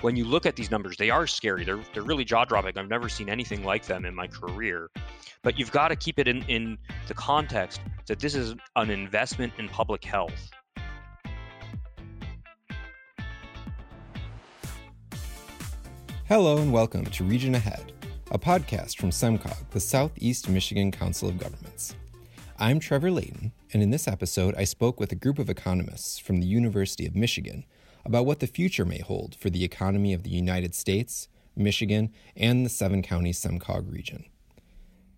when 0.00 0.16
you 0.16 0.24
look 0.24 0.46
at 0.46 0.56
these 0.56 0.70
numbers, 0.70 0.96
they 0.96 1.10
are 1.10 1.26
scary. 1.26 1.64
They're 1.64 1.80
they're 1.92 2.02
really 2.02 2.24
jaw 2.24 2.44
dropping. 2.44 2.78
I've 2.78 2.88
never 2.88 3.08
seen 3.08 3.28
anything 3.28 3.64
like 3.64 3.84
them 3.86 4.06
in 4.06 4.14
my 4.14 4.26
career. 4.26 4.88
But 5.42 5.58
you've 5.58 5.72
got 5.72 5.88
to 5.88 5.96
keep 5.96 6.18
it 6.18 6.26
in, 6.26 6.42
in 6.44 6.78
the 7.06 7.14
context 7.14 7.80
that 8.06 8.18
this 8.18 8.34
is 8.34 8.54
an 8.76 8.90
investment 8.90 9.52
in 9.58 9.68
public 9.68 10.04
health. 10.04 10.50
Hello 16.26 16.58
and 16.58 16.72
welcome 16.72 17.04
to 17.06 17.24
Region 17.24 17.54
Ahead, 17.54 17.92
a 18.30 18.38
podcast 18.38 18.96
from 18.98 19.10
SEMCOG, 19.10 19.70
the 19.70 19.80
Southeast 19.80 20.48
Michigan 20.48 20.92
Council 20.92 21.28
of 21.28 21.38
Governments. 21.38 21.96
I'm 22.58 22.78
Trevor 22.78 23.10
Layton, 23.10 23.52
and 23.72 23.82
in 23.82 23.90
this 23.90 24.06
episode, 24.06 24.54
I 24.56 24.64
spoke 24.64 25.00
with 25.00 25.10
a 25.12 25.16
group 25.16 25.38
of 25.38 25.50
economists 25.50 26.18
from 26.18 26.40
the 26.40 26.46
University 26.46 27.06
of 27.06 27.16
Michigan 27.16 27.64
about 28.04 28.26
what 28.26 28.40
the 28.40 28.46
future 28.46 28.84
may 28.84 29.00
hold 29.00 29.34
for 29.34 29.50
the 29.50 29.64
economy 29.64 30.12
of 30.12 30.22
the 30.22 30.30
United 30.30 30.74
States, 30.74 31.28
Michigan, 31.56 32.12
and 32.36 32.64
the 32.64 32.70
seven 32.70 33.02
county 33.02 33.32
SEMCOG 33.32 33.90
region. 33.90 34.24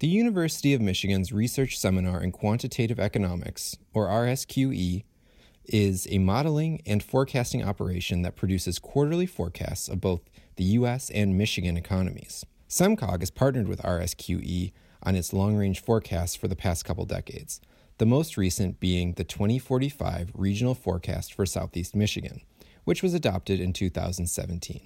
The 0.00 0.08
University 0.08 0.74
of 0.74 0.80
Michigan's 0.80 1.32
Research 1.32 1.78
Seminar 1.78 2.22
in 2.22 2.32
Quantitative 2.32 2.98
Economics, 2.98 3.76
or 3.94 4.08
RSQE, 4.08 5.04
is 5.66 6.08
a 6.10 6.18
modeling 6.18 6.82
and 6.84 7.02
forecasting 7.02 7.62
operation 7.62 8.22
that 8.22 8.34
produces 8.34 8.80
quarterly 8.80 9.26
forecasts 9.26 9.88
of 9.88 10.00
both 10.00 10.22
the 10.56 10.64
U.S. 10.64 11.08
and 11.10 11.38
Michigan 11.38 11.76
economies. 11.76 12.44
SEMCOG 12.68 13.20
has 13.20 13.30
partnered 13.30 13.68
with 13.68 13.82
RSQE 13.82 14.72
on 15.02 15.14
its 15.14 15.32
long 15.32 15.56
range 15.56 15.80
forecasts 15.80 16.34
for 16.34 16.48
the 16.48 16.56
past 16.56 16.84
couple 16.84 17.04
decades, 17.04 17.60
the 17.98 18.06
most 18.06 18.36
recent 18.36 18.80
being 18.80 19.12
the 19.12 19.24
2045 19.24 20.32
Regional 20.34 20.74
Forecast 20.74 21.32
for 21.34 21.46
Southeast 21.46 21.94
Michigan, 21.94 22.40
which 22.84 23.02
was 23.02 23.14
adopted 23.14 23.60
in 23.60 23.72
2017. 23.72 24.80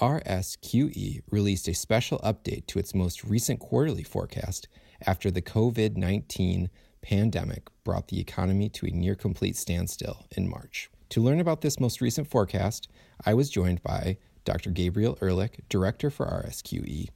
RSQE 0.00 1.22
released 1.30 1.68
a 1.68 1.74
special 1.74 2.18
update 2.18 2.66
to 2.66 2.78
its 2.78 2.94
most 2.94 3.24
recent 3.24 3.60
quarterly 3.60 4.02
forecast 4.02 4.68
after 5.06 5.30
the 5.30 5.42
COVID 5.42 5.96
19 5.96 6.68
pandemic 7.00 7.68
brought 7.84 8.08
the 8.08 8.20
economy 8.20 8.68
to 8.68 8.86
a 8.86 8.90
near 8.90 9.14
complete 9.14 9.56
standstill 9.56 10.26
in 10.36 10.48
March. 10.48 10.90
To 11.10 11.22
learn 11.22 11.40
about 11.40 11.60
this 11.60 11.80
most 11.80 12.00
recent 12.00 12.28
forecast, 12.28 12.88
I 13.24 13.32
was 13.34 13.48
joined 13.48 13.82
by 13.82 14.18
Dr. 14.44 14.70
Gabriel 14.70 15.16
Ehrlich, 15.22 15.60
Director 15.68 16.10
for 16.10 16.26
RSQE, 16.26 17.08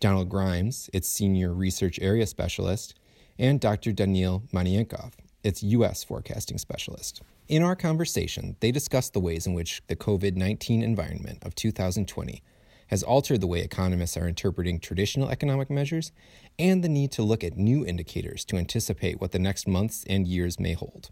Donald 0.00 0.28
Grimes, 0.28 0.90
its 0.92 1.08
Senior 1.08 1.52
Research 1.52 1.98
Area 2.00 2.26
Specialist, 2.26 2.94
and 3.38 3.60
Dr. 3.60 3.92
Daniil 3.92 4.42
Manaenkov, 4.52 5.12
its 5.44 5.62
U.S. 5.62 6.02
Forecasting 6.02 6.58
Specialist. 6.58 7.22
In 7.46 7.62
our 7.62 7.76
conversation, 7.76 8.56
they 8.60 8.72
discussed 8.72 9.12
the 9.12 9.20
ways 9.20 9.46
in 9.46 9.54
which 9.54 9.82
the 9.86 9.96
COVID 9.96 10.34
19 10.34 10.82
environment 10.82 11.38
of 11.42 11.54
2020 11.54 12.42
has 12.88 13.02
altered 13.02 13.40
the 13.40 13.46
way 13.46 13.60
economists 13.60 14.16
are 14.16 14.28
interpreting 14.28 14.78
traditional 14.78 15.30
economic 15.30 15.70
measures 15.70 16.12
and 16.58 16.82
the 16.82 16.88
need 16.88 17.12
to 17.12 17.22
look 17.22 17.44
at 17.44 17.56
new 17.56 17.84
indicators 17.84 18.44
to 18.46 18.56
anticipate 18.56 19.20
what 19.20 19.32
the 19.32 19.38
next 19.38 19.66
months 19.66 20.04
and 20.08 20.26
years 20.26 20.58
may 20.58 20.72
hold. 20.72 21.10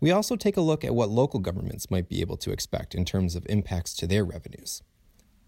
We 0.00 0.10
also 0.10 0.36
take 0.36 0.56
a 0.56 0.62
look 0.62 0.84
at 0.84 0.94
what 0.94 1.10
local 1.10 1.38
governments 1.38 1.90
might 1.90 2.08
be 2.08 2.20
able 2.20 2.36
to 2.38 2.50
expect 2.50 2.94
in 2.94 3.04
terms 3.04 3.36
of 3.36 3.46
impacts 3.48 3.94
to 3.94 4.06
their 4.06 4.24
revenues. 4.24 4.82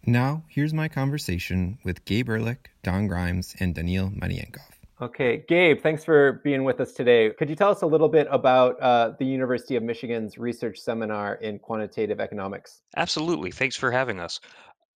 Now, 0.06 0.44
here's 0.48 0.74
my 0.74 0.88
conversation 0.88 1.78
with 1.82 2.04
Gabe 2.04 2.28
Ehrlich, 2.28 2.70
Don 2.82 3.08
Grimes, 3.08 3.56
and 3.58 3.74
Daniil 3.74 4.10
Manaenkov. 4.10 4.73
Okay, 5.04 5.44
Gabe, 5.48 5.82
thanks 5.82 6.02
for 6.02 6.40
being 6.44 6.64
with 6.64 6.80
us 6.80 6.92
today. 6.92 7.30
Could 7.38 7.50
you 7.50 7.56
tell 7.56 7.68
us 7.68 7.82
a 7.82 7.86
little 7.86 8.08
bit 8.08 8.26
about 8.30 8.80
uh, 8.80 9.12
the 9.18 9.26
University 9.26 9.76
of 9.76 9.82
Michigan's 9.82 10.38
research 10.38 10.78
seminar 10.78 11.34
in 11.34 11.58
quantitative 11.58 12.20
economics? 12.20 12.80
Absolutely. 12.96 13.50
Thanks 13.50 13.76
for 13.76 13.90
having 13.90 14.18
us. 14.18 14.40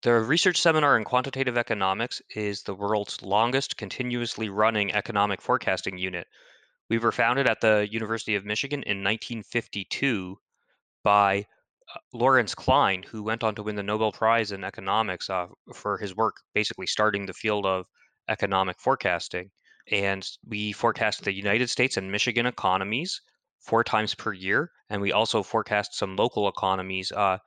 The 0.03 0.13
Research 0.13 0.61
Seminar 0.61 0.97
in 0.97 1.03
Quantitative 1.03 1.57
Economics 1.57 2.21
is 2.33 2.63
the 2.63 2.73
world's 2.73 3.21
longest 3.21 3.75
continuously 3.75 4.47
running 4.47 4.93
economic 4.93 5.41
forecasting 5.41 5.97
unit. 5.97 6.25
We 6.89 6.99
were 6.99 7.11
founded 7.11 7.45
at 7.45 7.59
the 7.59 7.85
University 7.91 8.35
of 8.35 8.45
Michigan 8.45 8.83
in 8.83 9.03
1952 9.03 10.37
by 11.03 11.45
uh, 11.93 11.99
Lawrence 12.13 12.55
Klein, 12.55 13.03
who 13.03 13.23
went 13.23 13.43
on 13.43 13.55
to 13.55 13.63
win 13.63 13.75
the 13.75 13.83
Nobel 13.83 14.13
Prize 14.13 14.53
in 14.53 14.63
economics 14.63 15.29
uh, 15.29 15.47
for 15.73 15.97
his 15.97 16.15
work 16.15 16.37
basically 16.53 16.87
starting 16.87 17.25
the 17.25 17.33
field 17.33 17.65
of 17.65 17.87
economic 18.29 18.79
forecasting 18.79 19.51
and 19.91 20.27
we 20.47 20.71
forecast 20.71 21.23
the 21.23 21.33
United 21.33 21.69
States 21.69 21.97
and 21.97 22.11
Michigan 22.11 22.45
economies 22.45 23.21
four 23.59 23.83
times 23.83 24.15
per 24.15 24.33
year, 24.33 24.71
and 24.89 25.01
we 25.01 25.11
also 25.11 25.43
forecast 25.43 25.95
some 25.95 26.15
local 26.15 26.47
economies 26.47 27.11
uh, 27.11 27.37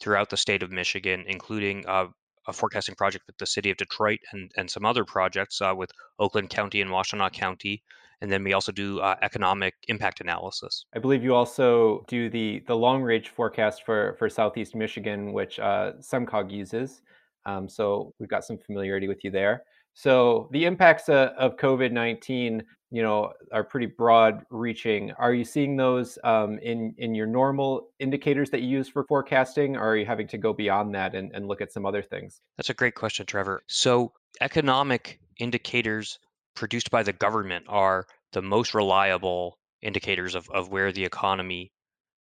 throughout 0.00 0.30
the 0.30 0.36
state 0.36 0.62
of 0.62 0.70
Michigan, 0.70 1.24
including 1.26 1.84
uh, 1.86 2.06
a 2.48 2.52
forecasting 2.52 2.94
project 2.94 3.24
with 3.26 3.36
the 3.38 3.46
city 3.46 3.70
of 3.70 3.76
Detroit 3.76 4.20
and, 4.32 4.50
and 4.56 4.70
some 4.70 4.84
other 4.84 5.04
projects 5.04 5.60
uh, 5.60 5.74
with 5.76 5.90
Oakland 6.18 6.50
County 6.50 6.80
and 6.80 6.90
Washtenaw 6.90 7.32
County. 7.32 7.82
And 8.22 8.32
then 8.32 8.42
we 8.44 8.54
also 8.54 8.72
do 8.72 9.00
uh, 9.00 9.16
economic 9.20 9.74
impact 9.88 10.20
analysis. 10.20 10.86
I 10.94 11.00
believe 11.00 11.22
you 11.22 11.34
also 11.34 12.04
do 12.08 12.30
the 12.30 12.62
the 12.66 12.74
long 12.74 13.02
range 13.02 13.28
forecast 13.28 13.84
for 13.84 14.14
for 14.18 14.30
Southeast 14.30 14.74
Michigan, 14.74 15.34
which 15.34 15.58
uh, 15.58 15.92
SEMCOG 16.00 16.50
uses. 16.50 17.02
Um, 17.44 17.68
so 17.68 18.14
we've 18.18 18.28
got 18.28 18.44
some 18.44 18.56
familiarity 18.56 19.06
with 19.06 19.22
you 19.22 19.30
there. 19.30 19.64
So 19.98 20.50
the 20.52 20.66
impacts 20.66 21.08
uh, 21.08 21.32
of 21.38 21.56
COVID 21.56 21.90
nineteen, 21.90 22.62
you 22.90 23.02
know, 23.02 23.32
are 23.50 23.64
pretty 23.64 23.86
broad 23.86 24.44
reaching. 24.50 25.10
Are 25.12 25.32
you 25.32 25.42
seeing 25.42 25.74
those 25.74 26.18
um, 26.22 26.58
in 26.58 26.94
in 26.98 27.14
your 27.14 27.26
normal 27.26 27.88
indicators 27.98 28.50
that 28.50 28.60
you 28.60 28.68
use 28.68 28.90
for 28.90 29.04
forecasting, 29.04 29.74
or 29.74 29.88
are 29.88 29.96
you 29.96 30.04
having 30.04 30.28
to 30.28 30.36
go 30.36 30.52
beyond 30.52 30.94
that 30.94 31.14
and, 31.14 31.32
and 31.34 31.48
look 31.48 31.62
at 31.62 31.72
some 31.72 31.86
other 31.86 32.02
things? 32.02 32.42
That's 32.58 32.68
a 32.68 32.74
great 32.74 32.94
question, 32.94 33.24
Trevor. 33.24 33.62
So 33.68 34.12
economic 34.42 35.18
indicators 35.38 36.18
produced 36.54 36.90
by 36.90 37.02
the 37.02 37.14
government 37.14 37.64
are 37.66 38.06
the 38.32 38.42
most 38.42 38.74
reliable 38.74 39.58
indicators 39.80 40.34
of, 40.34 40.46
of 40.50 40.70
where 40.70 40.92
the 40.92 41.06
economy 41.06 41.72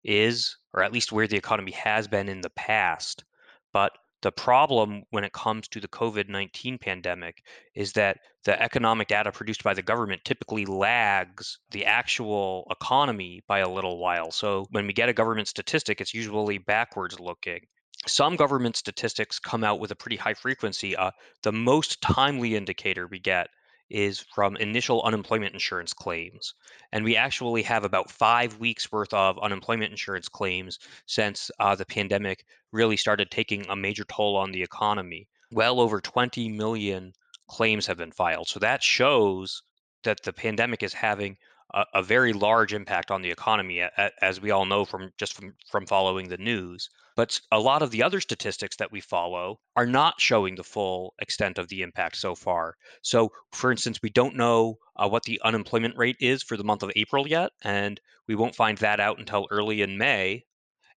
is, 0.05 0.59
or 0.75 0.83
at 0.83 0.93
least 0.93 1.11
where 1.11 1.27
the 1.27 1.39
economy 1.39 1.73
has 1.73 2.07
been 2.07 2.29
in 2.29 2.43
the 2.43 2.51
past. 2.51 3.25
But 3.73 3.93
the 4.23 4.33
problem 4.33 5.03
when 5.11 5.25
it 5.25 5.33
comes 5.33 5.69
to 5.69 5.81
the 5.81 5.89
COVID 5.89 6.29
19 6.29 6.79
pandemic 6.79 7.43
is 7.75 7.93
that 7.93 8.19
the 8.45 8.61
economic 8.61 9.09
data 9.09 9.31
produced 9.31 9.63
by 9.63 9.75
the 9.75 9.83
government 9.83 10.25
typically 10.25 10.65
lags 10.65 11.59
the 11.71 11.85
actual 11.85 12.67
economy 12.71 13.43
by 13.47 13.59
a 13.59 13.69
little 13.69 13.99
while. 13.99 14.31
So 14.31 14.67
when 14.71 14.87
we 14.87 14.93
get 14.93 15.09
a 15.09 15.13
government 15.13 15.49
statistic, 15.49 16.01
it's 16.01 16.15
usually 16.15 16.59
backwards 16.59 17.21
looking. 17.21 17.61
Some 18.07 18.37
government 18.37 18.77
statistics 18.77 19.39
come 19.39 19.63
out 19.63 19.79
with 19.79 19.91
a 19.91 19.97
pretty 19.97 20.17
high 20.17 20.35
frequency. 20.35 20.97
Uh, 20.97 21.11
the 21.43 21.53
most 21.53 22.01
timely 22.01 22.57
indicator 22.57 23.07
we 23.07 23.19
get 23.19 23.49
is 23.93 24.21
from 24.35 24.57
initial 24.57 25.03
unemployment 25.03 25.53
insurance 25.53 25.93
claims. 25.93 26.55
And 26.93 27.05
we 27.05 27.17
actually 27.17 27.63
have 27.63 27.85
about 27.85 28.11
five 28.11 28.59
weeks 28.59 28.91
worth 28.91 29.13
of 29.13 29.39
unemployment 29.39 29.91
insurance 29.91 30.29
claims 30.29 30.79
since 31.07 31.51
uh, 31.61 31.75
the 31.75 31.85
pandemic 31.85 32.45
really 32.73 32.97
started 32.97 33.31
taking 33.31 33.67
a 33.69 33.77
major 33.77 34.05
toll 34.05 34.37
on 34.37 34.51
the 34.51 34.63
economy. 34.63 35.29
Well 35.53 35.79
over 35.79 36.01
20 36.01 36.49
million 36.49 37.13
claims 37.49 37.87
have 37.87 37.99
been 37.99 38.13
filed. 38.13 38.49
So 38.49 38.59
that 38.61 38.83
shows 38.83 39.63
that 40.05 40.23
the 40.23 40.33
pandemic 40.33 40.83
is 40.83 40.95
having 40.95 41.37
a, 41.75 42.03
very 42.03 42.33
large 42.33 42.75
impact 42.75 43.11
on 43.11 43.23
the 43.23 43.31
economy, 43.31 43.83
as 44.21 44.41
we 44.41 44.51
all 44.51 44.67
know 44.67 44.85
from 44.85 45.11
just 45.17 45.35
from, 45.35 45.55
from 45.71 45.87
following 45.87 46.29
the 46.29 46.37
news. 46.37 46.91
But 47.15 47.41
a 47.51 47.61
lot 47.61 47.83
of 47.83 47.91
the 47.91 48.03
other 48.03 48.21
statistics 48.21 48.77
that 48.77 48.91
we 48.91 49.01
follow 49.01 49.61
are 49.77 49.87
not 49.87 50.21
showing 50.21 50.55
the 50.55 50.65
full 50.65 51.15
extent 51.19 51.59
of 51.59 51.69
the 51.69 51.83
impact 51.83 52.17
so 52.17 52.35
far. 52.35 52.77
So, 53.03 53.33
for 53.53 53.71
instance, 53.71 54.01
we 54.03 54.11
don't 54.11 54.37
know 54.37 54.79
uh, 54.97 55.09
what 55.09 55.25
the 55.25 55.41
unemployment 55.45 55.97
rate 55.97 56.17
is 56.21 56.43
for 56.43 56.57
the 56.57 56.65
month 56.65 56.83
of 56.83 56.93
April 56.97 57.29
yet, 57.29 57.53
and 57.63 58.01
we 58.27 58.35
won't 58.35 58.55
find 58.55 58.79
that 58.79 59.01
out 59.01 59.19
until 59.19 59.47
early 59.51 59.83
in 59.83 59.99
May. 59.99 60.45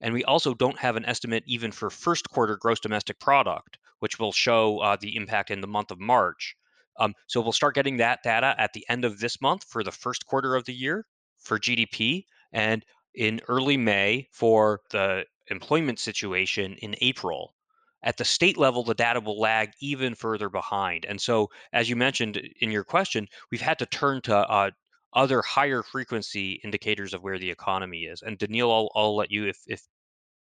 And 0.00 0.12
we 0.14 0.24
also 0.24 0.54
don't 0.54 0.78
have 0.78 0.96
an 0.96 1.04
estimate 1.04 1.44
even 1.46 1.72
for 1.72 1.90
first 1.90 2.28
quarter 2.30 2.56
gross 2.56 2.80
domestic 2.80 3.18
product, 3.18 3.78
which 3.98 4.18
will 4.18 4.32
show 4.32 4.78
uh, 4.80 4.96
the 4.96 5.16
impact 5.16 5.50
in 5.50 5.60
the 5.60 5.66
month 5.66 5.90
of 5.90 5.98
March. 5.98 6.56
Um, 6.98 7.14
so 7.26 7.40
we'll 7.40 7.52
start 7.52 7.74
getting 7.74 7.96
that 7.98 8.22
data 8.22 8.54
at 8.58 8.72
the 8.72 8.84
end 8.88 9.04
of 9.04 9.18
this 9.18 9.40
month 9.40 9.64
for 9.64 9.82
the 9.82 9.92
first 9.92 10.26
quarter 10.26 10.54
of 10.54 10.64
the 10.64 10.74
year 10.74 11.06
for 11.38 11.58
GDP, 11.58 12.24
and 12.52 12.84
in 13.14 13.40
early 13.48 13.76
May 13.76 14.28
for 14.32 14.80
the 14.90 15.24
employment 15.48 15.98
situation 15.98 16.74
in 16.80 16.96
April. 17.00 17.54
At 18.02 18.18
the 18.18 18.24
state 18.24 18.58
level, 18.58 18.84
the 18.84 18.94
data 18.94 19.20
will 19.20 19.40
lag 19.40 19.70
even 19.80 20.14
further 20.14 20.50
behind. 20.50 21.06
And 21.06 21.20
so, 21.20 21.48
as 21.72 21.88
you 21.88 21.96
mentioned 21.96 22.40
in 22.60 22.70
your 22.70 22.84
question, 22.84 23.26
we've 23.50 23.62
had 23.62 23.78
to 23.78 23.86
turn 23.86 24.20
to 24.22 24.36
uh, 24.36 24.70
other 25.14 25.40
higher 25.42 25.82
frequency 25.82 26.60
indicators 26.64 27.14
of 27.14 27.22
where 27.22 27.38
the 27.38 27.50
economy 27.50 28.02
is. 28.02 28.20
And 28.20 28.36
Daniil, 28.36 28.70
I'll, 28.70 28.90
I'll 28.94 29.16
let 29.16 29.30
you 29.30 29.46
if, 29.46 29.58
if 29.66 29.82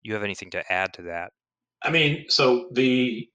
you 0.03 0.13
have 0.13 0.23
anything 0.23 0.51
to 0.51 0.73
add 0.73 0.93
to 0.95 1.03
that. 1.03 1.33
I 1.83 1.91
mean, 1.91 2.27
so 2.29 2.69
the 2.73 3.29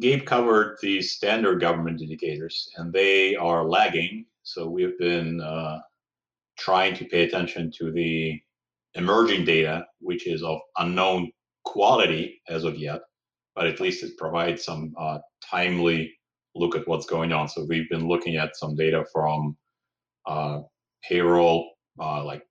Gabe 0.00 0.26
covered 0.26 0.78
the 0.82 1.02
standard 1.02 1.60
government 1.60 2.02
indicators, 2.02 2.68
and 2.76 2.92
they 2.92 3.36
are 3.36 3.64
lagging. 3.68 4.26
So 4.42 4.68
we've 4.68 4.98
been 4.98 5.40
uh, 5.40 5.80
trying 6.58 6.94
to 6.96 7.04
pay 7.06 7.24
attention 7.24 7.72
to 7.78 7.92
the 7.92 8.40
emerging 8.94 9.44
data, 9.44 9.86
which 10.00 10.26
is 10.26 10.42
of 10.42 10.58
unknown 10.78 11.30
quality 11.64 12.40
as 12.48 12.64
of 12.64 12.76
yet. 12.78 13.00
but 13.56 13.66
at 13.68 13.80
least 13.80 14.04
it 14.04 14.18
provides 14.18 14.64
some 14.64 14.94
uh, 14.98 15.18
timely 15.50 16.12
look 16.56 16.76
at 16.76 16.88
what's 16.88 17.06
going 17.06 17.32
on. 17.32 17.48
So 17.48 17.66
we've 17.68 17.90
been 17.90 18.08
looking 18.08 18.36
at 18.36 18.56
some 18.56 18.76
data 18.76 19.04
from 19.12 19.56
uh, 20.26 20.60
payroll, 21.04 21.70
uh, 22.00 22.24
like 22.24 22.42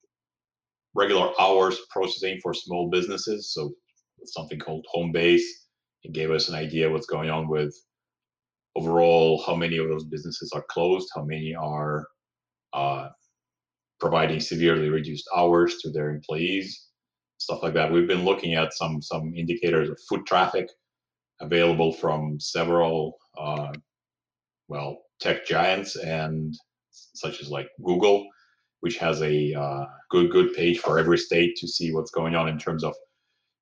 regular 0.96 1.32
hours 1.40 1.80
processing 1.92 2.40
for 2.44 2.54
small 2.54 2.90
businesses. 2.90 3.54
So 3.54 3.72
something 4.26 4.60
called 4.60 4.86
Homebase. 4.96 5.44
Gave 6.12 6.32
us 6.32 6.50
an 6.50 6.56
idea 6.56 6.90
what's 6.90 7.08
going 7.08 7.30
on 7.30 7.48
with 7.48 7.76
overall 8.76 9.44
how 9.46 9.56
many 9.56 9.78
of 9.78 9.88
those 9.88 10.06
businesses 10.06 10.52
are 10.54 10.66
closed, 10.70 11.10
how 11.16 11.24
many 11.24 11.56
are 11.56 12.08
uh, 12.74 13.10
providing 14.00 14.40
severely 14.40 14.90
reduced 14.90 15.28
hours 15.36 15.78
to 15.78 15.92
their 15.92 16.10
employees, 16.10 16.88
stuff 17.38 17.64
like 17.64 17.74
that. 17.74 17.92
We've 17.92 18.08
been 18.08 18.26
looking 18.26 18.56
at 18.56 18.74
some 18.74 19.02
some 19.02 19.34
indicators 19.36 19.90
of 19.90 20.00
foot 20.10 20.26
traffic 20.26 20.68
available 21.42 21.94
from 21.94 22.40
several 22.40 23.18
uh, 23.38 23.72
well 24.68 25.02
tech 25.20 25.46
giants 25.46 25.96
and 25.96 26.54
such 26.92 27.42
as 27.42 27.50
like 27.50 27.68
Google, 27.84 28.26
which 28.82 28.98
has 28.98 29.22
a 29.22 29.54
uh, 29.54 29.86
good 30.10 30.32
good 30.32 30.54
page 30.54 30.80
for 30.80 31.00
every 31.00 31.18
state 31.18 31.56
to 31.58 31.68
see 31.68 31.94
what's 31.94 32.12
going 32.12 32.36
on 32.36 32.50
in 32.50 32.60
terms 32.60 32.84
of 32.84 32.94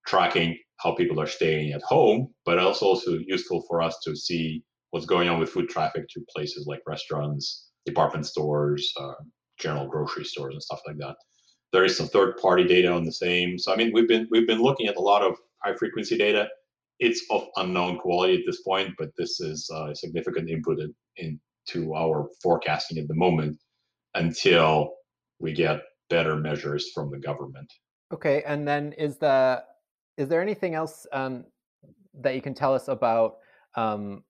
tracking 0.07 0.57
how 0.77 0.93
people 0.93 1.19
are 1.19 1.27
staying 1.27 1.71
at 1.71 1.81
home, 1.81 2.33
but 2.45 2.59
also 2.59 2.85
also 2.85 3.19
useful 3.25 3.63
for 3.67 3.81
us 3.81 3.99
to 4.03 4.15
see 4.15 4.63
what's 4.91 5.05
going 5.05 5.29
on 5.29 5.39
with 5.39 5.49
foot 5.49 5.69
traffic 5.69 6.07
to 6.09 6.25
places 6.29 6.67
like 6.67 6.81
restaurants, 6.85 7.69
department 7.85 8.25
stores, 8.25 8.93
uh, 8.99 9.13
general 9.59 9.87
grocery 9.87 10.25
stores, 10.25 10.53
and 10.53 10.63
stuff 10.63 10.81
like 10.85 10.97
that. 10.97 11.15
There 11.71 11.85
is 11.85 11.97
some 11.97 12.07
third-party 12.07 12.65
data 12.65 12.91
on 12.91 13.03
the 13.03 13.11
same. 13.11 13.57
So 13.57 13.73
I 13.73 13.75
mean, 13.75 13.91
we've 13.93 14.07
been 14.07 14.27
we've 14.29 14.47
been 14.47 14.61
looking 14.61 14.87
at 14.87 14.97
a 14.97 15.01
lot 15.01 15.23
of 15.23 15.37
high-frequency 15.63 16.17
data. 16.17 16.47
It's 16.99 17.23
of 17.31 17.47
unknown 17.57 17.97
quality 17.99 18.35
at 18.35 18.41
this 18.45 18.61
point, 18.61 18.93
but 18.97 19.09
this 19.17 19.39
is 19.39 19.69
uh, 19.73 19.89
a 19.89 19.95
significant 19.95 20.49
input 20.49 20.79
in, 20.79 20.93
into 21.17 21.95
our 21.95 22.29
forecasting 22.41 22.99
at 22.99 23.07
the 23.07 23.15
moment 23.15 23.57
until 24.13 24.93
we 25.39 25.53
get 25.53 25.81
better 26.09 26.35
measures 26.35 26.91
from 26.93 27.09
the 27.09 27.17
government. 27.17 27.71
Okay, 28.13 28.43
and 28.45 28.67
then 28.67 28.93
is 28.93 29.17
the 29.17 29.63
is 30.17 30.29
there 30.29 30.41
anything 30.41 30.75
else 30.75 31.07
um, 31.11 31.45
that 32.21 32.35
you 32.35 32.41
can 32.41 32.53
tell 32.53 32.73
us 32.73 32.87
about 32.87 33.37
um, 33.75 34.23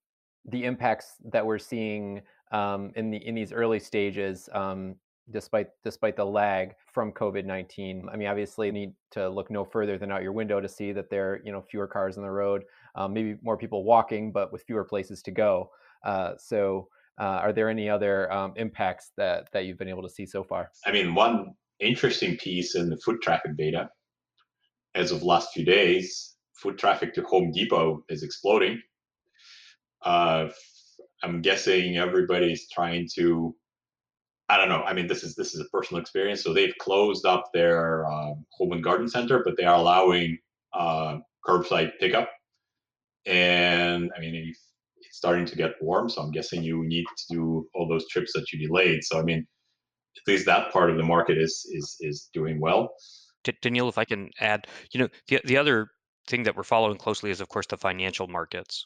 the 0.46 0.64
impacts 0.66 1.16
that 1.32 1.46
we're 1.46 1.60
seeing 1.60 2.22
um, 2.52 2.92
in 2.96 3.10
the 3.10 3.18
in 3.18 3.36
these 3.36 3.52
early 3.52 3.80
stages, 3.80 4.48
um, 4.54 4.96
despite 5.32 5.70
despite 5.84 6.16
the 6.16 6.26
lag 6.26 6.76
from 6.94 7.12
COVID 7.12 7.46
nineteen. 7.46 8.08
I 8.12 8.16
mean, 8.16 8.28
obviously, 8.28 8.68
you 8.68 8.74
need 8.74 8.94
to 9.12 9.30
look 9.30 9.50
no 9.50 9.66
further 9.66 9.98
than 9.98 10.12
out 10.12 10.22
your 10.22 10.32
window 10.32 10.62
to 10.62 10.70
see 10.70 10.92
that 10.92 11.10
there 11.10 11.34
are 11.34 11.42
you 11.44 11.52
know 11.52 11.62
fewer 11.62 11.88
cars 11.88 12.18
on 12.18 12.24
the 12.24 12.32
road, 12.32 12.64
um, 12.96 13.14
maybe 13.14 13.38
more 13.42 13.58
people 13.58 13.84
walking, 13.84 14.32
but 14.32 14.52
with 14.52 14.64
fewer 14.64 14.84
places 14.84 15.22
to 15.24 15.32
go. 15.32 15.72
Uh, 16.06 16.34
so, 16.38 16.88
uh, 17.20 17.40
are 17.42 17.54
there 17.54 17.70
any 17.70 17.90
other 17.90 18.32
um, 18.32 18.54
impacts 18.56 19.12
that 19.18 19.52
that 19.52 19.66
you've 19.66 19.78
been 19.78 19.90
able 19.90 20.04
to 20.04 20.10
see 20.10 20.26
so 20.26 20.44
far? 20.44 20.70
I 20.86 20.92
mean, 20.92 21.16
one 21.16 21.54
interesting 21.80 22.38
piece 22.38 22.76
in 22.76 22.90
the 22.90 22.98
foot 22.98 23.22
traffic 23.22 23.58
data, 23.58 23.90
as 24.96 25.12
of 25.12 25.24
last 25.24 25.50
few 25.54 25.66
days, 25.66 26.36
foot 26.54 26.78
traffic 26.78 27.14
to 27.16 27.24
Home 27.24 27.52
Depot 27.52 28.04
is 28.10 28.24
exploding 28.24 28.82
uh, 30.04 30.50
I'm 31.24 31.42
guessing 31.42 31.98
everybody's 31.98 32.70
trying 32.70 33.08
to. 33.16 33.56
I 34.50 34.58
don't 34.58 34.70
know. 34.70 34.84
I 34.84 34.94
mean, 34.94 35.08
this 35.08 35.24
is 35.24 35.36
this 35.36 35.56
is 35.56 35.62
a 35.62 35.70
personal 35.70 36.02
experience. 36.02 36.44
So 36.44 36.54
they've 36.54 36.76
closed 36.80 37.26
up 37.26 37.46
their 37.54 38.06
uh, 38.06 38.34
home 38.52 38.74
and 38.74 38.84
garden 38.84 39.08
center, 39.08 39.42
but 39.44 39.56
they 39.58 39.64
are 39.64 39.78
allowing 39.78 40.38
uh, 40.74 41.20
curbside 41.48 41.94
pickup. 42.00 42.30
And 43.26 44.12
I 44.16 44.20
mean, 44.20 44.36
it's 44.36 45.18
starting 45.18 45.46
to 45.46 45.56
get 45.56 45.76
warm, 45.82 46.10
so 46.10 46.22
I'm 46.22 46.32
guessing 46.32 46.62
you 46.62 46.84
need 46.84 47.06
to 47.06 47.36
do 47.36 47.68
all 47.74 47.88
those 47.88 48.08
trips 48.10 48.34
that 48.34 48.52
you 48.52 48.68
delayed. 48.68 49.04
So 49.04 49.18
I 49.18 49.24
mean, 49.24 49.48
at 50.18 50.32
least 50.32 50.46
that 50.48 50.74
part 50.74 50.90
of 50.90 50.98
the 50.98 51.04
market 51.04 51.38
is 51.38 51.66
is 51.72 51.96
is 52.02 52.30
doing 52.34 52.60
well. 52.60 52.94
Daniil, 53.62 53.90
if 53.90 53.98
I 53.98 54.06
can 54.06 54.30
add, 54.40 54.68
you 54.92 55.00
know, 55.00 55.10
the 55.28 55.42
the 55.46 55.58
other 55.58 55.88
thing 56.28 56.44
that 56.44 56.56
we're 56.56 56.64
following 56.64 56.98
closely 56.98 57.32
is, 57.32 57.42
of 57.42 57.50
course, 57.50 57.68
the 57.68 57.78
financial 57.78 58.28
markets. 58.28 58.86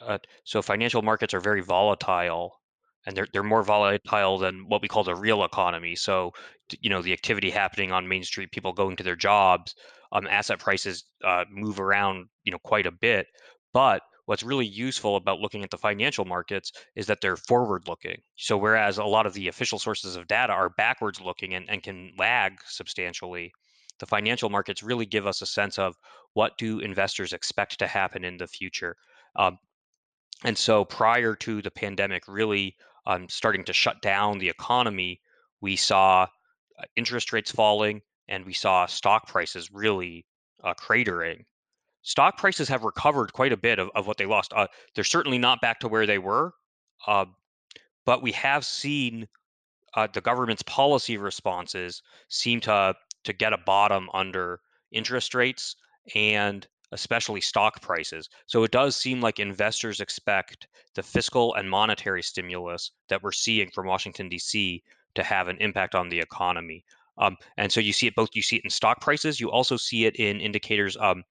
Uh, 0.00 0.18
so 0.44 0.62
financial 0.62 1.02
markets 1.02 1.34
are 1.34 1.40
very 1.40 1.60
volatile, 1.62 2.52
and 3.06 3.16
they're 3.16 3.26
they're 3.32 3.42
more 3.42 3.62
volatile 3.62 4.38
than 4.38 4.66
what 4.68 4.82
we 4.82 4.88
call 4.88 5.04
the 5.04 5.14
real 5.14 5.44
economy. 5.44 5.96
So, 5.96 6.32
you 6.80 6.90
know, 6.90 7.02
the 7.02 7.12
activity 7.12 7.50
happening 7.50 7.92
on 7.92 8.08
Main 8.08 8.24
Street, 8.24 8.52
people 8.52 8.72
going 8.72 8.96
to 8.96 9.02
their 9.02 9.16
jobs, 9.16 9.74
um, 10.12 10.26
asset 10.26 10.58
prices 10.58 11.04
uh, 11.24 11.44
move 11.50 11.80
around, 11.80 12.26
you 12.44 12.52
know, 12.52 12.58
quite 12.64 12.86
a 12.86 12.92
bit. 12.92 13.26
But 13.72 14.02
what's 14.30 14.44
really 14.44 14.64
useful 14.64 15.16
about 15.16 15.40
looking 15.40 15.64
at 15.64 15.70
the 15.70 15.76
financial 15.76 16.24
markets 16.24 16.70
is 16.94 17.08
that 17.08 17.20
they're 17.20 17.36
forward 17.36 17.88
looking. 17.88 18.16
So 18.36 18.56
whereas 18.56 18.96
a 18.96 19.04
lot 19.04 19.26
of 19.26 19.34
the 19.34 19.48
official 19.48 19.80
sources 19.80 20.14
of 20.14 20.28
data 20.28 20.52
are 20.52 20.68
backwards 20.68 21.20
looking 21.20 21.54
and, 21.54 21.68
and 21.68 21.82
can 21.82 22.12
lag 22.16 22.60
substantially, 22.64 23.52
the 23.98 24.06
financial 24.06 24.48
markets 24.48 24.84
really 24.84 25.04
give 25.04 25.26
us 25.26 25.42
a 25.42 25.46
sense 25.46 25.80
of 25.80 25.96
what 26.34 26.56
do 26.58 26.78
investors 26.78 27.32
expect 27.32 27.80
to 27.80 27.88
happen 27.88 28.22
in 28.22 28.36
the 28.36 28.46
future. 28.46 28.94
Um, 29.34 29.58
and 30.44 30.56
so 30.56 30.84
prior 30.84 31.34
to 31.34 31.60
the 31.60 31.72
pandemic 31.72 32.22
really 32.28 32.76
um, 33.06 33.28
starting 33.28 33.64
to 33.64 33.72
shut 33.72 34.00
down 34.00 34.38
the 34.38 34.48
economy, 34.48 35.20
we 35.60 35.74
saw 35.74 36.28
uh, 36.78 36.84
interest 36.94 37.32
rates 37.32 37.50
falling 37.50 38.00
and 38.28 38.46
we 38.46 38.52
saw 38.52 38.86
stock 38.86 39.26
prices 39.26 39.72
really 39.72 40.24
uh, 40.62 40.74
cratering. 40.74 41.46
Stock 42.02 42.38
prices 42.38 42.68
have 42.68 42.84
recovered 42.84 43.32
quite 43.32 43.52
a 43.52 43.56
bit 43.56 43.78
of, 43.78 43.90
of 43.94 44.06
what 44.06 44.16
they 44.16 44.26
lost. 44.26 44.52
Uh, 44.54 44.66
they're 44.94 45.04
certainly 45.04 45.38
not 45.38 45.60
back 45.60 45.80
to 45.80 45.88
where 45.88 46.06
they 46.06 46.18
were, 46.18 46.54
uh, 47.06 47.26
but 48.06 48.22
we 48.22 48.32
have 48.32 48.64
seen 48.64 49.28
uh, 49.94 50.06
the 50.12 50.20
government's 50.20 50.62
policy 50.62 51.16
responses 51.16 52.02
seem 52.28 52.60
to 52.60 52.94
to 53.24 53.32
get 53.34 53.52
a 53.52 53.58
bottom 53.58 54.08
under 54.14 54.60
interest 54.92 55.34
rates 55.34 55.76
and 56.14 56.66
especially 56.92 57.40
stock 57.40 57.80
prices. 57.82 58.28
So 58.46 58.64
it 58.64 58.70
does 58.70 58.96
seem 58.96 59.20
like 59.20 59.38
investors 59.38 60.00
expect 60.00 60.66
the 60.94 61.02
fiscal 61.02 61.54
and 61.54 61.70
monetary 61.70 62.22
stimulus 62.22 62.90
that 63.08 63.22
we're 63.22 63.32
seeing 63.32 63.70
from 63.70 63.86
Washington, 63.86 64.28
D.C. 64.28 64.82
to 65.14 65.22
have 65.22 65.48
an 65.48 65.58
impact 65.58 65.94
on 65.94 66.08
the 66.08 66.18
economy. 66.18 66.84
Um, 67.18 67.36
and 67.58 67.70
so 67.70 67.80
you 67.80 67.92
see 67.92 68.06
it 68.06 68.14
both, 68.14 68.30
you 68.32 68.42
see 68.42 68.56
it 68.56 68.64
in 68.64 68.70
stock 68.70 69.00
prices, 69.00 69.38
you 69.38 69.50
also 69.50 69.76
see 69.76 70.06
it 70.06 70.16
in 70.16 70.40
indicators 70.40 70.96
um, 70.96 71.22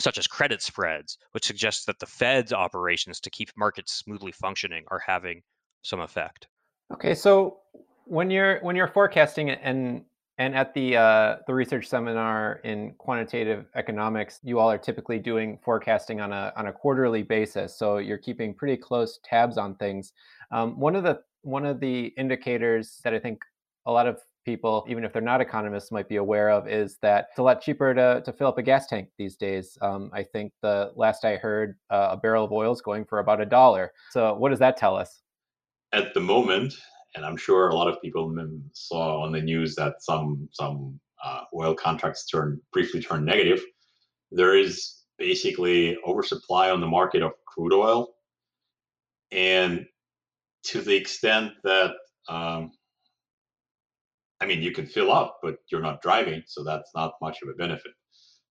such 0.00 0.18
as 0.18 0.26
credit 0.26 0.62
spreads, 0.62 1.18
which 1.32 1.44
suggests 1.44 1.84
that 1.86 1.98
the 1.98 2.06
Fed's 2.06 2.52
operations 2.52 3.20
to 3.20 3.30
keep 3.30 3.50
markets 3.56 3.92
smoothly 3.92 4.32
functioning 4.32 4.84
are 4.88 4.98
having 4.98 5.42
some 5.82 6.00
effect. 6.00 6.48
Okay, 6.92 7.14
so 7.14 7.58
when 8.04 8.30
you're 8.30 8.60
when 8.60 8.76
you're 8.76 8.88
forecasting 8.88 9.50
and 9.50 10.04
and 10.38 10.54
at 10.54 10.72
the 10.72 10.96
uh, 10.96 11.36
the 11.46 11.54
research 11.54 11.86
seminar 11.86 12.60
in 12.64 12.92
quantitative 12.98 13.66
economics, 13.74 14.38
you 14.42 14.58
all 14.58 14.70
are 14.70 14.78
typically 14.78 15.18
doing 15.18 15.58
forecasting 15.62 16.20
on 16.20 16.32
a 16.32 16.52
on 16.56 16.68
a 16.68 16.72
quarterly 16.72 17.22
basis. 17.22 17.76
So 17.76 17.98
you're 17.98 18.18
keeping 18.18 18.54
pretty 18.54 18.76
close 18.76 19.18
tabs 19.24 19.58
on 19.58 19.74
things. 19.74 20.12
Um, 20.50 20.78
one 20.78 20.94
of 20.94 21.02
the 21.02 21.20
one 21.42 21.66
of 21.66 21.80
the 21.80 22.06
indicators 22.16 23.00
that 23.04 23.12
I 23.12 23.18
think 23.18 23.42
a 23.86 23.92
lot 23.92 24.06
of 24.06 24.20
people, 24.48 24.86
even 24.88 25.04
if 25.04 25.12
they're 25.12 25.20
not 25.20 25.42
economists, 25.42 25.92
might 25.92 26.08
be 26.08 26.16
aware 26.16 26.48
of 26.48 26.66
is 26.66 26.96
that 27.02 27.26
it's 27.30 27.38
a 27.38 27.42
lot 27.42 27.60
cheaper 27.60 27.92
to, 27.92 28.22
to 28.24 28.32
fill 28.32 28.46
up 28.46 28.56
a 28.56 28.62
gas 28.62 28.86
tank 28.86 29.10
these 29.18 29.36
days. 29.36 29.76
Um, 29.82 30.10
I 30.14 30.22
think 30.22 30.54
the 30.62 30.90
last 30.96 31.22
I 31.26 31.36
heard, 31.36 31.76
uh, 31.90 32.08
a 32.12 32.16
barrel 32.16 32.46
of 32.46 32.52
oil 32.52 32.72
is 32.72 32.80
going 32.80 33.04
for 33.04 33.18
about 33.18 33.42
a 33.42 33.44
dollar. 33.44 33.92
So 34.10 34.34
what 34.36 34.48
does 34.48 34.58
that 34.60 34.78
tell 34.78 34.96
us? 34.96 35.20
At 35.92 36.14
the 36.14 36.20
moment, 36.20 36.74
and 37.14 37.26
I'm 37.26 37.36
sure 37.36 37.68
a 37.68 37.74
lot 37.74 37.88
of 37.88 38.00
people 38.00 38.34
saw 38.72 39.22
on 39.22 39.32
the 39.32 39.42
news 39.42 39.74
that 39.74 40.02
some 40.02 40.48
some 40.52 40.98
uh, 41.22 41.42
oil 41.54 41.74
contracts 41.74 42.26
turned 42.26 42.58
briefly 42.72 43.00
turned 43.02 43.26
negative. 43.26 43.62
There 44.30 44.56
is 44.56 45.02
basically 45.18 45.98
oversupply 46.06 46.70
on 46.70 46.80
the 46.80 46.86
market 46.86 47.22
of 47.22 47.32
crude 47.46 47.74
oil, 47.74 48.14
and 49.30 49.84
to 50.64 50.80
the 50.80 50.96
extent 50.96 51.52
that 51.64 51.92
um, 52.28 52.72
I 54.40 54.46
mean, 54.46 54.62
you 54.62 54.70
can 54.70 54.86
fill 54.86 55.10
up, 55.10 55.38
but 55.42 55.56
you're 55.70 55.82
not 55.82 56.02
driving, 56.02 56.42
so 56.46 56.62
that's 56.62 56.90
not 56.94 57.14
much 57.20 57.42
of 57.42 57.48
a 57.48 57.54
benefit. 57.54 57.92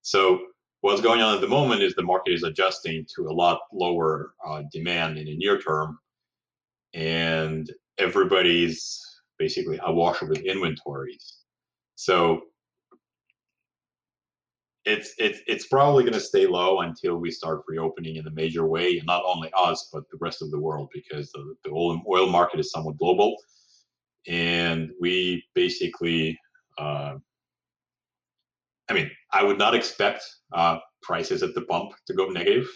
So 0.01 0.39
what's 0.82 1.01
going 1.01 1.22
on 1.22 1.36
at 1.36 1.41
the 1.41 1.48
moment 1.48 1.82
is 1.82 1.96
the 1.96 2.03
market 2.03 2.34
is 2.34 2.44
adjusting 2.44 3.06
to 3.15 3.27
a 3.27 3.34
lot 3.34 3.60
lower 3.72 4.34
uh, 4.46 4.63
demand 4.72 5.17
in 5.17 5.25
the 5.25 5.38
near 5.38 5.60
term, 5.60 5.98
and 6.94 7.72
everybody's 7.98 9.01
basically 9.39 9.79
awash 9.84 10.22
with 10.22 10.39
inventories. 10.39 11.38
So 11.96 12.41
it's 14.86 15.13
it's 15.17 15.39
it's 15.48 15.67
probably 15.67 16.03
going 16.03 16.13
to 16.13 16.20
stay 16.20 16.48
low 16.48 16.82
until 16.82 17.17
we 17.17 17.29
start 17.32 17.63
reopening 17.67 18.15
in 18.15 18.27
a 18.27 18.32
major 18.32 18.67
way, 18.67 18.98
and 18.98 19.06
not 19.06 19.24
only 19.25 19.51
us 19.58 19.89
but 19.91 20.03
the 20.12 20.17
rest 20.22 20.41
of 20.41 20.51
the 20.51 20.60
world, 20.60 20.89
because 20.94 21.32
the, 21.32 21.56
the 21.65 21.72
oil 21.72 22.01
oil 22.10 22.27
market 22.29 22.60
is 22.60 22.72
somewhat 22.72 22.98
global, 22.98 23.36
and 24.27 24.89
we 25.00 25.43
basically. 25.55 26.38
Uh, 26.77 27.15
I 28.89 28.93
mean, 28.93 29.12
I 29.34 29.43
would 29.43 29.57
not 29.57 29.75
expect 29.75 30.24
uh, 30.53 30.77
prices 31.01 31.43
at 31.43 31.53
the 31.53 31.63
pump 31.63 31.91
to 32.07 32.13
go 32.13 32.29
negative 32.29 32.67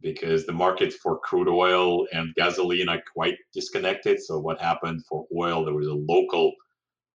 because 0.00 0.46
the 0.46 0.52
markets 0.52 0.96
for 0.96 1.18
crude 1.20 1.48
oil 1.48 2.06
and 2.12 2.34
gasoline 2.34 2.88
are 2.88 3.02
quite 3.12 3.36
disconnected. 3.52 4.20
So 4.22 4.38
what 4.38 4.60
happened 4.60 5.04
for 5.08 5.26
oil? 5.36 5.64
There 5.64 5.74
was 5.74 5.88
a 5.88 5.94
local 5.94 6.52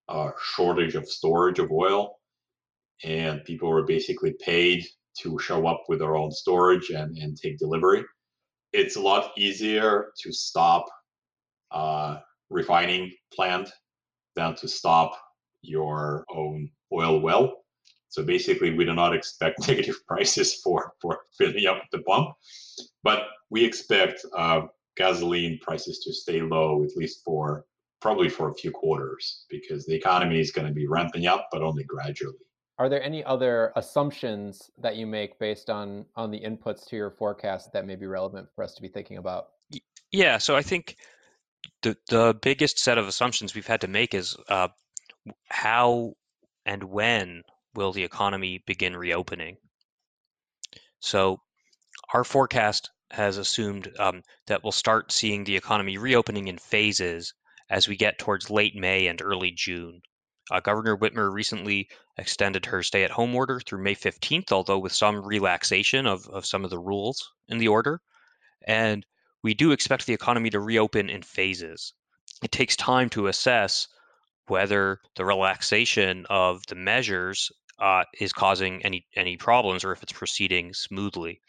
uh, 0.09 0.31
shortage 0.41 0.95
of 0.95 1.07
storage 1.07 1.59
of 1.59 1.71
oil, 1.71 2.15
and 3.03 3.43
people 3.43 3.69
were 3.69 3.83
basically 3.83 4.35
paid 4.41 4.85
to 5.19 5.39
show 5.39 5.67
up 5.67 5.83
with 5.87 5.99
their 5.99 6.15
own 6.15 6.31
storage 6.31 6.89
and, 6.89 7.17
and 7.17 7.37
take 7.37 7.57
delivery. 7.57 8.03
It's 8.73 8.95
a 8.95 9.01
lot 9.01 9.31
easier 9.37 10.11
to 10.19 10.31
stop 10.31 10.85
uh, 11.71 12.19
refining 12.49 13.11
plant 13.33 13.69
than 14.35 14.55
to 14.55 14.67
stop 14.67 15.17
your 15.61 16.25
own 16.33 16.69
oil 16.93 17.19
well. 17.19 17.63
So 18.09 18.23
basically, 18.23 18.73
we 18.73 18.85
do 18.85 18.93
not 18.93 19.13
expect 19.13 19.59
negative 19.67 19.97
prices 20.07 20.61
for 20.63 20.93
for 21.01 21.19
filling 21.37 21.65
up 21.65 21.83
the 21.91 21.99
pump, 21.99 22.29
but 23.03 23.23
we 23.49 23.63
expect 23.63 24.25
uh, 24.35 24.61
gasoline 24.95 25.59
prices 25.61 25.99
to 25.99 26.13
stay 26.13 26.41
low 26.41 26.83
at 26.83 26.95
least 26.95 27.21
for 27.23 27.65
probably 28.01 28.29
for 28.29 28.49
a 28.49 28.55
few 28.55 28.71
quarters 28.71 29.45
because 29.49 29.85
the 29.85 29.95
economy 29.95 30.39
is 30.39 30.51
going 30.51 30.67
to 30.67 30.73
be 30.73 30.87
ramping 30.87 31.25
up, 31.25 31.47
but 31.51 31.61
only 31.61 31.83
gradually. 31.83 32.35
Are 32.79 32.89
there 32.89 33.01
any 33.01 33.23
other 33.23 33.73
assumptions 33.75 34.69
that 34.77 34.95
you 34.97 35.07
make 35.07 35.39
based 35.39 35.69
on 35.69 36.05
on 36.15 36.29
the 36.29 36.39
inputs 36.39 36.85
to 36.89 36.95
your 36.95 37.09
forecast 37.09 37.73
that 37.73 37.85
may 37.87 37.95
be 37.95 38.05
relevant 38.05 38.47
for 38.55 38.63
us 38.63 38.75
to 38.75 38.81
be 38.81 38.87
thinking 38.87 39.17
about? 39.17 39.49
Yeah, 40.11 40.37
so 40.37 40.55
I 40.55 40.61
think 40.61 40.97
the 41.81 41.97
the 42.09 42.37
biggest 42.41 42.79
set 42.79 42.97
of 42.97 43.07
assumptions 43.07 43.53
we've 43.53 43.67
had 43.67 43.81
to 43.81 43.87
make 43.87 44.13
is 44.13 44.35
uh, 44.49 44.69
how 45.49 46.13
and 46.65 46.83
when 46.83 47.43
will 47.73 47.91
the 47.91 48.03
economy 48.03 48.63
begin 48.65 48.95
reopening. 48.95 49.57
So 50.99 51.41
our 52.13 52.23
forecast 52.23 52.89
has 53.11 53.37
assumed 53.37 53.91
um, 53.99 54.23
that 54.47 54.63
we'll 54.63 54.71
start 54.71 55.11
seeing 55.11 55.43
the 55.43 55.55
economy 55.55 55.97
reopening 55.97 56.47
in 56.47 56.57
phases 56.57 57.33
as 57.69 57.87
we 57.87 57.95
get 57.95 58.19
towards 58.19 58.49
late 58.49 58.75
May 58.75 59.07
and 59.07 59.21
early 59.21 59.51
June. 59.51 60.01
Uh, 60.49 60.59
Governor 60.59 60.97
Whitmer 60.97 61.31
recently 61.31 61.89
extended 62.17 62.65
her 62.65 62.81
stay 62.81 63.03
at 63.03 63.11
home 63.11 63.35
order 63.35 63.59
through 63.59 63.83
May 63.83 63.95
15th, 63.95 64.51
although 64.51 64.79
with 64.79 64.93
some 64.93 65.23
relaxation 65.23 66.07
of, 66.07 66.27
of 66.29 66.45
some 66.45 66.63
of 66.63 66.69
the 66.69 66.79
rules 66.79 67.31
in 67.47 67.57
the 67.57 67.67
order. 67.67 68.01
And 68.65 69.05
we 69.47 69.53
do 69.53 69.71
expect 69.71 70.05
the 70.05 70.13
economy 70.13 70.49
to 70.49 70.59
reopen 70.59 71.09
in 71.09 71.21
phases. 71.21 71.93
It 72.43 72.51
takes 72.51 72.75
time 72.75 73.09
to 73.11 73.27
assess 73.27 73.87
whether 74.47 74.99
the 75.15 75.23
relaxation 75.23 76.25
of 76.29 76.67
the 76.67 76.75
measures 76.75 77.49
uh, 77.79 78.03
is 78.19 78.33
causing 78.33 78.83
any 78.83 79.07
any 79.15 79.37
problems 79.37 79.85
or 79.85 79.93
if 79.93 80.03
it's 80.03 80.11
proceeding 80.11 80.73
smoothly. 80.73 81.39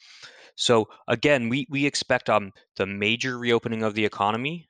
So 0.54 0.88
again, 1.08 1.48
we 1.48 1.66
we 1.68 1.86
expect 1.86 2.30
um, 2.30 2.52
the 2.76 2.86
major 2.86 3.36
reopening 3.36 3.82
of 3.82 3.94
the 3.94 4.04
economy 4.04 4.68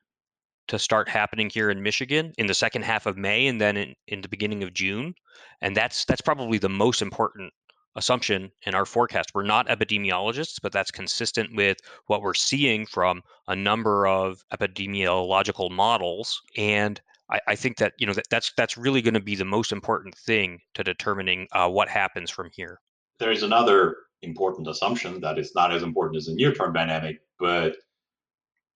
to 0.68 0.78
start 0.78 1.11
happening 1.11 1.50
here 1.50 1.68
in 1.68 1.82
Michigan 1.82 2.32
in 2.38 2.47
the 2.47 2.61
second 2.64 2.85
half 2.87 3.04
of 3.04 3.18
May 3.18 3.47
and 3.47 3.61
then 3.61 3.76
in, 3.76 3.94
in 4.06 4.23
the 4.23 4.28
beginning 4.35 4.62
of 4.62 4.73
June. 4.73 5.14
And 5.61 5.76
that's 5.76 6.06
that's 6.06 6.23
probably 6.23 6.56
the 6.56 6.70
most 6.85 7.02
important 7.02 7.52
assumption 7.99 8.50
in 8.62 8.75
our 8.75 8.87
forecast. 8.87 9.33
We're 9.35 9.43
not 9.43 9.69
epidemiologists, 9.69 10.59
but 10.62 10.73
that's 10.73 10.90
consistent 10.90 11.55
with 11.55 11.76
what 12.07 12.23
we're 12.23 12.33
seeing 12.33 12.87
from 12.87 13.23
a 13.49 13.57
number 13.57 14.07
of 14.07 14.43
epidemiological 14.52 15.71
models. 15.71 16.40
And 16.57 17.00
I, 17.31 17.40
I 17.49 17.55
think 17.57 17.76
that 17.78 17.93
you 17.99 18.07
know 18.07 18.14
that, 18.14 18.28
that's 18.31 18.52
that's 18.57 18.78
really 18.78 19.02
going 19.02 19.14
to 19.14 19.21
be 19.21 19.35
the 19.35 19.45
most 19.45 19.73
important 19.73 20.14
thing 20.17 20.61
to 20.75 20.83
determining 20.83 21.47
uh, 21.52 21.69
what 21.69 21.88
happens 21.88 22.31
from 22.31 22.49
here. 22.55 22.81
There 23.19 23.33
is 23.33 23.43
another 23.43 23.97
important 24.23 24.69
assumption 24.69 25.21
that 25.21 25.38
is 25.38 25.52
not 25.55 25.73
as 25.73 25.83
important 25.83 26.17
as 26.17 26.26
the 26.26 26.35
near-term 26.35 26.73
dynamic, 26.73 27.19
but 27.38 27.76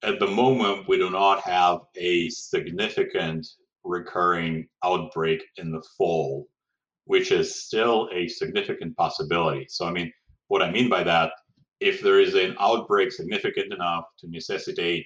at 0.03 0.19
the 0.19 0.27
moment, 0.27 0.87
we 0.87 0.97
do 0.97 1.09
not 1.09 1.41
have 1.41 1.79
a 1.95 2.29
significant 2.29 3.47
recurring 3.83 4.67
outbreak 4.83 5.43
in 5.57 5.71
the 5.71 5.83
fall, 5.97 6.47
which 7.05 7.31
is 7.31 7.63
still 7.65 8.09
a 8.13 8.27
significant 8.27 8.95
possibility. 8.95 9.65
So, 9.69 9.85
I 9.85 9.91
mean, 9.91 10.11
what 10.47 10.61
I 10.61 10.71
mean 10.71 10.89
by 10.89 11.03
that, 11.03 11.31
if 11.79 12.01
there 12.01 12.19
is 12.19 12.35
an 12.35 12.55
outbreak 12.59 13.11
significant 13.11 13.73
enough 13.73 14.05
to 14.19 14.29
necessitate 14.29 15.05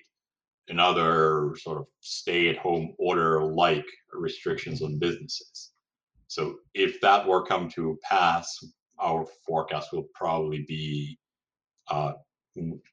another 0.68 1.56
sort 1.62 1.80
of 1.80 1.88
stay 2.02 2.50
at 2.50 2.58
home 2.58 2.94
order 3.00 3.44
like 3.44 3.86
restrictions 4.14 4.82
on 4.82 5.00
businesses. 5.00 5.72
So, 6.28 6.58
if 6.74 7.00
that 7.02 7.26
were 7.26 7.46
come 7.46 7.70
to 7.70 7.98
pass, 8.04 8.58
our 9.00 9.26
forecast 9.46 9.94
will 9.94 10.08
probably 10.14 10.66
be 10.68 11.18
uh, 11.90 12.14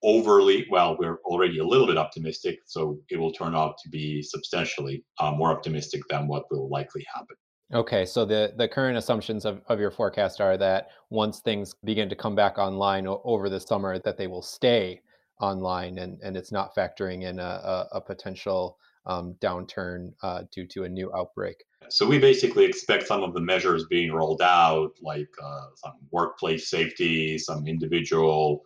overly 0.03 0.67
well 0.71 0.97
we're 0.99 1.19
already 1.25 1.59
a 1.59 1.65
little 1.65 1.87
bit 1.87 1.97
optimistic 1.97 2.59
so 2.67 2.99
it 3.09 3.19
will 3.19 3.33
turn 3.33 3.55
out 3.55 3.77
to 3.83 3.89
be 3.89 4.23
substantially 4.23 5.05
uh, 5.19 5.31
more 5.31 5.51
optimistic 5.51 6.03
than 6.11 6.29
what 6.29 6.45
will 6.51 6.69
likely 6.69 7.05
happen 7.13 7.37
okay 7.73 8.05
so 8.05 8.25
the 8.25 8.53
the 8.57 8.69
current 8.69 8.97
assumptions 8.97 9.45
of, 9.45 9.61
of 9.69 9.81
your 9.81 9.91
forecast 9.91 10.41
are 10.41 10.57
that 10.57 10.89
once 11.11 11.41
things 11.41 11.75
begin 11.85 12.09
to 12.09 12.17
come 12.17 12.35
back 12.35 12.59
online 12.59 13.07
o- 13.07 13.23
over 13.25 13.49
the 13.49 13.61
summer 13.61 13.99
that 13.99 14.17
they 14.17 14.27
will 14.27 14.43
stay 14.43 15.01
online 15.41 15.99
and 15.99 16.21
and 16.23 16.37
it's 16.37 16.53
not 16.53 16.75
factoring 16.75 17.23
in 17.23 17.39
a, 17.39 17.43
a, 17.43 17.89
a 17.93 18.01
potential 18.01 18.79
um, 19.07 19.35
downturn 19.41 20.13
uh, 20.23 20.45
due 20.51 20.67
to 20.67 20.85
a 20.85 20.89
new 20.89 21.13
outbreak. 21.15 21.63
So 21.91 22.07
we 22.07 22.19
basically 22.19 22.65
expect 22.65 23.07
some 23.07 23.23
of 23.23 23.35
the 23.35 23.41
measures 23.41 23.85
being 23.91 24.13
rolled 24.13 24.41
out 24.41 24.93
like 25.03 25.29
uh, 25.43 25.67
some 25.75 25.93
workplace 26.11 26.71
safety 26.71 27.37
some 27.37 27.67
individual 27.67 28.65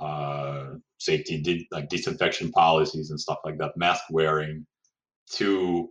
uh, 0.00 0.70
safety, 0.98 1.40
di- 1.40 1.68
like 1.70 1.88
disinfection 1.88 2.50
policies 2.52 3.10
and 3.10 3.20
stuff 3.20 3.38
like 3.44 3.58
that, 3.58 3.76
mask 3.76 4.04
wearing, 4.10 4.66
to 5.32 5.90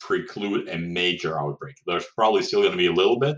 preclude 0.00 0.68
a 0.68 0.78
major 0.78 1.38
outbreak. 1.38 1.76
There's 1.86 2.06
probably 2.14 2.42
still 2.42 2.60
going 2.60 2.72
to 2.72 2.78
be 2.78 2.86
a 2.86 2.92
little 2.92 3.18
bit, 3.18 3.36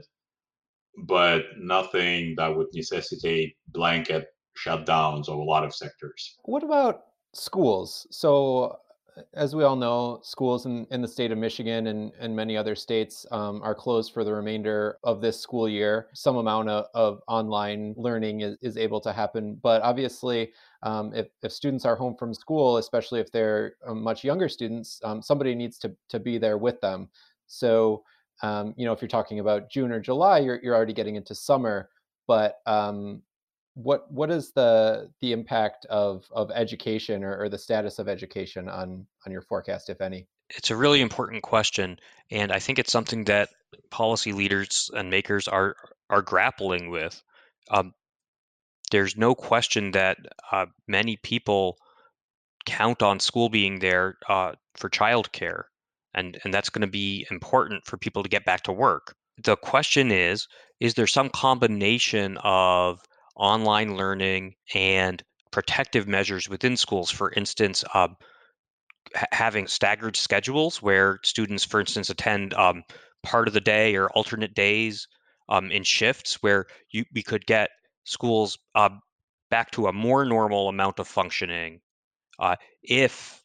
but 1.05 1.43
nothing 1.59 2.35
that 2.37 2.55
would 2.55 2.69
necessitate 2.73 3.57
blanket 3.69 4.27
shutdowns 4.57 5.29
of 5.29 5.39
a 5.39 5.43
lot 5.43 5.65
of 5.65 5.75
sectors. 5.75 6.37
What 6.45 6.63
about 6.63 7.03
schools? 7.35 8.07
So 8.11 8.79
as 9.35 9.55
we 9.55 9.65
all 9.65 9.77
know, 9.77 10.21
schools 10.23 10.67
in, 10.67 10.87
in 10.91 11.01
the 11.01 11.09
state 11.09 11.33
of 11.33 11.39
Michigan 11.39 11.87
and, 11.87 12.13
and 12.19 12.37
many 12.37 12.57
other 12.57 12.75
states 12.75 13.25
um, 13.31 13.63
are 13.63 13.75
closed 13.75 14.13
for 14.13 14.25
the 14.25 14.33
remainder 14.33 14.99
of 15.05 15.21
this 15.21 15.41
school 15.41 15.69
year. 15.69 16.09
Some 16.13 16.37
amount 16.37 16.69
of, 16.69 16.87
of 16.95 17.21
online 17.27 17.95
learning 17.97 18.43
is, 18.43 18.57
is 18.61 18.77
able 18.77 19.01
to 19.01 19.13
happen. 19.13 19.59
But 19.63 19.83
obviously, 19.83 20.53
um, 20.83 21.15
if, 21.15 21.29
if 21.43 21.53
students 21.53 21.85
are 21.85 21.97
home 21.97 22.15
from 22.19 22.35
school, 22.35 22.77
especially 22.77 23.21
if 23.21 23.33
they're 23.33 23.75
um, 23.87 24.03
much 24.03 24.23
younger 24.23 24.49
students, 24.49 25.01
um, 25.05 25.23
somebody 25.23 25.55
needs 25.55 25.79
to, 25.79 25.97
to 26.11 26.19
be 26.19 26.37
there 26.37 26.59
with 26.59 26.81
them. 26.81 27.09
So, 27.47 28.05
um, 28.43 28.75
you 28.77 28.85
know, 28.85 28.93
if 28.93 29.01
you're 29.01 29.09
talking 29.09 29.41
about 29.41 29.71
June 29.71 29.93
or 29.93 30.01
July, 30.01 30.41
you're, 30.41 30.61
you're 30.63 30.75
already 30.75 30.93
getting 30.93 31.17
into 31.17 31.35
summer. 31.35 31.89
But 32.27 32.57
um, 32.67 33.23
what 33.77 34.11
what 34.11 34.31
is 34.31 34.53
the 34.53 35.11
the 35.21 35.33
impact 35.33 35.85
of 35.87 36.25
of 36.33 36.51
education 36.51 37.23
or, 37.23 37.39
or, 37.39 37.49
the 37.51 37.59
status 37.59 37.99
of 37.99 38.09
education 38.09 38.71
on 38.71 39.07
on 39.27 39.33
your 39.33 39.43
forecast 39.43 39.91
if 39.91 40.01
any? 40.01 40.27
It's 40.49 40.71
a 40.71 40.77
really 40.77 41.03
important 41.03 41.43
question 41.43 41.99
and 42.31 42.51
i 42.53 42.59
think 42.59 42.79
it's 42.79 42.91
something 42.91 43.25
that 43.25 43.51
policy 43.91 44.33
leaders 44.33 44.91
and 44.95 45.11
makers 45.11 45.47
are 45.47 45.77
are 46.09 46.23
grappling 46.23 46.91
with. 46.91 47.23
Um, 47.71 47.93
there's 48.91 49.17
no 49.17 49.35
question 49.35 49.91
that 49.91 50.17
uh, 50.53 50.67
many 50.87 51.17
people 51.17 51.77
count 52.65 53.03
on 53.03 53.21
school 53.21 53.49
being 53.49 53.81
there 53.81 54.17
uh, 54.29 54.53
for 54.77 54.89
childcare 54.89 55.65
and 56.15 56.39
and 56.45 56.55
that's 56.55 56.71
going 56.71 56.81
to 56.81 56.87
be 56.87 57.27
important 57.31 57.85
for 57.85 57.99
people 57.99 58.23
to 58.23 58.29
get 58.29 58.47
back 58.47 58.63
to 58.63 58.73
work. 58.73 59.15
The 59.45 59.57
question 59.57 60.11
is 60.11 60.49
is 60.81 60.95
there 60.95 61.07
some 61.07 61.29
combination 61.29 62.39
of 62.39 63.03
online 63.37 63.97
learning 63.97 64.55
and 64.75 65.23
protective 65.51 66.09
measures 66.09 66.49
within 66.49 66.77
schools. 66.77 67.11
For 67.11 67.33
instance, 67.33 67.85
um, 67.95 68.17
having 69.33 69.67
staggered 69.67 70.17
schedules 70.17 70.83
where 70.83 71.21
students, 71.23 71.65
for 71.65 71.81
instance, 71.81 72.11
attend 72.11 72.55
um, 72.55 72.83
part 73.23 73.49
of 73.49 73.55
the 73.55 73.61
day 73.61 73.97
or 73.97 74.09
alternate 74.11 74.55
days 74.55 75.07
um, 75.49 75.71
in 75.71 75.83
shifts, 75.83 76.43
where 76.43 76.67
you 76.91 77.05
we 77.15 77.23
could 77.23 77.47
get 77.47 77.71
schools 78.05 78.59
uh, 78.75 78.91
back 79.51 79.71
to 79.73 79.87
a 79.87 79.93
more 79.93 80.25
normal 80.25 80.69
amount 80.69 80.99
of 80.99 81.09
functioning 81.09 81.81
uh, 82.39 82.57
if 82.83 83.43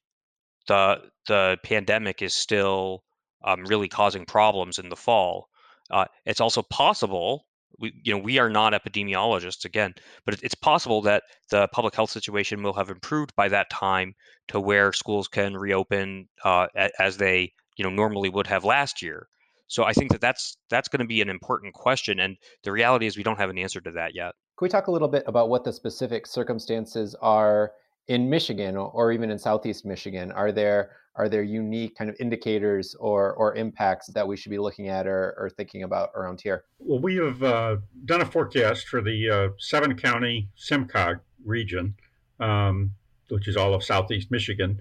the 0.67 1.01
the 1.27 1.57
pandemic 1.63 2.21
is 2.21 2.33
still 2.33 3.03
um, 3.43 3.63
really 3.65 3.87
causing 3.87 4.25
problems 4.25 4.79
in 4.79 4.89
the 4.89 4.95
fall. 4.95 5.47
Uh, 5.89 6.05
it's 6.25 6.41
also 6.41 6.61
possible 6.61 7.45
we 7.79 7.93
you 8.03 8.13
know 8.13 8.19
we 8.19 8.39
are 8.39 8.49
not 8.49 8.73
epidemiologists 8.73 9.65
again 9.65 9.93
but 10.25 10.41
it's 10.43 10.55
possible 10.55 11.01
that 11.01 11.23
the 11.49 11.67
public 11.69 11.95
health 11.95 12.09
situation 12.09 12.61
will 12.63 12.73
have 12.73 12.89
improved 12.89 13.35
by 13.35 13.47
that 13.47 13.69
time 13.69 14.13
to 14.47 14.59
where 14.59 14.93
schools 14.93 15.27
can 15.27 15.55
reopen 15.55 16.27
uh, 16.43 16.67
as 16.99 17.17
they 17.17 17.51
you 17.77 17.83
know 17.83 17.89
normally 17.89 18.29
would 18.29 18.47
have 18.47 18.63
last 18.63 19.01
year. 19.01 19.27
So 19.67 19.83
i 19.85 19.93
think 19.93 20.11
that 20.11 20.21
that's 20.21 20.57
that's 20.69 20.89
going 20.89 20.99
to 20.99 21.05
be 21.05 21.21
an 21.21 21.29
important 21.29 21.73
question 21.73 22.19
and 22.19 22.35
the 22.63 22.71
reality 22.71 23.05
is 23.05 23.17
we 23.17 23.23
don't 23.23 23.39
have 23.39 23.49
an 23.49 23.57
answer 23.57 23.81
to 23.81 23.91
that 23.91 24.13
yet. 24.13 24.33
Can 24.57 24.65
we 24.65 24.69
talk 24.69 24.87
a 24.87 24.91
little 24.91 25.07
bit 25.07 25.23
about 25.27 25.49
what 25.49 25.63
the 25.63 25.73
specific 25.73 26.27
circumstances 26.27 27.15
are 27.21 27.71
in 28.11 28.29
Michigan 28.29 28.75
or 28.75 29.13
even 29.13 29.31
in 29.31 29.39
Southeast 29.39 29.85
Michigan? 29.85 30.33
Are 30.33 30.51
there 30.51 30.91
are 31.15 31.29
there 31.29 31.43
unique 31.43 31.95
kind 31.95 32.09
of 32.09 32.15
indicators 32.19 32.93
or 32.99 33.33
or 33.33 33.55
impacts 33.55 34.07
that 34.07 34.27
we 34.27 34.35
should 34.35 34.49
be 34.49 34.57
looking 34.57 34.89
at 34.89 35.07
or, 35.07 35.33
or 35.37 35.49
thinking 35.49 35.83
about 35.83 36.09
around 36.13 36.41
here? 36.41 36.65
Well, 36.79 36.99
we 36.99 37.15
have 37.15 37.41
uh, 37.41 37.77
done 38.05 38.19
a 38.19 38.25
forecast 38.25 38.89
for 38.89 39.01
the 39.01 39.29
uh, 39.29 39.49
seven 39.59 39.95
county 39.95 40.49
SEMCOG 40.57 41.21
region, 41.45 41.95
um, 42.41 42.91
which 43.29 43.47
is 43.47 43.55
all 43.55 43.73
of 43.73 43.81
Southeast 43.81 44.29
Michigan, 44.29 44.79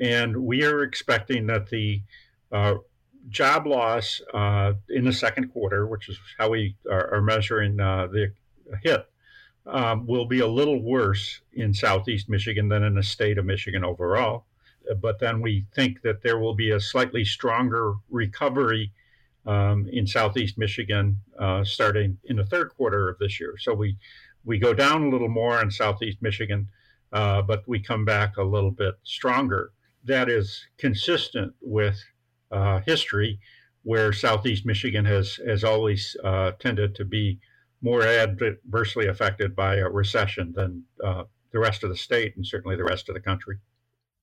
and 0.00 0.34
we 0.34 0.64
are 0.64 0.82
expecting 0.82 1.46
that 1.48 1.68
the 1.68 2.02
uh, 2.50 2.76
job 3.28 3.66
loss 3.66 4.22
uh, 4.32 4.72
in 4.88 5.04
the 5.04 5.12
second 5.12 5.52
quarter, 5.52 5.86
which 5.86 6.08
is 6.08 6.18
how 6.38 6.48
we 6.48 6.76
are, 6.90 7.14
are 7.16 7.22
measuring 7.22 7.78
uh, 7.78 8.06
the 8.06 8.32
hit, 8.82 9.06
um, 9.66 10.06
will 10.06 10.26
be 10.26 10.40
a 10.40 10.46
little 10.46 10.82
worse 10.82 11.40
in 11.52 11.74
Southeast 11.74 12.28
Michigan 12.28 12.68
than 12.68 12.82
in 12.82 12.94
the 12.94 13.02
state 13.02 13.38
of 13.38 13.44
Michigan 13.44 13.84
overall. 13.84 14.46
But 15.00 15.18
then 15.18 15.40
we 15.40 15.66
think 15.74 16.02
that 16.02 16.22
there 16.22 16.38
will 16.38 16.54
be 16.54 16.70
a 16.70 16.80
slightly 16.80 17.24
stronger 17.24 17.94
recovery 18.10 18.92
um, 19.46 19.88
in 19.92 20.06
Southeast 20.06 20.58
Michigan 20.58 21.18
uh, 21.38 21.64
starting 21.64 22.18
in 22.24 22.36
the 22.36 22.46
third 22.46 22.70
quarter 22.76 23.08
of 23.08 23.18
this 23.18 23.40
year. 23.40 23.54
So 23.58 23.74
we 23.74 23.96
we 24.44 24.58
go 24.58 24.72
down 24.72 25.04
a 25.04 25.08
little 25.10 25.28
more 25.28 25.60
in 25.60 25.70
Southeast 25.70 26.22
Michigan, 26.22 26.68
uh, 27.12 27.42
but 27.42 27.62
we 27.68 27.78
come 27.78 28.06
back 28.06 28.38
a 28.38 28.42
little 28.42 28.70
bit 28.70 28.94
stronger. 29.02 29.72
That 30.04 30.30
is 30.30 30.66
consistent 30.78 31.52
with 31.60 32.02
uh, 32.50 32.80
history, 32.80 33.38
where 33.82 34.12
Southeast 34.12 34.64
Michigan 34.64 35.04
has 35.04 35.38
has 35.46 35.62
always 35.62 36.16
uh, 36.24 36.52
tended 36.52 36.94
to 36.96 37.04
be 37.04 37.38
more 37.82 38.02
adversely 38.02 39.06
affected 39.06 39.56
by 39.56 39.76
a 39.76 39.88
recession 39.88 40.52
than 40.54 40.84
uh, 41.02 41.24
the 41.52 41.58
rest 41.58 41.82
of 41.82 41.90
the 41.90 41.96
state 41.96 42.36
and 42.36 42.46
certainly 42.46 42.76
the 42.76 42.84
rest 42.84 43.08
of 43.08 43.14
the 43.14 43.20
country. 43.20 43.56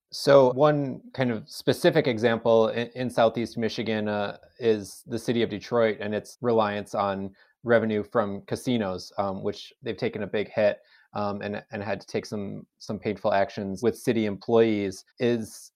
So, 0.10 0.54
one 0.54 1.02
kind 1.14 1.32
of 1.32 1.50
specific 1.50 2.08
example 2.08 2.70
in, 2.70 2.90
in 2.96 3.10
Southeast 3.10 3.58
Michigan 3.58 4.08
uh, 4.08 4.38
is 4.58 5.04
the 5.06 5.20
city 5.20 5.44
of 5.44 5.50
Detroit 5.50 5.98
and 6.00 6.16
its 6.16 6.38
reliance 6.42 6.96
on 6.96 7.32
revenue 7.64 8.04
from 8.04 8.42
casinos, 8.48 9.12
um, 9.18 9.44
which 9.44 9.74
they've 9.84 9.98
taken 9.98 10.24
a 10.24 10.28
big 10.28 10.50
hit 10.50 10.80
um, 11.14 11.42
and, 11.42 11.62
and 11.72 11.84
had 11.84 12.00
to 12.00 12.08
take 12.08 12.26
some 12.26 12.66
some 12.78 13.00
painful 13.00 13.34
actions 13.34 13.84
with 13.84 13.98
city 13.98 14.26
employees. 14.26 15.04
Is 15.20 15.72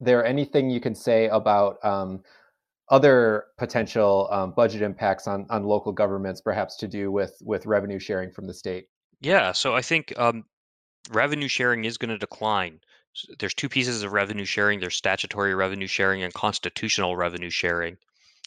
there 0.00 0.24
anything 0.24 0.70
you 0.70 0.80
can 0.80 0.94
say 0.94 1.28
about 1.28 1.84
um, 1.84 2.22
other 2.88 3.44
potential 3.58 4.28
um, 4.30 4.52
budget 4.54 4.82
impacts 4.82 5.26
on 5.26 5.46
on 5.50 5.64
local 5.64 5.92
governments, 5.92 6.40
perhaps 6.40 6.76
to 6.76 6.88
do 6.88 7.10
with 7.10 7.36
with 7.42 7.66
revenue 7.66 7.98
sharing 7.98 8.30
from 8.30 8.46
the 8.46 8.54
state? 8.54 8.86
Yeah, 9.20 9.52
so 9.52 9.74
I 9.74 9.82
think 9.82 10.12
um, 10.18 10.44
revenue 11.10 11.48
sharing 11.48 11.84
is 11.84 11.98
going 11.98 12.10
to 12.10 12.18
decline. 12.18 12.80
There's 13.38 13.54
two 13.54 13.68
pieces 13.68 14.02
of 14.02 14.12
revenue 14.12 14.44
sharing. 14.44 14.80
There's 14.80 14.96
statutory 14.96 15.54
revenue 15.54 15.86
sharing 15.86 16.22
and 16.22 16.34
constitutional 16.34 17.16
revenue 17.16 17.50
sharing. 17.50 17.96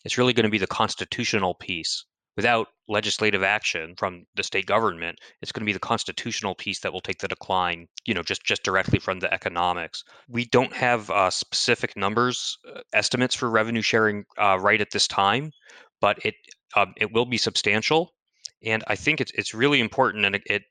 It's 0.04 0.18
really 0.18 0.34
going 0.34 0.44
to 0.44 0.50
be 0.50 0.58
the 0.58 0.68
constitutional 0.68 1.54
piece 1.54 2.06
without 2.38 2.68
legislative 2.88 3.44
action 3.44 3.96
from 3.98 4.24
the 4.36 4.44
state 4.44 4.68
government, 4.68 5.20
it's 5.42 5.52
going 5.52 5.62
to 5.62 5.66
be 5.66 5.74
the 5.74 5.80
constitutional 5.80 6.56
piece 6.56 6.80
that 6.80 6.94
will 6.94 7.02
take 7.02 7.18
the 7.18 7.28
decline, 7.28 7.88
you 8.06 8.14
know, 8.14 8.24
just 8.24 8.44
just 8.46 8.64
directly 8.64 9.00
from 9.00 9.20
the 9.20 9.34
economics. 9.34 10.04
We 10.30 10.46
don't 10.46 10.74
have 10.74 11.10
uh, 11.10 11.30
specific 11.32 11.98
numbers 11.98 12.58
uh, 12.74 12.82
estimates 12.94 13.36
for 13.36 13.50
revenue 13.50 13.82
sharing 13.82 14.24
uh, 14.38 14.60
right 14.62 14.80
at 14.80 14.92
this 14.92 15.08
time, 15.08 15.52
but 16.00 16.24
it 16.24 16.36
um, 16.76 16.94
it 16.96 17.12
will 17.12 17.26
be 17.26 17.38
substantial, 17.38 18.14
and 18.64 18.84
I 18.88 18.96
think 18.96 19.20
it's 19.20 19.32
it's 19.34 19.54
really 19.54 19.80
important, 19.82 20.26
and 20.26 20.36
it, 20.36 20.44
it 20.46 20.62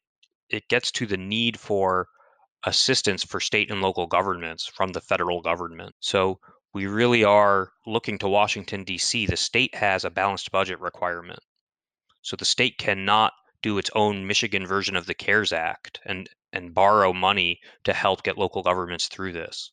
it 0.48 0.68
gets 0.68 0.92
to 0.92 1.06
the 1.06 1.16
need 1.16 1.58
for 1.58 2.06
assistance 2.64 3.24
for 3.24 3.40
state 3.40 3.70
and 3.70 3.82
local 3.82 4.06
governments 4.06 4.66
from 4.66 4.92
the 4.92 5.00
federal 5.00 5.40
government. 5.40 5.94
So 6.00 6.38
we 6.74 6.86
really 6.86 7.24
are 7.24 7.70
looking 7.86 8.18
to 8.18 8.28
Washington, 8.28 8.84
D.C. 8.84 9.26
The 9.26 9.36
state 9.36 9.74
has 9.74 10.04
a 10.04 10.10
balanced 10.10 10.50
budget 10.52 10.80
requirement. 10.80 11.40
So 12.26 12.34
the 12.34 12.44
state 12.44 12.76
cannot 12.76 13.34
do 13.62 13.78
its 13.78 13.88
own 13.94 14.26
Michigan 14.26 14.66
version 14.66 14.96
of 14.96 15.06
the 15.06 15.14
CARES 15.14 15.52
Act 15.52 16.00
and 16.04 16.28
and 16.52 16.74
borrow 16.74 17.12
money 17.12 17.60
to 17.84 17.92
help 17.92 18.24
get 18.24 18.36
local 18.36 18.64
governments 18.64 19.06
through 19.06 19.30
this. 19.30 19.70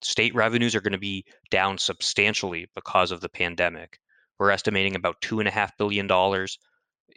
State 0.00 0.32
revenues 0.32 0.76
are 0.76 0.80
going 0.80 0.92
to 0.92 0.98
be 0.98 1.24
down 1.50 1.78
substantially 1.78 2.68
because 2.76 3.10
of 3.10 3.20
the 3.20 3.28
pandemic. 3.28 3.98
We're 4.38 4.52
estimating 4.52 4.94
about 4.94 5.20
two 5.20 5.40
and 5.40 5.48
a 5.48 5.50
half 5.50 5.76
billion 5.78 6.06
dollars 6.06 6.58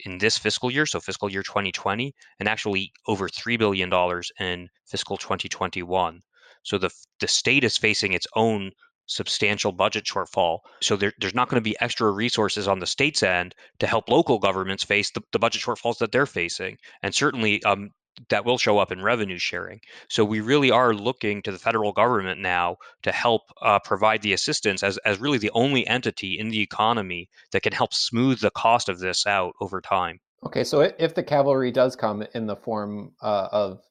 in 0.05 0.17
this 0.17 0.39
fiscal 0.39 0.71
year, 0.71 0.87
so 0.87 0.99
fiscal 0.99 1.29
year 1.29 1.43
2020, 1.43 2.11
and 2.39 2.49
actually 2.49 2.91
over 3.05 3.29
$3 3.29 3.59
billion 3.59 3.93
in 4.39 4.69
fiscal 4.87 5.17
2021. 5.17 6.19
So 6.63 6.79
the, 6.79 6.89
the 7.19 7.27
state 7.27 7.63
is 7.63 7.77
facing 7.77 8.13
its 8.13 8.25
own 8.35 8.71
substantial 9.07 9.71
budget 9.71 10.05
shortfall. 10.05 10.59
So 10.81 10.95
there, 10.95 11.13
there's 11.19 11.35
not 11.35 11.49
going 11.49 11.61
to 11.61 11.69
be 11.69 11.75
extra 11.81 12.11
resources 12.11 12.67
on 12.67 12.79
the 12.79 12.85
state's 12.85 13.23
end 13.23 13.55
to 13.79 13.87
help 13.87 14.09
local 14.09 14.39
governments 14.39 14.83
face 14.83 15.11
the, 15.11 15.21
the 15.31 15.39
budget 15.39 15.61
shortfalls 15.61 15.97
that 15.99 16.11
they're 16.11 16.25
facing. 16.25 16.77
And 17.01 17.13
certainly 17.13 17.63
um, 17.63 17.91
that 18.29 18.45
will 18.45 18.57
show 18.57 18.77
up 18.77 18.91
in 18.91 19.01
revenue 19.01 19.37
sharing. 19.37 19.79
So 20.09 20.23
we 20.23 20.41
really 20.41 20.71
are 20.71 20.93
looking 20.93 21.41
to 21.43 21.51
the 21.51 21.57
federal 21.57 21.91
government 21.91 22.39
now 22.39 22.77
to 23.03 23.11
help 23.11 23.43
uh, 23.61 23.79
provide 23.79 24.21
the 24.21 24.33
assistance 24.33 24.83
as, 24.83 24.97
as 24.99 25.19
really 25.19 25.37
the 25.37 25.51
only 25.51 25.85
entity 25.87 26.37
in 26.39 26.49
the 26.49 26.61
economy 26.61 27.29
that 27.51 27.63
can 27.63 27.73
help 27.73 27.93
smooth 27.93 28.39
the 28.39 28.51
cost 28.51 28.89
of 28.89 28.99
this 28.99 29.25
out 29.25 29.53
over 29.61 29.81
time. 29.81 30.19
Okay, 30.45 30.63
so 30.63 30.81
if 30.81 31.15
the 31.15 31.23
cavalry 31.23 31.71
does 31.71 31.95
come 31.95 32.23
in 32.35 32.45
the 32.45 32.55
form 32.55 33.13
uh, 33.21 33.47
of 33.51 33.81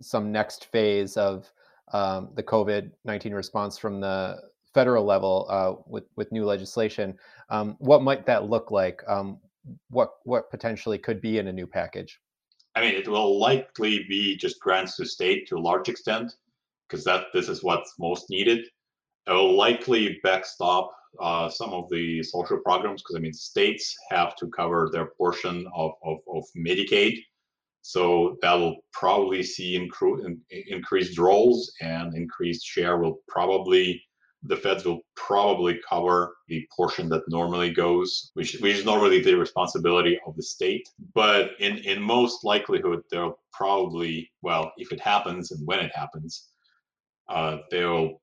some 0.00 0.32
next 0.32 0.66
phase 0.66 1.16
of 1.16 1.50
um, 1.92 2.30
the 2.34 2.42
COVID 2.42 2.90
19 3.04 3.34
response 3.34 3.78
from 3.78 4.00
the 4.00 4.40
federal 4.74 5.04
level 5.04 5.46
uh, 5.48 5.74
with 5.86 6.04
with 6.16 6.32
new 6.32 6.44
legislation. 6.44 7.18
Um, 7.50 7.76
what 7.78 8.02
might 8.02 8.26
that 8.26 8.48
look 8.48 8.70
like? 8.70 9.02
Um, 9.06 9.38
what 9.90 10.10
what 10.24 10.50
potentially 10.50 10.98
could 10.98 11.20
be 11.20 11.38
in 11.38 11.48
a 11.48 11.52
new 11.52 11.66
package? 11.66 12.20
I 12.74 12.80
mean, 12.80 12.94
it 12.94 13.06
will 13.06 13.38
likely 13.38 14.04
be 14.08 14.36
just 14.36 14.58
grants 14.60 14.96
to 14.96 15.04
state 15.04 15.46
to 15.48 15.56
a 15.56 15.60
large 15.60 15.88
extent, 15.88 16.32
because 16.88 17.04
that 17.04 17.26
this 17.34 17.48
is 17.48 17.62
what's 17.62 17.94
most 17.98 18.30
needed. 18.30 18.66
It 19.26 19.32
will 19.32 19.56
likely 19.56 20.18
backstop 20.22 20.90
uh, 21.20 21.48
some 21.50 21.70
of 21.70 21.88
the 21.90 22.22
social 22.22 22.58
programs, 22.58 23.02
because 23.02 23.16
I 23.16 23.20
mean, 23.20 23.34
states 23.34 23.94
have 24.10 24.34
to 24.36 24.48
cover 24.48 24.88
their 24.90 25.06
portion 25.18 25.66
of, 25.76 25.92
of, 26.02 26.18
of 26.34 26.44
Medicaid. 26.56 27.18
So 27.82 28.36
that 28.42 28.54
will 28.54 28.76
probably 28.92 29.42
see 29.42 29.78
incre- 29.78 30.36
increased 30.50 31.18
rolls 31.18 31.72
and 31.80 32.14
increased 32.14 32.64
share 32.64 32.96
will 32.98 33.20
probably 33.28 34.02
the 34.44 34.56
feds 34.56 34.84
will 34.84 35.00
probably 35.14 35.80
cover 35.88 36.34
the 36.48 36.66
portion 36.74 37.08
that 37.08 37.22
normally 37.28 37.70
goes, 37.70 38.30
which, 38.34 38.54
which 38.60 38.76
is 38.76 38.84
normally 38.84 39.22
the 39.22 39.34
responsibility 39.34 40.18
of 40.26 40.34
the 40.36 40.42
state. 40.42 40.88
But 41.14 41.52
in, 41.60 41.78
in 41.78 42.02
most 42.02 42.44
likelihood, 42.44 43.02
they'll 43.10 43.38
probably, 43.52 44.30
well, 44.42 44.72
if 44.78 44.92
it 44.92 45.00
happens 45.00 45.52
and 45.52 45.64
when 45.66 45.78
it 45.78 45.92
happens, 45.94 46.48
uh, 47.28 47.58
they'll 47.70 48.20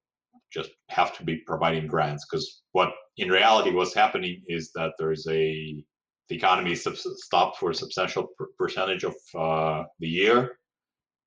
just 0.51 0.71
have 0.89 1.15
to 1.17 1.23
be 1.23 1.37
providing 1.37 1.87
grants 1.87 2.25
because 2.25 2.63
what 2.71 2.91
in 3.17 3.29
reality 3.29 3.71
what's 3.71 3.93
happening 3.93 4.41
is 4.47 4.71
that 4.73 4.93
there's 4.97 5.27
a 5.27 5.83
the 6.27 6.35
economy 6.35 6.71
is 6.71 6.87
stopped 7.17 7.57
for 7.57 7.71
a 7.71 7.75
substantial 7.75 8.29
percentage 8.57 9.03
of 9.03 9.15
uh, 9.35 9.83
the 9.99 10.07
year. 10.07 10.57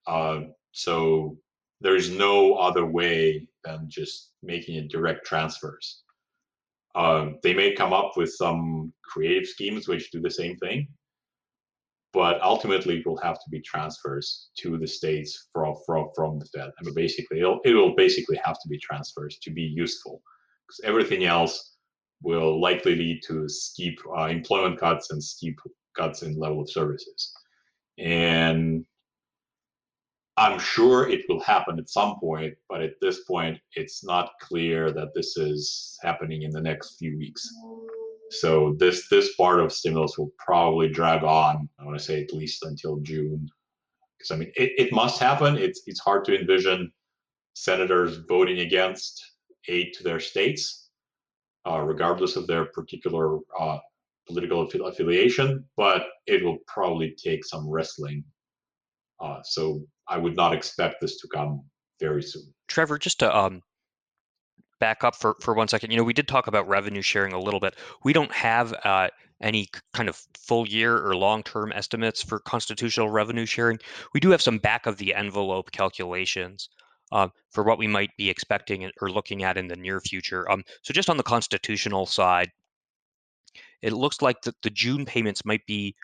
Uh, 0.06 0.42
so 0.70 1.36
there 1.80 1.96
is 1.96 2.10
no 2.10 2.54
other 2.54 2.86
way 2.86 3.48
than 3.64 3.86
just 3.88 4.31
making 4.42 4.76
it 4.76 4.90
direct 4.90 5.26
transfers. 5.26 6.02
Um, 6.94 7.38
they 7.42 7.54
may 7.54 7.72
come 7.72 7.92
up 7.92 8.12
with 8.16 8.32
some 8.34 8.92
creative 9.02 9.48
schemes 9.48 9.88
which 9.88 10.10
do 10.10 10.20
the 10.20 10.30
same 10.30 10.56
thing, 10.56 10.88
but 12.12 12.40
ultimately 12.42 12.98
it 12.98 13.06
will 13.06 13.16
have 13.18 13.36
to 13.36 13.50
be 13.50 13.60
transfers 13.60 14.50
to 14.58 14.76
the 14.78 14.86
states 14.86 15.48
from 15.52 15.74
from 15.86 16.10
from 16.14 16.38
the 16.38 16.46
Fed. 16.46 16.70
I 16.78 16.84
mean, 16.84 16.94
basically, 16.94 17.38
it'll, 17.40 17.60
it 17.64 17.72
will 17.72 17.94
basically 17.94 18.38
have 18.44 18.58
to 18.60 18.68
be 18.68 18.78
transfers 18.78 19.38
to 19.42 19.50
be 19.50 19.62
useful, 19.62 20.22
because 20.66 20.80
everything 20.84 21.24
else 21.24 21.76
will 22.22 22.60
likely 22.60 22.94
lead 22.94 23.20
to 23.26 23.48
steep 23.48 23.98
uh, 24.16 24.26
employment 24.26 24.78
cuts 24.78 25.10
and 25.10 25.22
steep 25.22 25.58
cuts 25.96 26.22
in 26.22 26.38
level 26.38 26.60
of 26.60 26.70
services. 26.70 27.32
And 27.98 28.84
I'm 30.42 30.58
sure 30.58 31.08
it 31.08 31.24
will 31.28 31.40
happen 31.40 31.78
at 31.78 31.88
some 31.88 32.18
point, 32.18 32.54
but 32.68 32.82
at 32.82 32.94
this 33.00 33.22
point, 33.22 33.60
it's 33.76 34.02
not 34.02 34.32
clear 34.40 34.90
that 34.90 35.14
this 35.14 35.36
is 35.36 35.96
happening 36.02 36.42
in 36.42 36.50
the 36.50 36.60
next 36.60 36.96
few 36.98 37.16
weeks. 37.16 37.48
So 38.30 38.74
this 38.76 39.08
this 39.08 39.36
part 39.36 39.60
of 39.60 39.72
stimulus 39.72 40.18
will 40.18 40.32
probably 40.38 40.88
drag 40.88 41.22
on. 41.22 41.68
I 41.78 41.84
want 41.84 41.96
to 41.96 42.04
say 42.04 42.20
at 42.24 42.32
least 42.32 42.64
until 42.64 42.96
June, 43.10 43.48
because 44.18 44.32
I 44.32 44.36
mean 44.36 44.50
it, 44.56 44.72
it 44.78 44.92
must 44.92 45.20
happen. 45.20 45.56
It's 45.56 45.82
it's 45.86 46.00
hard 46.00 46.24
to 46.24 46.36
envision 46.36 46.90
senators 47.54 48.16
voting 48.28 48.58
against 48.60 49.14
aid 49.68 49.92
to 49.94 50.02
their 50.02 50.18
states, 50.18 50.90
uh, 51.68 51.80
regardless 51.82 52.34
of 52.34 52.48
their 52.48 52.64
particular 52.64 53.38
uh, 53.60 53.78
political 54.26 54.68
affiliation, 54.88 55.64
but 55.76 56.02
it 56.26 56.42
will 56.44 56.58
probably 56.66 57.14
take 57.22 57.44
some 57.44 57.68
wrestling. 57.68 58.24
Uh, 59.20 59.40
so 59.44 59.86
I 60.12 60.18
would 60.18 60.36
not 60.36 60.52
expect 60.52 61.00
this 61.00 61.16
to 61.20 61.28
come 61.28 61.64
very 61.98 62.22
soon. 62.22 62.52
Trevor, 62.68 62.98
just 62.98 63.18
to 63.20 63.34
um, 63.34 63.62
back 64.78 65.02
up 65.04 65.16
for, 65.16 65.36
for 65.40 65.54
one 65.54 65.68
second, 65.68 65.90
you 65.90 65.96
know, 65.96 66.04
we 66.04 66.12
did 66.12 66.28
talk 66.28 66.48
about 66.48 66.68
revenue 66.68 67.00
sharing 67.00 67.32
a 67.32 67.40
little 67.40 67.60
bit. 67.60 67.76
We 68.04 68.12
don't 68.12 68.30
have 68.30 68.74
uh, 68.84 69.08
any 69.40 69.68
kind 69.94 70.10
of 70.10 70.20
full 70.34 70.68
year 70.68 70.98
or 70.98 71.16
long 71.16 71.42
term 71.42 71.72
estimates 71.72 72.22
for 72.22 72.40
constitutional 72.40 73.08
revenue 73.08 73.46
sharing. 73.46 73.78
We 74.12 74.20
do 74.20 74.30
have 74.30 74.42
some 74.42 74.58
back 74.58 74.84
of 74.84 74.98
the 74.98 75.14
envelope 75.14 75.72
calculations. 75.72 76.68
Uh, 77.10 77.28
for 77.50 77.62
what 77.62 77.76
we 77.76 77.86
might 77.86 78.08
be 78.16 78.30
expecting 78.30 78.90
or 79.02 79.10
looking 79.10 79.42
at 79.42 79.58
in 79.58 79.68
the 79.68 79.76
near 79.76 80.00
future. 80.00 80.50
Um, 80.50 80.64
so, 80.80 80.94
just 80.94 81.10
on 81.10 81.18
the 81.18 81.22
constitutional 81.22 82.06
side, 82.06 82.50
it 83.82 83.92
looks 83.92 84.22
like 84.22 84.40
the, 84.40 84.54
the 84.62 84.70
June 84.70 85.04
payments 85.04 85.44
might 85.44 85.66
be 85.66 85.94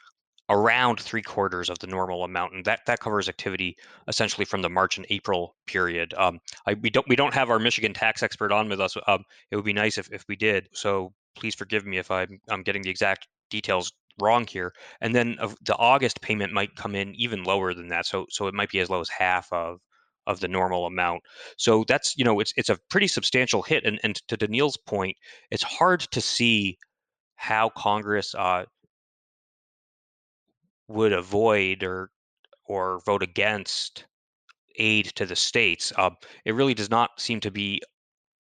around 0.51 1.01
three 1.01 1.23
quarters 1.23 1.69
of 1.69 1.79
the 1.79 1.87
normal 1.87 2.25
amount, 2.25 2.55
and 2.55 2.65
that 2.65 2.81
that 2.87 3.01
covers 3.01 3.29
activity 3.29 3.77
essentially 4.09 4.45
from 4.45 4.63
the 4.63 4.71
March 4.71 4.97
and 4.97 5.07
April 5.11 5.55
period. 5.67 6.15
Um, 6.15 6.41
I, 6.67 6.75
we 6.75 6.91
don't 6.91 7.09
we 7.09 7.17
don't 7.17 7.35
have 7.35 7.51
our 7.51 7.59
Michigan 7.59 7.93
tax 7.93 8.23
expert 8.23 8.53
on 8.53 8.69
with 8.69 8.81
us. 8.81 8.97
Um, 9.07 9.25
it 9.51 9.57
would 9.57 9.65
be 9.65 9.73
nice 9.73 9.99
if, 9.99 10.11
if 10.13 10.25
we 10.29 10.37
did. 10.37 10.69
So 10.73 11.13
please 11.37 11.55
forgive 11.55 11.87
me 11.87 11.99
if 11.99 12.11
I'm 12.11 12.41
I'm 12.49 12.63
getting 12.63 12.83
the 12.83 12.91
exact 12.91 13.29
details 13.51 13.93
wrong 14.21 14.47
here. 14.47 14.73
And 15.01 15.15
then 15.15 15.37
the 15.65 15.77
August 15.77 16.21
payment 16.21 16.53
might 16.53 16.75
come 16.77 16.95
in 16.95 17.15
even 17.15 17.45
lower 17.45 17.75
than 17.75 17.89
that. 17.89 18.07
So 18.07 18.27
so 18.31 18.47
it 18.47 18.55
might 18.55 18.71
be 18.71 18.81
as 18.81 18.91
low 18.91 19.01
as 19.01 19.09
half 19.09 19.53
of 19.53 19.81
of 20.27 20.41
the 20.41 20.49
normal 20.49 20.87
amount. 20.87 21.23
So 21.57 21.85
that's 21.89 22.17
you 22.17 22.25
know 22.25 22.41
it's 22.41 22.53
it's 22.57 22.69
a 22.69 22.79
pretty 22.91 23.09
substantial 23.09 23.63
hit. 23.63 23.85
And 23.85 24.01
and 24.03 24.17
to 24.29 24.37
Daniil's 24.37 24.77
point, 24.77 25.17
it's 25.51 25.63
hard 25.63 26.01
to 26.01 26.21
see 26.21 26.79
how 27.37 27.71
Congress 27.71 28.35
uh, 28.35 28.65
would 30.89 31.13
avoid 31.13 31.83
or 31.83 32.11
or 32.65 33.01
vote 33.07 33.23
against 33.23 34.05
aid 34.79 35.07
to 35.07 35.27
the 35.27 35.37
states. 35.37 35.93
Uh, 35.97 36.11
it 36.45 36.55
really 36.55 36.75
does 36.75 36.91
not 36.91 37.21
seem 37.21 37.41
to 37.41 37.51
be 37.51 37.81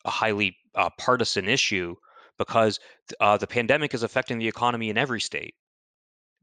a 0.05 0.11
highly 0.11 0.57
uh, 0.75 0.91
partisan 0.99 1.49
issue 1.49 1.95
because 2.39 2.79
uh, 3.21 3.37
the 3.37 3.47
pandemic 3.47 3.95
is 3.95 4.03
affecting 4.03 4.39
the 4.39 4.49
economy 4.49 4.91
in 4.91 4.99
every 4.99 5.21
state. 5.21 5.55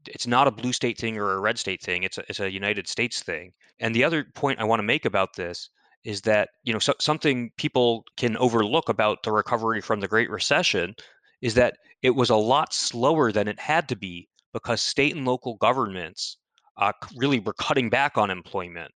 It's 0.06 0.26
not 0.26 0.46
a 0.46 0.52
blue 0.52 0.72
state 0.72 0.98
thing 0.98 1.16
or 1.16 1.32
a 1.32 1.40
red 1.40 1.58
state 1.58 1.82
thing. 1.82 2.02
It's 2.02 2.18
a, 2.18 2.24
it's 2.28 2.40
a 2.40 2.50
United 2.50 2.86
States 2.86 3.22
thing. 3.22 3.52
And 3.80 3.94
the 3.94 4.04
other 4.04 4.24
point 4.34 4.60
I 4.60 4.64
want 4.64 4.78
to 4.80 4.84
make 4.84 5.04
about 5.04 5.34
this 5.36 5.70
is 6.04 6.20
that 6.22 6.50
you 6.62 6.72
know 6.72 6.78
so, 6.78 6.94
something 7.00 7.50
people 7.56 8.04
can 8.16 8.36
overlook 8.36 8.88
about 8.88 9.24
the 9.24 9.32
recovery 9.32 9.80
from 9.80 10.00
the 10.00 10.08
Great 10.08 10.30
Recession 10.30 10.94
is 11.40 11.54
that 11.54 11.78
it 12.02 12.10
was 12.10 12.30
a 12.30 12.36
lot 12.36 12.72
slower 12.72 13.32
than 13.32 13.48
it 13.48 13.58
had 13.58 13.88
to 13.88 13.96
be 13.96 14.28
because 14.56 14.80
state 14.80 15.14
and 15.14 15.26
local 15.26 15.56
governments 15.56 16.38
uh, 16.78 16.90
really 17.14 17.40
were 17.40 17.52
cutting 17.52 17.90
back 17.90 18.16
on 18.16 18.30
employment 18.30 18.90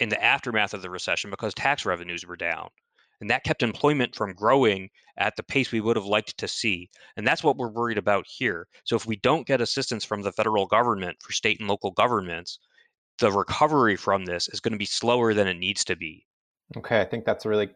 in 0.00 0.08
the 0.08 0.24
aftermath 0.24 0.72
of 0.72 0.80
the 0.80 0.88
recession 0.88 1.28
because 1.28 1.52
tax 1.52 1.84
revenues 1.84 2.24
were 2.24 2.38
down. 2.38 2.68
And 3.20 3.28
that 3.28 3.44
kept 3.44 3.62
employment 3.62 4.14
from 4.14 4.32
growing 4.32 4.88
at 5.18 5.36
the 5.36 5.42
pace 5.42 5.70
we 5.70 5.82
would 5.82 5.96
have 5.96 6.06
liked 6.06 6.38
to 6.38 6.48
see. 6.48 6.88
And 7.18 7.26
that's 7.26 7.44
what 7.44 7.58
we're 7.58 7.68
worried 7.68 7.98
about 7.98 8.24
here. 8.26 8.66
So 8.84 8.96
if 8.96 9.04
we 9.06 9.16
don't 9.16 9.46
get 9.46 9.60
assistance 9.60 10.06
from 10.06 10.22
the 10.22 10.32
federal 10.32 10.64
government 10.64 11.18
for 11.20 11.32
state 11.32 11.60
and 11.60 11.68
local 11.68 11.90
governments, 11.90 12.58
the 13.18 13.30
recovery 13.30 13.96
from 13.96 14.24
this 14.24 14.48
is 14.48 14.60
going 14.60 14.72
to 14.72 14.78
be 14.78 14.86
slower 14.86 15.34
than 15.34 15.46
it 15.46 15.58
needs 15.58 15.84
to 15.84 15.96
be. 15.96 16.24
Okay, 16.78 16.98
I 16.98 17.04
think 17.04 17.26
that's 17.26 17.44
a 17.44 17.50
really, 17.50 17.68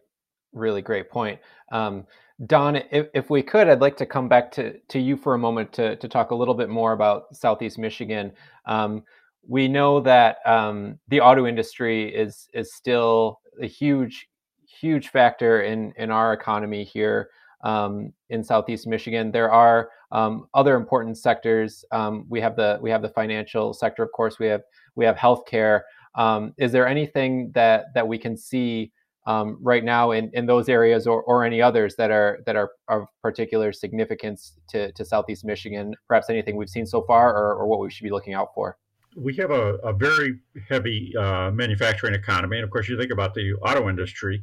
really 0.53 0.83
great 0.83 1.11
point. 1.11 1.39
Um, 1.73 2.07
Don, 2.47 2.77
if, 2.77 3.09
if 3.15 3.31
we 3.31 3.43
could, 3.43 3.69
I'd 3.69 3.81
like 3.81 3.97
to 3.97 4.07
come 4.07 4.29
back 4.29 4.53
to, 4.53 4.79
to 4.79 4.99
you 4.99 5.17
for 5.17 5.35
a 5.35 5.39
moment 5.39 5.73
to, 5.73 5.97
to 5.97 6.09
talk 6.09 6.31
a 6.31 6.35
little 6.35 6.55
bit 6.55 6.69
more 6.69 6.93
about 6.93 7.35
Southeast 7.35 7.79
Michigan. 7.79 8.33
Um, 8.67 9.03
we 9.47 9.67
know 9.67 10.01
that 10.01 10.39
um, 10.47 10.99
the 11.09 11.21
auto 11.21 11.47
industry 11.47 12.15
is 12.15 12.49
is 12.53 12.75
still 12.75 13.41
a 13.61 13.67
huge, 13.67 14.29
huge 14.67 15.09
factor 15.09 15.63
in 15.63 15.93
in 15.97 16.11
our 16.11 16.33
economy 16.33 16.85
here 16.85 17.31
um, 17.63 18.13
in 18.29 18.45
Southeast 18.45 18.87
Michigan. 18.87 19.33
There 19.33 19.51
are 19.51 19.91
um, 20.13 20.49
other 20.55 20.77
important 20.77 21.19
sectors. 21.19 21.85
Um, 21.93 22.27
we 22.29 22.41
have 22.41 22.57
the 22.57 22.79
we 22.81 22.91
have 22.91 23.03
the 23.03 23.09
financial 23.09 23.73
sector, 23.73 24.03
of 24.03 24.13
course. 24.13 24.39
We 24.39 24.47
have 24.47 24.63
we 24.95 25.05
have 25.05 25.17
healthcare. 25.17 25.81
Um, 26.15 26.53
is 26.59 26.71
there 26.71 26.87
anything 26.87 27.51
that 27.53 27.87
that 27.95 28.07
we 28.07 28.19
can 28.19 28.37
see 28.37 28.93
um, 29.29 29.59
right 29.61 29.85
now 29.85 30.13
in, 30.13 30.31
in 30.33 30.47
those 30.47 30.71
areas 30.71 31.07
or, 31.07 31.23
or 31.23 31.45
any 31.45 31.61
others 31.61 31.95
that 31.97 32.11
are 32.11 32.39
that 32.47 32.57
are 32.57 32.71
of 32.89 33.07
particular 33.23 33.73
significance 33.75 34.55
to, 34.71 34.91
to 34.93 35.05
Southeast 35.05 35.45
Michigan? 35.45 35.95
Perhaps 36.09 36.31
anything 36.31 36.57
we've 36.57 36.71
seen 36.71 36.87
so 36.87 37.03
far 37.03 37.37
or, 37.37 37.55
or 37.55 37.67
what 37.67 37.79
we 37.79 37.91
should 37.91 38.05
be 38.05 38.11
looking 38.11 38.33
out 38.33 38.49
for? 38.55 38.79
We 39.17 39.37
have 39.37 39.51
a, 39.51 39.75
a 39.85 39.93
very 39.93 40.39
heavy 40.69 41.13
uh, 41.15 41.51
manufacturing 41.51 42.15
economy. 42.15 42.57
And 42.57 42.65
of 42.65 42.71
course, 42.71 42.89
you 42.89 42.99
think 42.99 43.13
about 43.13 43.35
the 43.35 43.53
auto 43.61 43.91
industry, 43.91 44.43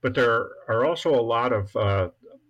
but 0.00 0.14
there 0.14 0.48
are 0.68 0.84
also 0.84 1.14
a 1.14 1.22
lot 1.22 1.52
of 1.52 1.76
uh, 1.76 2.08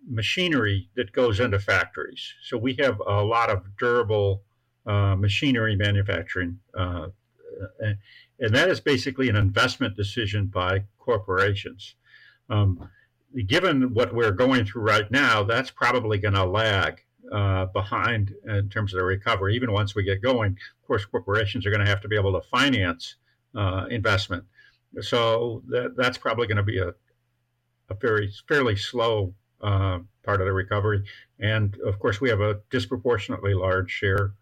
machinery 0.09 0.89
that 0.95 1.11
goes 1.11 1.39
into 1.39 1.59
factories. 1.59 2.33
So 2.43 2.57
we 2.57 2.75
have 2.79 2.99
a 3.05 3.21
lot 3.23 3.51
of 3.51 3.63
durable 3.77 4.41
uh, 4.87 5.15
machinery 5.15 5.75
manufacturing. 5.75 6.59
Uh, 7.61 7.93
and, 8.39 8.53
that 8.53 8.69
is 8.69 8.79
basically 8.79 9.29
an 9.29 9.35
investment 9.35 9.95
decision 9.95 10.47
by 10.47 10.83
corporations. 10.99 11.95
Um, 12.49 12.89
given 13.47 13.93
what 13.93 14.13
we're 14.13 14.31
going 14.31 14.65
through 14.65 14.83
right 14.83 15.09
now, 15.11 15.43
that's 15.43 15.71
probably 15.71 16.17
going 16.17 16.33
to 16.33 16.45
lag 16.45 17.01
uh, 17.31 17.65
behind 17.65 18.33
in 18.45 18.69
terms 18.69 18.93
of 18.93 18.99
the 18.99 19.05
recovery. 19.05 19.55
Even 19.55 19.71
once 19.71 19.95
we 19.95 20.03
get 20.03 20.21
going, 20.21 20.51
of 20.51 20.87
course, 20.87 21.05
corporations 21.05 21.65
are 21.65 21.71
going 21.71 21.83
to 21.83 21.89
have 21.89 22.01
to 22.01 22.07
be 22.07 22.15
able 22.15 22.33
to 22.33 22.47
finance 22.47 23.15
uh, 23.55 23.85
investment. 23.89 24.43
So 25.01 25.63
that, 25.67 25.95
that's 25.97 26.17
probably 26.17 26.47
going 26.47 26.57
to 26.57 26.63
be 26.63 26.79
a, 26.79 26.89
a 27.89 27.95
very 27.99 28.31
fairly 28.47 28.75
slow 28.75 29.33
uh, 29.61 29.99
part 30.23 30.41
of 30.41 30.47
the 30.47 30.53
recovery. 30.53 31.03
And 31.39 31.77
of 31.85 31.99
course, 31.99 32.21
we 32.21 32.29
have 32.29 32.41
a 32.41 32.59
disproportionately 32.69 33.53
large 33.53 33.89
share 33.89 34.33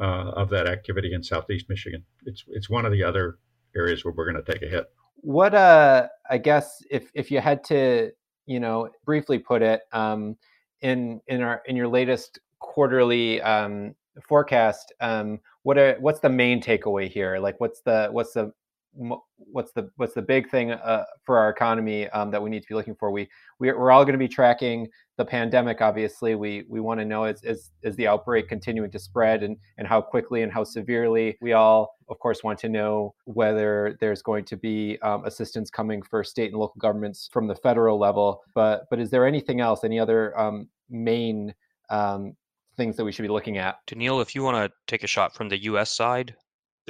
uh, 0.00 0.32
of 0.34 0.48
that 0.50 0.66
activity 0.66 1.12
in 1.12 1.22
Southeast 1.22 1.66
Michigan. 1.68 2.04
It's 2.24 2.44
it's 2.48 2.70
one 2.70 2.86
of 2.86 2.92
the 2.92 3.04
other 3.04 3.38
areas 3.76 4.04
where 4.04 4.14
we're 4.16 4.30
going 4.30 4.42
to 4.42 4.52
take 4.52 4.62
a 4.62 4.68
hit. 4.68 4.86
What 5.16 5.54
uh, 5.54 6.08
I 6.28 6.38
guess 6.38 6.82
if 6.90 7.10
if 7.14 7.30
you 7.30 7.40
had 7.40 7.62
to, 7.64 8.10
you 8.46 8.60
know, 8.60 8.88
briefly 9.04 9.38
put 9.38 9.62
it, 9.62 9.82
um, 9.92 10.36
in 10.80 11.20
in 11.26 11.42
our 11.42 11.62
in 11.66 11.76
your 11.76 11.88
latest 11.88 12.40
quarterly 12.58 13.40
um, 13.42 13.94
forecast, 14.26 14.92
um, 15.00 15.40
what 15.62 15.76
are 15.76 15.96
what's 16.00 16.20
the 16.20 16.30
main 16.30 16.62
takeaway 16.62 17.08
here? 17.08 17.38
Like, 17.38 17.60
what's 17.60 17.82
the 17.82 18.08
what's 18.10 18.32
the 18.32 18.52
what's 18.92 19.72
the 19.72 19.90
what's 19.96 20.14
the 20.14 20.22
big 20.22 20.50
thing 20.50 20.72
uh, 20.72 21.04
for 21.24 21.38
our 21.38 21.50
economy 21.50 22.08
um, 22.10 22.30
that 22.30 22.42
we 22.42 22.50
need 22.50 22.62
to 22.62 22.68
be 22.68 22.74
looking 22.74 22.94
for? 22.94 23.10
We, 23.10 23.28
we 23.58 23.68
are 23.68 23.90
all 23.90 24.04
going 24.04 24.14
to 24.14 24.18
be 24.18 24.28
tracking 24.28 24.88
the 25.16 25.24
pandemic. 25.24 25.80
Obviously, 25.80 26.34
we 26.34 26.64
we 26.68 26.80
want 26.80 27.00
to 27.00 27.06
know 27.06 27.24
is, 27.24 27.42
is 27.42 27.70
is 27.82 27.94
the 27.96 28.06
outbreak 28.06 28.48
continuing 28.48 28.90
to 28.90 28.98
spread 28.98 29.42
and 29.42 29.56
and 29.78 29.86
how 29.86 30.00
quickly 30.00 30.42
and 30.42 30.52
how 30.52 30.64
severely. 30.64 31.36
We 31.40 31.52
all, 31.52 31.96
of 32.08 32.18
course, 32.18 32.42
want 32.42 32.58
to 32.60 32.68
know 32.68 33.14
whether 33.24 33.96
there's 34.00 34.22
going 34.22 34.44
to 34.46 34.56
be 34.56 34.98
um, 35.02 35.24
assistance 35.24 35.70
coming 35.70 36.02
for 36.02 36.24
state 36.24 36.50
and 36.50 36.60
local 36.60 36.78
governments 36.78 37.28
from 37.32 37.46
the 37.46 37.56
federal 37.56 37.98
level. 37.98 38.42
But 38.54 38.86
but 38.90 38.98
is 38.98 39.10
there 39.10 39.26
anything 39.26 39.60
else? 39.60 39.84
Any 39.84 40.00
other 40.00 40.38
um, 40.38 40.68
main 40.88 41.54
um, 41.90 42.36
things 42.76 42.96
that 42.96 43.04
we 43.04 43.12
should 43.12 43.22
be 43.22 43.28
looking 43.28 43.58
at? 43.58 43.76
Daniil, 43.86 44.20
if 44.20 44.34
you 44.34 44.42
want 44.42 44.56
to 44.56 44.72
take 44.86 45.04
a 45.04 45.08
shot 45.08 45.34
from 45.34 45.48
the 45.48 45.62
U.S. 45.64 45.92
side 45.92 46.34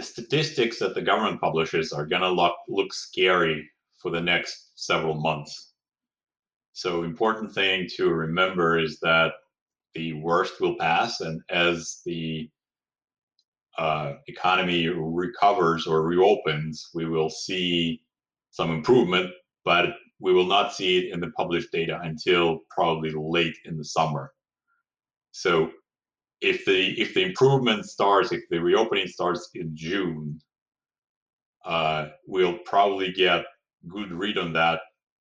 the 0.01 0.07
statistics 0.07 0.79
that 0.79 0.95
the 0.95 1.03
government 1.03 1.41
publishes 1.41 1.93
are 1.93 2.07
going 2.07 2.23
to 2.23 2.31
look, 2.31 2.55
look 2.69 2.93
scary 2.93 3.69
for 3.99 4.11
the 4.11 4.21
next 4.21 4.71
several 4.75 5.15
months. 5.15 5.73
So 6.73 7.03
important 7.03 7.53
thing 7.53 7.87
to 7.97 8.09
remember 8.09 8.79
is 8.79 8.99
that 9.01 9.33
the 9.95 10.15
worst 10.15 10.59
will 10.61 10.77
pass, 10.79 11.21
and 11.21 11.43
as 11.51 12.01
the 12.07 12.49
uh, 13.77 14.15
economy 14.27 14.89
recovers 14.89 15.87
or 15.87 16.07
reopens, 16.07 16.89
we 16.95 17.05
will 17.05 17.29
see 17.29 18.01
some 18.51 18.71
improvement, 18.71 19.31
but 19.67 19.91
we 20.19 20.33
will 20.33 20.47
not 20.47 20.73
see 20.73 20.99
it 20.99 21.13
in 21.13 21.21
the 21.21 21.31
published 21.33 21.73
data 21.73 22.01
until 22.05 22.61
probably 22.71 23.13
late 23.15 23.59
in 23.67 23.77
the 23.77 23.85
summer. 23.85 24.33
So 25.33 25.71
if 26.41 26.65
the 26.65 27.01
if 27.01 27.15
the 27.15 27.23
improvement 27.23 27.87
starts, 27.87 28.33
if 28.33 28.43
the 28.51 28.59
reopening 28.59 29.07
starts 29.07 29.51
in 29.55 29.71
June, 29.75 30.41
uh, 31.65 32.09
we'll 32.27 32.59
probably 32.65 33.13
get 33.13 33.45
good 33.89 34.11
read 34.13 34.39
on 34.39 34.53
that 34.55 34.81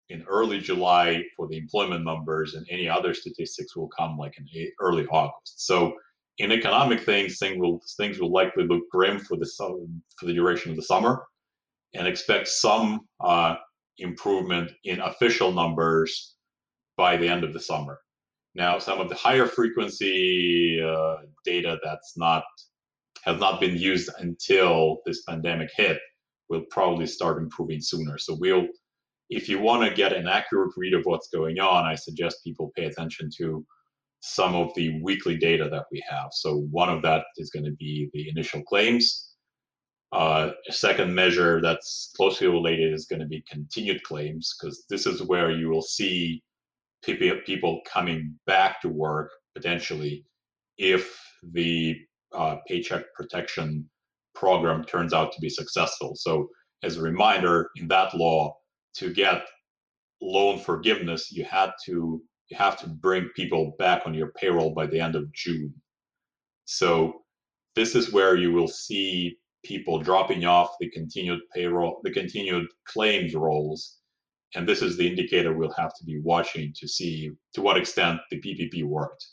in 0.09 0.23
early 0.23 0.59
July 0.59 1.23
for 1.35 1.47
the 1.47 1.57
employment 1.57 2.03
numbers, 2.03 2.55
and 2.55 2.65
any 2.69 2.89
other 2.89 3.13
statistics 3.13 3.75
will 3.75 3.89
come 3.89 4.17
like 4.17 4.37
in 4.37 4.71
early 4.79 5.05
August. 5.07 5.65
So 5.65 5.93
in 6.39 6.51
economic 6.51 7.01
things, 7.01 7.37
things 7.37 7.57
will 7.59 7.81
things 7.97 8.19
will 8.19 8.31
likely 8.31 8.65
look 8.65 8.83
grim 8.91 9.19
for 9.19 9.35
the 9.35 9.49
for 10.17 10.25
the 10.25 10.33
duration 10.33 10.71
of 10.71 10.77
the 10.77 10.83
summer, 10.83 11.23
and 11.93 12.07
expect 12.07 12.47
some 12.47 13.01
uh, 13.19 13.55
improvement 13.97 14.71
in 14.85 15.01
official 15.01 15.51
numbers 15.51 16.35
by 16.95 17.17
the 17.17 17.27
end 17.27 17.43
of 17.43 17.53
the 17.53 17.59
summer. 17.59 17.99
Now, 18.59 18.77
some 18.77 18.99
of 18.99 19.07
the 19.07 19.15
higher 19.15 19.45
frequency 19.45 20.81
uh, 20.81 21.19
data 21.45 21.79
that's 21.81 22.17
not 22.17 22.43
has 23.23 23.39
not 23.39 23.61
been 23.61 23.77
used 23.77 24.09
until 24.19 24.99
this 25.05 25.23
pandemic 25.23 25.69
hit 25.73 25.97
will 26.49 26.65
probably 26.69 27.07
start 27.07 27.41
improving 27.41 27.79
sooner. 27.79 28.17
So 28.17 28.35
we'll, 28.37 28.67
if 29.29 29.47
you 29.47 29.61
want 29.61 29.87
to 29.87 29.95
get 29.95 30.11
an 30.11 30.27
accurate 30.27 30.73
read 30.75 30.93
of 30.93 31.05
what's 31.05 31.29
going 31.29 31.57
on, 31.59 31.85
I 31.85 31.95
suggest 31.95 32.43
people 32.43 32.73
pay 32.75 32.85
attention 32.85 33.29
to 33.37 33.65
some 34.19 34.55
of 34.55 34.73
the 34.75 35.01
weekly 35.03 35.37
data 35.37 35.69
that 35.69 35.85
we 35.89 36.03
have. 36.09 36.27
So 36.33 36.67
one 36.69 36.89
of 36.89 37.01
that 37.03 37.23
is 37.37 37.51
going 37.51 37.65
to 37.65 37.71
be 37.71 38.09
the 38.11 38.27
initial 38.27 38.61
claims. 38.63 39.35
Uh, 40.11 40.51
a 40.67 40.73
second 40.73 41.15
measure 41.15 41.61
that's 41.61 42.11
closely 42.17 42.47
related 42.47 42.93
is 42.93 43.05
going 43.05 43.21
to 43.21 43.27
be 43.27 43.41
continued 43.49 44.03
claims 44.03 44.53
because 44.59 44.83
this 44.89 45.05
is 45.05 45.23
where 45.23 45.49
you 45.49 45.69
will 45.69 45.81
see 45.81 46.43
people 47.01 47.81
coming 47.91 48.35
back 48.45 48.81
to 48.81 48.89
work 48.89 49.31
potentially 49.55 50.25
if 50.77 51.19
the 51.51 51.97
uh, 52.33 52.57
paycheck 52.67 53.03
protection 53.15 53.89
program 54.35 54.83
turns 54.83 55.13
out 55.13 55.31
to 55.33 55.41
be 55.41 55.49
successful. 55.49 56.15
So, 56.15 56.49
as 56.81 56.95
a 56.95 57.01
reminder, 57.01 57.69
in 57.75 57.87
that 57.89 58.13
law, 58.15 58.55
to 58.95 59.13
get 59.13 59.43
loan 60.21 60.59
forgiveness, 60.59 61.31
you 61.31 61.43
had 61.43 61.71
to 61.85 62.21
you 62.49 62.57
have 62.57 62.79
to 62.79 62.87
bring 62.87 63.29
people 63.35 63.75
back 63.77 64.03
on 64.05 64.13
your 64.13 64.31
payroll 64.31 64.73
by 64.73 64.87
the 64.87 64.99
end 64.99 65.15
of 65.15 65.31
June. 65.33 65.73
So, 66.65 67.21
this 67.75 67.95
is 67.95 68.11
where 68.11 68.35
you 68.35 68.51
will 68.51 68.67
see 68.67 69.37
people 69.63 69.99
dropping 69.99 70.45
off 70.45 70.75
the 70.79 70.89
continued 70.89 71.41
payroll, 71.53 71.99
the 72.03 72.11
continued 72.11 72.67
claims 72.85 73.35
rolls. 73.35 73.98
And 74.55 74.67
this 74.67 74.81
is 74.81 74.97
the 74.97 75.07
indicator 75.07 75.53
we'll 75.53 75.73
have 75.73 75.93
to 75.95 76.05
be 76.05 76.19
watching 76.19 76.73
to 76.79 76.87
see 76.87 77.31
to 77.53 77.61
what 77.61 77.77
extent 77.77 78.19
the 78.31 78.41
PPP 78.41 78.83
worked. 78.83 79.25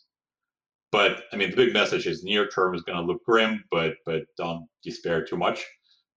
But 0.93 1.25
I 1.33 1.37
mean, 1.37 1.51
the 1.51 1.57
big 1.57 1.73
message 1.73 2.07
is 2.07 2.23
near 2.23 2.49
term 2.49 2.75
is 2.75 2.83
going 2.83 2.99
to 2.99 3.05
look 3.05 3.25
grim, 3.25 3.65
but 3.71 3.95
but 4.05 4.23
don't 4.37 4.67
despair 4.83 5.25
too 5.25 5.37
much 5.37 5.65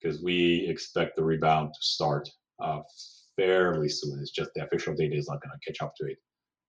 because 0.01 0.21
we 0.21 0.65
expect 0.69 1.15
the 1.15 1.23
rebound 1.23 1.69
to 1.73 1.81
start 1.81 2.29
uh, 2.61 2.79
fairly 3.35 3.89
soon. 3.89 4.19
It's 4.21 4.31
just 4.31 4.51
the 4.55 4.63
official 4.63 4.93
data 4.95 5.15
is 5.15 5.27
not 5.27 5.41
going 5.41 5.51
to 5.51 5.71
catch 5.71 5.81
up 5.81 5.93
to 5.97 6.05
it 6.05 6.17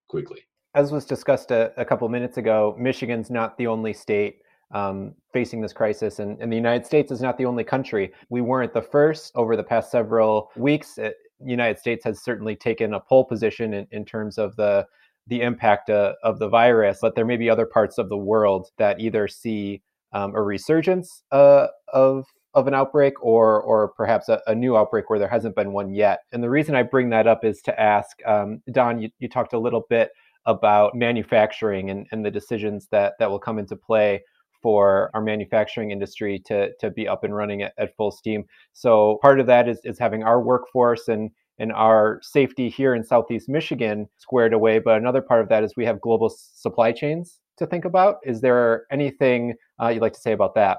quickly. 0.09 0.40
As 0.75 0.93
was 0.93 1.05
discussed 1.05 1.51
a, 1.51 1.73
a 1.77 1.85
couple 1.85 2.09
minutes 2.09 2.37
ago, 2.37 2.77
Michigan's 2.79 3.31
not 3.31 3.59
the 3.59 3.66
only 3.66 3.93
state 3.93 4.38
um, 4.73 5.14
facing 5.33 5.61
this 5.61 5.73
crisis, 5.73 6.21
and, 6.21 6.40
and, 6.40 6.51
the 6.53 6.57
United 6.57 6.87
States 6.87 7.11
is 7.11 7.21
not 7.21 7.37
the 7.37 7.45
only 7.45 7.64
country. 7.64 8.12
We 8.29 8.40
weren't 8.40 8.73
the 8.73 8.83
first 8.83 9.33
over 9.35 9.57
the 9.57 9.64
past 9.64 9.90
several 9.90 10.53
weeks. 10.57 10.97
It, 10.97 11.16
the 11.25 11.30
United 11.44 11.79
States 11.79 12.05
has 12.05 12.22
certainly 12.22 12.57
taken 12.57 12.94
a 12.94 13.00
pole 13.00 13.24
position 13.24 13.74
in, 13.74 13.87
in 13.90 14.05
terms 14.05 14.38
of 14.38 14.57
the 14.57 14.87
the 15.26 15.42
impact 15.42 15.90
uh, 15.90 16.14
of 16.24 16.38
the 16.38 16.48
virus, 16.48 16.98
but 17.00 17.14
there 17.14 17.24
may 17.24 17.37
be 17.37 17.48
other 17.48 17.66
parts 17.66 17.98
of 17.98 18.09
the 18.09 18.16
world 18.16 18.68
that 18.79 18.98
either 18.98 19.29
see 19.29 19.81
um, 20.12 20.35
a 20.35 20.42
resurgence 20.42 21.22
uh, 21.31 21.68
of 21.92 22.26
of 22.55 22.66
an 22.66 22.74
outbreak 22.74 23.14
or 23.22 23.62
or 23.62 23.88
perhaps 23.88 24.29
a, 24.29 24.40
a, 24.48 24.55
new 24.55 24.76
outbreak 24.76 25.09
where 25.09 25.20
there 25.20 25.29
hasn't 25.29 25.55
been 25.55 25.72
one 25.72 25.94
yet. 25.94 26.20
And 26.33 26.42
the 26.42 26.50
reason 26.50 26.74
I 26.74 26.83
bring 26.83 27.11
that 27.11 27.29
up 27.29 27.44
is 27.44 27.61
to 27.62 27.81
ask 27.81 28.16
um, 28.26 28.61
Don. 28.72 29.00
You, 29.00 29.11
you 29.20 29.29
talked 29.29 29.53
a 29.53 29.59
little 29.59 29.85
bit 29.88 30.11
about 30.46 30.96
manufacturing 30.96 31.90
and, 31.90 32.07
and 32.11 32.24
the 32.24 32.31
decisions 32.31 32.88
that 32.90 33.14
that 33.18 33.31
will 33.31 33.38
come 33.38 33.59
into 33.59 33.76
play 33.76 34.22
for 34.62 35.11
our 35.14 35.23
manufacturing 35.23 35.90
industry 35.90 36.40
to 36.46 36.70
to 36.81 36.90
be 36.90 37.09
up 37.09 37.25
and 37.25 37.35
running 37.35 37.62
at, 37.62 37.73
at 37.79 37.96
full 37.96 38.11
steam. 38.11 38.44
So 38.73 39.18
part 39.23 39.40
of 39.40 39.46
that 39.46 39.68
is 39.68 39.81
is 39.85 39.99
having 39.99 40.23
our 40.23 40.40
workforce 40.40 41.09
and 41.09 41.31
and 41.59 41.73
our 41.73 42.18
safety 42.23 42.70
here 42.70 42.94
in 42.94 43.05
Southeast 43.05 43.49
Michigan 43.49 44.09
squared 44.16 44.55
away. 44.55 44.79
But 44.79 44.96
another 44.96 45.20
part 45.20 45.42
of 45.42 45.49
that 45.51 45.62
is 45.62 45.75
we 45.77 45.85
have 45.85 46.01
global 46.01 46.31
supply 46.31 46.90
chains 46.90 47.38
to 47.59 47.66
think 47.66 47.85
about. 47.85 48.16
Is 48.25 48.40
there 48.40 48.87
anything 48.90 49.55
uh, 49.81 49.88
you'd 49.88 50.03
like 50.03 50.14
to 50.14 50.20
say 50.20 50.33
about 50.33 50.55
that? 50.55 50.79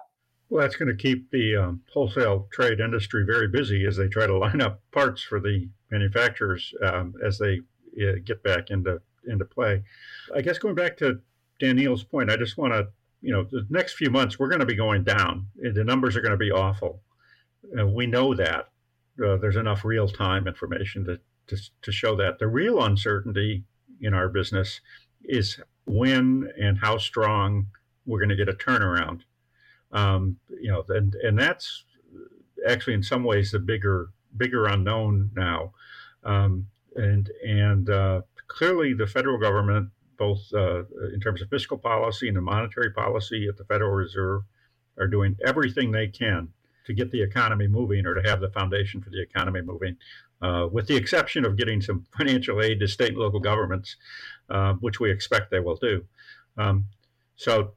Well, 0.50 0.62
that's 0.62 0.76
going 0.76 0.89
to 0.89 1.02
keep 1.02 1.32
the 1.32 1.56
um, 1.56 1.82
wholesale 1.94 2.50
trade 2.52 2.82
industry 2.82 3.24
very 3.26 3.48
busy 3.48 3.86
as 3.86 3.96
they 3.96 4.10
try 4.10 4.28
to 4.28 4.38
line 4.38 4.60
up 4.60 4.82
parts 4.91 5.22
for 5.22 5.39
the 5.39 5.70
manufacturers 5.91 6.74
um, 6.84 7.13
as 7.24 7.38
they 7.38 7.62
uh, 8.02 8.15
get 8.26 8.44
back 8.44 8.70
into 8.70 9.00
into 9.28 9.46
play. 9.46 9.84
I 10.36 10.41
guess 10.41 10.58
going 10.58 10.76
back 10.76 10.98
to 10.98 11.22
Daniil's 11.60 12.04
point, 12.04 12.32
I 12.32 12.38
just 12.38 12.58
want 12.58 12.74
to 12.74 12.88
you 13.21 13.31
know, 13.31 13.43
the 13.43 13.65
next 13.69 13.93
few 13.93 14.10
months 14.10 14.39
we're 14.39 14.49
going 14.49 14.60
to 14.60 14.65
be 14.65 14.75
going 14.75 15.03
down. 15.03 15.47
The 15.55 15.84
numbers 15.84 16.15
are 16.15 16.21
going 16.21 16.31
to 16.31 16.38
be 16.38 16.51
awful. 16.51 17.01
We 17.63 18.07
know 18.07 18.34
that. 18.34 18.69
Uh, 19.23 19.38
there's 19.38 19.57
enough 19.57 19.86
real 19.86 20.07
time 20.07 20.47
information 20.47 21.05
to, 21.05 21.19
to, 21.47 21.57
to 21.84 21.91
show 21.91 22.15
that. 22.15 22.39
The 22.39 22.47
real 22.47 22.84
uncertainty 22.84 23.63
in 24.01 24.13
our 24.13 24.29
business 24.29 24.81
is 25.23 25.60
when 25.86 26.49
and 26.60 26.79
how 26.79 26.97
strong 26.97 27.67
we're 28.05 28.19
going 28.19 28.29
to 28.29 28.36
get 28.36 28.49
a 28.49 28.53
turnaround. 28.53 29.21
Um, 29.91 30.38
you 30.49 30.71
know, 30.71 30.84
and 30.89 31.13
and 31.15 31.38
that's 31.38 31.84
actually 32.67 32.93
in 32.93 33.03
some 33.03 33.23
ways 33.23 33.51
the 33.51 33.60
bigger 33.60 34.10
bigger 34.38 34.65
unknown 34.65 35.31
now. 35.36 35.73
Um, 36.23 36.67
and 36.95 37.29
and 37.45 37.89
uh, 37.89 38.21
clearly 38.47 38.93
the 38.93 39.07
federal 39.07 39.38
government 39.38 39.89
both 40.21 40.53
uh, 40.53 40.84
in 41.12 41.19
terms 41.19 41.41
of 41.41 41.49
fiscal 41.49 41.79
policy 41.79 42.27
and 42.27 42.38
the 42.38 42.41
monetary 42.41 42.91
policy 42.91 43.47
at 43.49 43.57
the 43.57 43.63
Federal 43.63 43.89
Reserve, 43.89 44.43
are 44.99 45.07
doing 45.07 45.36
everything 45.43 45.91
they 45.91 46.07
can 46.07 46.47
to 46.86 46.93
get 46.93 47.10
the 47.10 47.23
economy 47.23 47.65
moving 47.65 48.05
or 48.05 48.13
to 48.13 48.29
have 48.29 48.39
the 48.39 48.51
foundation 48.51 49.01
for 49.01 49.10
the 49.10 49.19
economy 49.19 49.62
moving, 49.62 49.97
uh, 50.43 50.67
with 50.71 50.86
the 50.86 50.95
exception 50.95 51.43
of 51.43 51.57
getting 51.57 51.81
some 51.81 52.05
financial 52.17 52.62
aid 52.62 52.79
to 52.79 52.88
state 52.88 53.10
and 53.10 53.17
local 53.17 53.39
governments, 53.39 53.95
uh, 54.51 54.73
which 54.73 54.99
we 54.99 55.10
expect 55.10 55.49
they 55.49 55.60
will 55.60 55.77
do. 55.77 56.05
Um, 56.55 56.86
so 57.36 57.71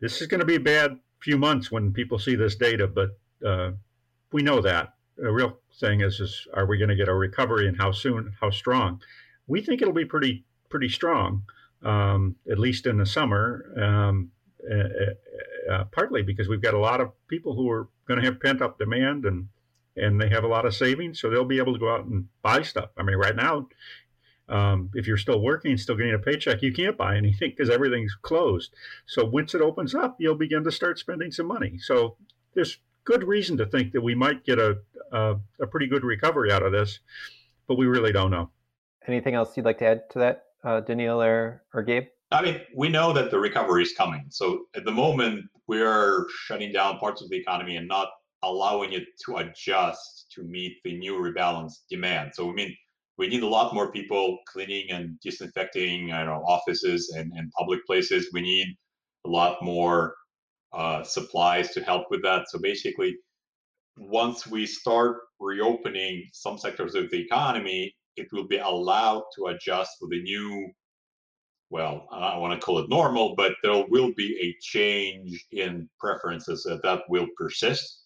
this 0.00 0.20
is 0.20 0.26
going 0.26 0.40
to 0.40 0.46
be 0.46 0.56
a 0.56 0.60
bad 0.60 0.98
few 1.20 1.38
months 1.38 1.70
when 1.70 1.92
people 1.92 2.18
see 2.18 2.34
this 2.34 2.56
data, 2.56 2.88
but 2.88 3.10
uh, 3.46 3.70
we 4.32 4.42
know 4.42 4.60
that. 4.60 4.94
The 5.16 5.30
real 5.30 5.56
thing 5.78 6.00
is, 6.00 6.18
is 6.18 6.48
are 6.52 6.66
we 6.66 6.78
going 6.78 6.88
to 6.88 6.96
get 6.96 7.08
a 7.08 7.14
recovery 7.14 7.68
and 7.68 7.76
how 7.76 7.92
soon, 7.92 8.34
how 8.40 8.50
strong? 8.50 9.00
We 9.46 9.62
think 9.62 9.82
it'll 9.82 9.94
be 9.94 10.04
pretty 10.04 10.44
pretty 10.68 10.88
strong 10.88 11.44
um, 11.82 12.36
at 12.50 12.58
least 12.58 12.86
in 12.86 12.98
the 12.98 13.06
summer, 13.06 13.64
um, 13.80 14.30
uh, 14.70 15.72
uh, 15.72 15.84
partly 15.92 16.22
because 16.22 16.48
we've 16.48 16.62
got 16.62 16.74
a 16.74 16.78
lot 16.78 17.00
of 17.00 17.12
people 17.28 17.54
who 17.54 17.70
are 17.70 17.88
going 18.06 18.20
to 18.20 18.26
have 18.26 18.40
pent 18.40 18.62
up 18.62 18.78
demand 18.78 19.24
and 19.24 19.48
and 19.98 20.20
they 20.20 20.28
have 20.28 20.44
a 20.44 20.48
lot 20.48 20.66
of 20.66 20.74
savings, 20.74 21.18
so 21.18 21.30
they'll 21.30 21.44
be 21.46 21.56
able 21.56 21.72
to 21.72 21.78
go 21.78 21.90
out 21.90 22.04
and 22.04 22.28
buy 22.42 22.60
stuff. 22.60 22.90
I 22.98 23.02
mean, 23.02 23.16
right 23.16 23.34
now, 23.34 23.66
um, 24.48 24.90
if 24.94 25.06
you're 25.06 25.16
still 25.16 25.40
working, 25.40 25.76
still 25.76 25.96
getting 25.96 26.14
a 26.14 26.18
paycheck, 26.18 26.62
you 26.62 26.72
can't 26.72 26.96
buy 26.96 27.16
anything 27.16 27.50
because 27.50 27.70
everything's 27.70 28.14
closed. 28.14 28.74
So 29.06 29.24
once 29.24 29.54
it 29.54 29.62
opens 29.62 29.94
up, 29.94 30.16
you'll 30.18 30.36
begin 30.36 30.64
to 30.64 30.70
start 30.70 30.98
spending 30.98 31.32
some 31.32 31.46
money. 31.46 31.78
So 31.78 32.16
there's 32.54 32.78
good 33.04 33.24
reason 33.24 33.56
to 33.56 33.66
think 33.66 33.92
that 33.92 34.02
we 34.02 34.14
might 34.14 34.44
get 34.44 34.58
a, 34.58 34.78
a, 35.12 35.36
a 35.60 35.66
pretty 35.66 35.86
good 35.86 36.04
recovery 36.04 36.52
out 36.52 36.62
of 36.62 36.72
this, 36.72 37.00
but 37.66 37.76
we 37.76 37.86
really 37.86 38.12
don't 38.12 38.30
know. 38.30 38.50
Anything 39.06 39.34
else 39.34 39.56
you'd 39.56 39.64
like 39.64 39.78
to 39.78 39.86
add 39.86 40.10
to 40.10 40.18
that? 40.18 40.44
Uh, 40.64 40.80
Daniil 40.80 41.22
or, 41.22 41.62
or 41.74 41.82
Gabe? 41.82 42.04
I 42.32 42.42
mean, 42.42 42.60
we 42.74 42.88
know 42.88 43.12
that 43.12 43.30
the 43.30 43.38
recovery 43.38 43.82
is 43.82 43.92
coming. 43.92 44.26
So 44.30 44.64
at 44.74 44.84
the 44.84 44.90
moment, 44.90 45.44
we're 45.68 46.26
shutting 46.44 46.72
down 46.72 46.98
parts 46.98 47.22
of 47.22 47.28
the 47.28 47.36
economy 47.36 47.76
and 47.76 47.86
not 47.86 48.08
allowing 48.42 48.92
it 48.92 49.04
to 49.24 49.36
adjust 49.36 50.26
to 50.34 50.42
meet 50.42 50.76
the 50.84 50.96
new 50.96 51.14
rebalanced 51.14 51.86
demand. 51.88 52.32
So 52.34 52.50
I 52.50 52.52
mean, 52.52 52.74
we 53.18 53.28
need 53.28 53.42
a 53.42 53.48
lot 53.48 53.74
more 53.74 53.92
people 53.92 54.38
cleaning 54.46 54.90
and 54.90 55.18
disinfecting 55.20 56.12
I 56.12 56.24
know, 56.24 56.42
offices 56.46 57.14
and, 57.16 57.32
and 57.34 57.50
public 57.58 57.84
places. 57.86 58.28
We 58.32 58.42
need 58.42 58.66
a 59.24 59.30
lot 59.30 59.62
more 59.62 60.14
uh, 60.72 61.02
supplies 61.02 61.70
to 61.72 61.82
help 61.82 62.06
with 62.10 62.22
that. 62.22 62.48
So 62.48 62.58
basically, 62.58 63.16
once 63.98 64.46
we 64.46 64.66
start 64.66 65.18
reopening 65.40 66.24
some 66.32 66.58
sectors 66.58 66.94
of 66.94 67.10
the 67.10 67.20
economy, 67.24 67.94
it 68.16 68.28
will 68.32 68.46
be 68.46 68.58
allowed 68.58 69.24
to 69.34 69.46
adjust 69.46 69.92
for 69.98 70.08
the 70.08 70.22
new 70.22 70.68
well 71.70 72.06
i 72.12 72.32
don't 72.32 72.40
want 72.40 72.58
to 72.58 72.64
call 72.64 72.78
it 72.78 72.88
normal 72.88 73.34
but 73.36 73.54
there 73.62 73.84
will 73.88 74.12
be 74.16 74.36
a 74.40 74.56
change 74.60 75.44
in 75.52 75.88
preferences 75.98 76.62
that, 76.64 76.82
that 76.82 77.02
will 77.08 77.26
persist. 77.36 78.04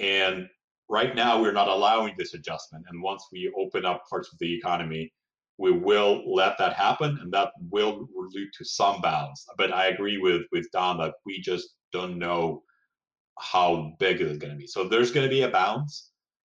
And 0.00 0.46
right 0.88 1.14
now 1.14 1.40
we're 1.40 1.52
not 1.52 1.68
allowing 1.68 2.14
this 2.16 2.34
adjustment. 2.34 2.84
And 2.88 3.02
once 3.02 3.26
we 3.32 3.52
open 3.58 3.84
up 3.84 4.04
parts 4.08 4.32
of 4.32 4.38
the 4.38 4.54
economy 4.54 5.12
we 5.58 5.72
will 5.72 6.22
let 6.32 6.56
that 6.58 6.72
happen 6.74 7.18
and 7.20 7.32
that 7.32 7.50
will 7.70 8.08
lead 8.32 8.48
to 8.56 8.64
some 8.64 9.00
bounce 9.00 9.44
but 9.56 9.72
i 9.72 9.86
agree 9.86 10.18
with 10.18 10.42
with 10.52 10.70
don 10.72 10.98
that 10.98 11.14
we 11.26 11.40
just 11.40 11.70
don't 11.92 12.18
know 12.18 12.62
how 13.40 13.92
big 13.98 14.20
it's 14.20 14.38
going 14.38 14.52
to 14.52 14.58
be. 14.58 14.66
So 14.66 14.84
there's 14.84 15.12
going 15.12 15.26
to 15.26 15.30
be 15.30 15.42
a 15.42 15.48
bounce 15.48 16.10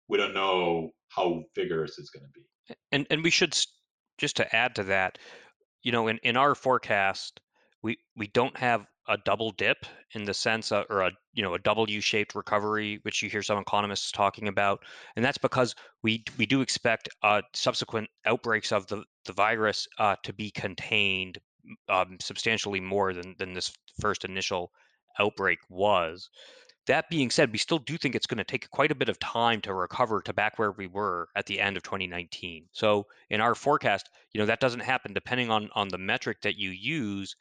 we 0.09 0.19
don't 0.19 0.35
know 0.35 0.91
how 1.09 1.43
vigorous 1.55 1.99
it's 1.99 2.11
going 2.11 2.25
to 2.25 2.41
be 2.41 2.47
and 2.91 3.07
and 3.11 3.23
we 3.23 3.31
should 3.31 3.57
just 4.19 4.37
to 4.37 4.57
add 4.57 4.75
to 4.77 4.85
that, 4.85 5.19
you 5.83 5.93
know, 5.93 6.09
in 6.09 6.19
in 6.19 6.37
our 6.37 6.55
forecast, 6.55 7.41
we 7.83 7.99
we 8.17 8.27
don't 8.29 8.57
have 8.57 8.87
a 9.09 9.19
double 9.25 9.51
dip 9.51 9.85
in 10.13 10.25
the 10.25 10.35
sense 10.35 10.71
of, 10.71 10.87
or 10.89 11.01
a 11.01 11.11
you 11.33 11.43
know 11.43 11.55
a 11.55 11.59
W-shaped 11.59 12.35
recovery, 12.35 13.01
which 13.03 13.23
you 13.23 13.29
hear 13.29 13.43
some 13.43 13.59
economists 13.59 14.13
talking 14.13 14.49
about, 14.49 14.81
and 15.17 15.25
that's 15.25 15.39
because 15.39 15.75
we 16.03 16.25
we 16.39 16.47
do 16.47 16.61
expect 16.61 17.09
uh, 17.23 17.43
subsequent 17.53 18.09
outbreaks 18.27 18.73
of 18.73 18.87
the 18.87 19.03
the 19.25 19.33
virus 19.33 19.87
uh, 19.99 20.17
to 20.23 20.33
be 20.33 20.51
contained 20.51 21.39
um, 21.89 22.17
substantially 22.21 22.81
more 22.81 23.13
than 23.13 23.35
than 23.39 23.53
this 23.53 23.73
first 24.01 24.25
initial 24.25 24.73
outbreak 25.19 25.59
was. 25.69 26.31
That 26.87 27.09
being 27.09 27.31
said, 27.31 27.53
we 27.53 27.59
still 27.59 27.79
do 27.79 27.97
think 27.97 28.15
it's 28.15 28.27
going 28.27 28.39
to 28.39 28.45
take 28.45 28.69
quite 28.71 28.91
a 28.91 28.97
bit 28.97 29.09
of 29.09 29.19
time 29.21 29.61
to 29.63 29.75
recover 29.75 30.21
to 30.23 30.33
back 30.33 30.59
where 30.59 30.73
we 30.73 30.89
were 30.89 31.29
at 31.37 31.47
the 31.47 31.61
end 31.61 31.77
of 31.77 31.85
2019. 31.85 32.69
So 32.73 33.07
in 33.31 33.41
our 33.41 33.55
forecast, 33.55 34.09
you 34.33 34.41
know 34.41 34.47
that 34.47 34.61
doesn't 34.61 34.81
happen 34.81 35.13
depending 35.13 35.51
on 35.51 35.71
on 35.75 35.89
the 35.89 35.99
metric 35.99 36.39
that 36.43 36.57
you 36.59 36.71
use. 36.71 37.37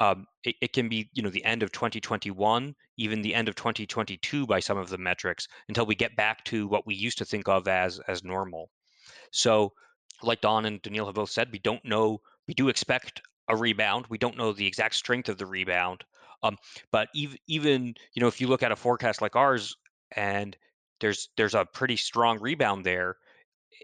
Um, 0.00 0.26
it, 0.44 0.56
it 0.60 0.72
can 0.72 0.88
be 0.88 1.08
you 1.14 1.22
know 1.22 1.30
the 1.30 1.44
end 1.44 1.62
of 1.62 1.72
2021, 1.72 2.74
even 2.98 3.22
the 3.22 3.34
end 3.34 3.48
of 3.48 3.54
2022 3.54 4.46
by 4.46 4.60
some 4.60 4.76
of 4.76 4.90
the 4.90 4.98
metrics 4.98 5.48
until 5.68 5.86
we 5.86 5.94
get 5.94 6.16
back 6.16 6.44
to 6.44 6.66
what 6.68 6.86
we 6.86 6.94
used 6.94 7.18
to 7.18 7.24
think 7.24 7.48
of 7.48 7.66
as 7.68 8.00
as 8.06 8.22
normal. 8.22 8.68
So 9.30 9.72
like 10.22 10.40
Don 10.40 10.64
and 10.66 10.80
Daniil 10.82 11.06
have 11.06 11.14
both 11.14 11.30
said, 11.30 11.50
we 11.52 11.58
don't 11.58 11.84
know. 11.84 12.20
We 12.46 12.54
do 12.54 12.68
expect 12.68 13.22
a 13.48 13.56
rebound. 13.56 14.06
We 14.08 14.18
don't 14.18 14.36
know 14.36 14.52
the 14.52 14.66
exact 14.66 14.94
strength 14.94 15.28
of 15.28 15.38
the 15.38 15.46
rebound. 15.46 16.04
Um, 16.44 16.58
but 16.92 17.08
even 17.14 17.38
even 17.48 17.94
you 18.14 18.20
know 18.20 18.28
if 18.28 18.40
you 18.40 18.46
look 18.48 18.62
at 18.62 18.72
a 18.72 18.76
forecast 18.76 19.22
like 19.22 19.36
ours 19.36 19.76
and 20.16 20.56
there's 21.00 21.30
there's 21.36 21.54
a 21.54 21.66
pretty 21.66 21.96
strong 21.96 22.38
rebound 22.40 22.86
there, 22.86 23.16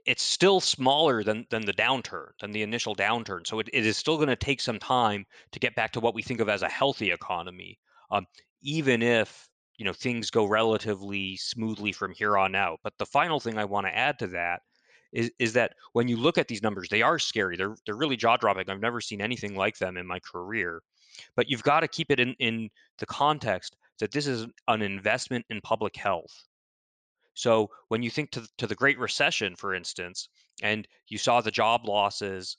it's 0.07 0.23
still 0.23 0.61
smaller 0.61 1.23
than 1.23 1.46
than 1.51 1.66
the 1.66 1.73
downturn 1.73 2.31
than 2.40 2.53
the 2.53 2.62
initial 2.62 2.94
downturn. 2.94 3.46
So 3.46 3.59
it, 3.61 3.68
it 3.73 3.87
is 3.87 3.96
still 3.96 4.16
going 4.16 4.29
to 4.29 4.37
take 4.37 4.61
some 4.61 4.79
time 4.79 5.27
to 5.53 5.59
get 5.61 5.75
back 5.75 5.92
to 5.92 6.01
what 6.01 6.14
we 6.14 6.23
think 6.23 6.40
of 6.40 6.49
as 6.49 6.62
a 6.62 6.68
healthy 6.68 7.11
economy. 7.11 7.79
Um, 8.11 8.27
even 8.62 9.03
if 9.03 9.49
you 9.79 9.85
know 9.85 9.92
things 9.92 10.31
go 10.31 10.44
relatively 10.46 11.37
smoothly 11.37 11.92
from 11.92 12.12
here 12.12 12.37
on 12.38 12.55
out. 12.55 12.81
But 12.83 12.99
the 12.99 13.07
final 13.07 13.40
thing 13.40 13.59
I 13.59 13.64
want 13.64 13.87
to 13.87 13.96
add 13.96 14.18
to 14.20 14.27
that 14.29 14.62
is 15.12 15.31
is 15.38 15.53
that 15.55 15.75
when 15.92 16.09
you 16.09 16.16
look 16.16 16.38
at 16.38 16.49
these 16.49 16.62
numbers, 16.62 16.88
they 16.90 17.03
are 17.03 17.18
scary. 17.18 17.57
They're 17.57 17.77
they're 17.87 17.96
really 17.96 18.16
jaw 18.16 18.37
dropping. 18.37 18.70
I've 18.70 18.81
never 18.81 19.01
seen 19.01 19.20
anything 19.20 19.57
like 19.57 19.79
them 19.79 19.96
in 19.96 20.07
my 20.07 20.20
career. 20.20 20.83
But 21.37 21.48
you've 21.48 21.62
got 21.62 21.80
to 21.80 21.88
keep 21.88 22.11
it 22.11 22.20
in 22.20 22.35
in 22.38 22.70
the 22.98 23.06
context 23.06 23.76
that 23.98 24.12
this 24.12 24.26
is 24.26 24.46
an 24.68 24.83
investment 24.83 25.44
in 25.50 25.61
public 25.61 25.96
health. 25.96 26.44
So 27.35 27.70
when 27.88 28.02
you 28.02 28.11
think 28.11 28.30
to 28.33 28.46
to 28.59 28.66
the 28.66 28.74
Great 28.74 28.98
Recession, 28.98 29.56
for 29.56 29.74
instance, 29.74 30.28
and 30.62 30.87
you 31.09 31.18
saw 31.18 31.40
the 31.40 31.50
job 31.50 31.87
losses 31.87 32.56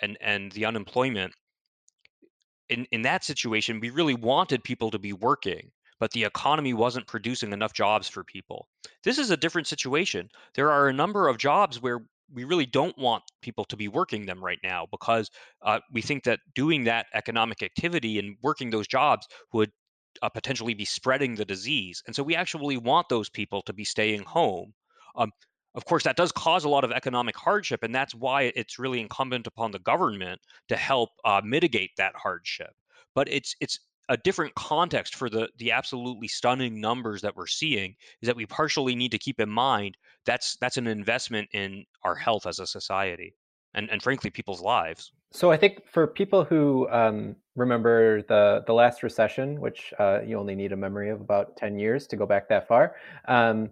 and 0.00 0.16
and 0.20 0.52
the 0.52 0.66
unemployment 0.66 1.32
in 2.68 2.86
in 2.92 3.02
that 3.02 3.24
situation, 3.24 3.80
we 3.80 3.90
really 3.90 4.14
wanted 4.14 4.64
people 4.64 4.90
to 4.90 4.98
be 4.98 5.12
working 5.12 5.70
but 6.00 6.10
the 6.10 6.24
economy 6.24 6.74
wasn't 6.74 7.06
producing 7.06 7.52
enough 7.52 7.72
jobs 7.72 8.08
for 8.08 8.24
people. 8.24 8.68
This 9.04 9.18
is 9.18 9.30
a 9.30 9.36
different 9.36 9.66
situation. 9.66 10.28
There 10.54 10.70
are 10.70 10.88
a 10.88 10.92
number 10.92 11.28
of 11.28 11.38
jobs 11.38 11.80
where 11.80 12.04
we 12.32 12.44
really 12.44 12.66
don't 12.66 12.96
want 12.98 13.22
people 13.42 13.64
to 13.66 13.76
be 13.76 13.88
working 13.88 14.26
them 14.26 14.42
right 14.42 14.58
now 14.62 14.86
because 14.90 15.30
uh, 15.62 15.80
we 15.92 16.02
think 16.02 16.24
that 16.24 16.40
doing 16.54 16.84
that 16.84 17.06
economic 17.14 17.62
activity 17.62 18.18
and 18.18 18.36
working 18.42 18.70
those 18.70 18.86
jobs 18.86 19.26
would 19.52 19.70
uh, 20.22 20.28
potentially 20.28 20.74
be 20.74 20.84
spreading 20.84 21.34
the 21.34 21.44
disease. 21.44 22.02
And 22.06 22.14
so 22.14 22.22
we 22.22 22.36
actually 22.36 22.76
want 22.76 23.08
those 23.08 23.28
people 23.28 23.62
to 23.62 23.72
be 23.72 23.84
staying 23.84 24.22
home. 24.22 24.72
Um, 25.16 25.30
of 25.74 25.84
course, 25.84 26.04
that 26.04 26.16
does 26.16 26.30
cause 26.30 26.64
a 26.64 26.68
lot 26.68 26.84
of 26.84 26.92
economic 26.92 27.36
hardship, 27.36 27.82
and 27.82 27.94
that's 27.94 28.14
why 28.14 28.52
it's 28.54 28.78
really 28.78 29.00
incumbent 29.00 29.46
upon 29.46 29.72
the 29.72 29.80
government 29.80 30.40
to 30.68 30.76
help 30.76 31.10
uh, 31.24 31.40
mitigate 31.44 31.90
that 31.96 32.14
hardship. 32.14 32.70
But 33.14 33.28
it's 33.28 33.56
it's 33.60 33.80
a 34.08 34.16
different 34.16 34.54
context 34.54 35.14
for 35.14 35.30
the 35.30 35.48
the 35.58 35.72
absolutely 35.72 36.28
stunning 36.28 36.80
numbers 36.80 37.22
that 37.22 37.36
we're 37.36 37.46
seeing 37.46 37.94
is 38.22 38.26
that 38.26 38.36
we 38.36 38.46
partially 38.46 38.94
need 38.94 39.10
to 39.10 39.18
keep 39.18 39.40
in 39.40 39.48
mind 39.48 39.96
that's 40.24 40.56
that's 40.56 40.76
an 40.76 40.86
investment 40.86 41.48
in 41.52 41.84
our 42.04 42.14
health 42.14 42.46
as 42.46 42.58
a 42.58 42.66
society 42.66 43.34
and 43.74 43.90
and 43.90 44.02
frankly 44.02 44.30
people's 44.30 44.60
lives. 44.60 45.12
So 45.32 45.50
i 45.50 45.56
think 45.56 45.86
for 45.86 46.06
people 46.06 46.44
who 46.44 46.88
um, 46.90 47.36
remember 47.56 48.22
the 48.22 48.62
the 48.66 48.74
last 48.74 49.02
recession 49.02 49.60
which 49.60 49.92
uh, 49.98 50.20
you 50.24 50.38
only 50.38 50.54
need 50.54 50.72
a 50.72 50.76
memory 50.76 51.10
of 51.10 51.20
about 51.20 51.56
10 51.56 51.78
years 51.78 52.06
to 52.08 52.16
go 52.16 52.26
back 52.26 52.48
that 52.48 52.68
far 52.68 52.96
um, 53.28 53.70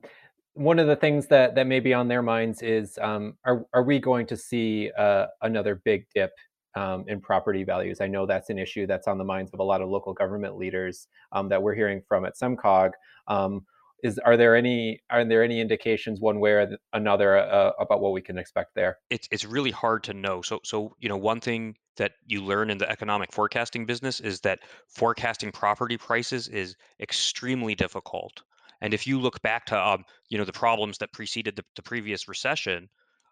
one 0.54 0.78
of 0.78 0.86
the 0.86 0.96
things 0.96 1.26
that 1.28 1.54
that 1.54 1.66
may 1.66 1.80
be 1.80 1.94
on 1.94 2.08
their 2.08 2.22
minds 2.22 2.62
is 2.62 2.98
um, 3.00 3.34
are, 3.44 3.64
are 3.72 3.82
we 3.82 3.98
going 3.98 4.26
to 4.26 4.36
see 4.36 4.90
uh, 4.98 5.26
another 5.40 5.76
big 5.84 6.06
dip 6.14 6.32
um, 6.74 7.04
in 7.08 7.20
property 7.20 7.64
values. 7.64 8.00
I 8.00 8.06
know 8.06 8.26
that's 8.26 8.50
an 8.50 8.58
issue 8.58 8.86
that's 8.86 9.08
on 9.08 9.18
the 9.18 9.24
minds 9.24 9.52
of 9.52 9.60
a 9.60 9.64
lot 9.64 9.80
of 9.80 9.88
local 9.88 10.12
government 10.12 10.56
leaders 10.56 11.08
um, 11.32 11.48
that 11.48 11.62
we're 11.62 11.74
hearing 11.74 12.02
from 12.08 12.24
at 12.24 12.36
SEMCOG. 12.36 12.92
Um, 13.28 13.66
is 14.02 14.18
are 14.18 14.36
there 14.36 14.56
any 14.56 15.00
are 15.10 15.24
there 15.24 15.44
any 15.44 15.60
indications 15.60 16.20
one 16.20 16.40
way 16.40 16.50
or 16.52 16.76
another 16.92 17.38
uh, 17.38 17.70
about 17.78 18.00
what 18.00 18.12
we 18.12 18.20
can 18.20 18.36
expect 18.36 18.74
there? 18.74 18.98
It's 19.10 19.28
it's 19.30 19.44
really 19.44 19.70
hard 19.70 20.02
to 20.04 20.14
know. 20.14 20.42
So 20.42 20.60
so 20.64 20.96
you 20.98 21.08
know 21.08 21.16
one 21.16 21.40
thing 21.40 21.76
that 21.96 22.12
you 22.26 22.42
learn 22.42 22.70
in 22.70 22.78
the 22.78 22.90
economic 22.90 23.32
forecasting 23.32 23.86
business 23.86 24.18
is 24.18 24.40
that 24.40 24.60
forecasting 24.88 25.52
property 25.52 25.96
prices 25.96 26.48
is 26.48 26.74
extremely 27.00 27.74
difficult. 27.74 28.42
And 28.80 28.92
if 28.92 29.06
you 29.06 29.20
look 29.20 29.40
back 29.42 29.66
to 29.66 29.80
um, 29.80 30.04
you 30.28 30.38
know 30.38 30.44
the 30.44 30.52
problems 30.52 30.98
that 30.98 31.12
preceded 31.12 31.54
the, 31.54 31.64
the 31.76 31.82
previous 31.82 32.26
recession, 32.26 32.88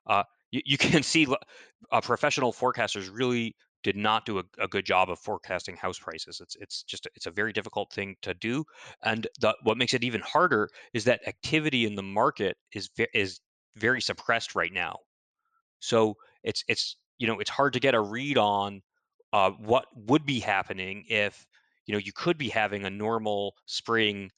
uh, 0.07 0.22
you, 0.50 0.62
you 0.64 0.78
can 0.78 1.02
see 1.02 1.26
uh, 1.92 2.00
professional 2.00 2.52
forecasters 2.52 3.10
really 3.12 3.54
did 3.82 3.96
not 3.96 4.26
do 4.26 4.38
a, 4.38 4.44
a, 4.58 4.68
good 4.68 4.84
job 4.84 5.08
of 5.08 5.18
forecasting 5.18 5.76
house 5.76 5.98
prices. 5.98 6.40
It's 6.40 6.56
it's 6.56 6.82
just 6.82 7.08
it's 7.14 7.26
a 7.26 7.30
very 7.30 7.52
difficult 7.52 7.92
thing 7.92 8.16
to 8.22 8.34
do, 8.34 8.64
and 9.02 9.26
the, 9.40 9.54
what 9.62 9.78
makes 9.78 9.94
it 9.94 10.04
even 10.04 10.20
harder 10.20 10.68
is 10.92 11.04
that 11.04 11.26
activity 11.26 11.86
in 11.86 11.94
the 11.94 12.02
market 12.02 12.56
is 12.74 12.90
is 13.14 13.40
very 13.76 14.00
suppressed 14.00 14.54
right 14.54 14.72
now. 14.72 14.98
So 15.80 16.16
it's 16.44 16.64
it's 16.68 16.96
you 17.18 17.26
know 17.26 17.38
it's 17.40 17.50
hard 17.50 17.72
to 17.74 17.80
get 17.80 17.94
a 17.94 18.00
read 18.00 18.36
on 18.38 18.82
uh, 19.32 19.50
what 19.52 19.86
would 19.94 20.26
be 20.26 20.40
happening 20.40 21.04
if 21.08 21.46
you 21.86 21.94
know 21.94 22.00
you 22.04 22.12
could 22.12 22.36
be 22.38 22.48
having 22.50 22.84
a 22.84 22.90
normal 22.90 23.54
spring 23.66 24.30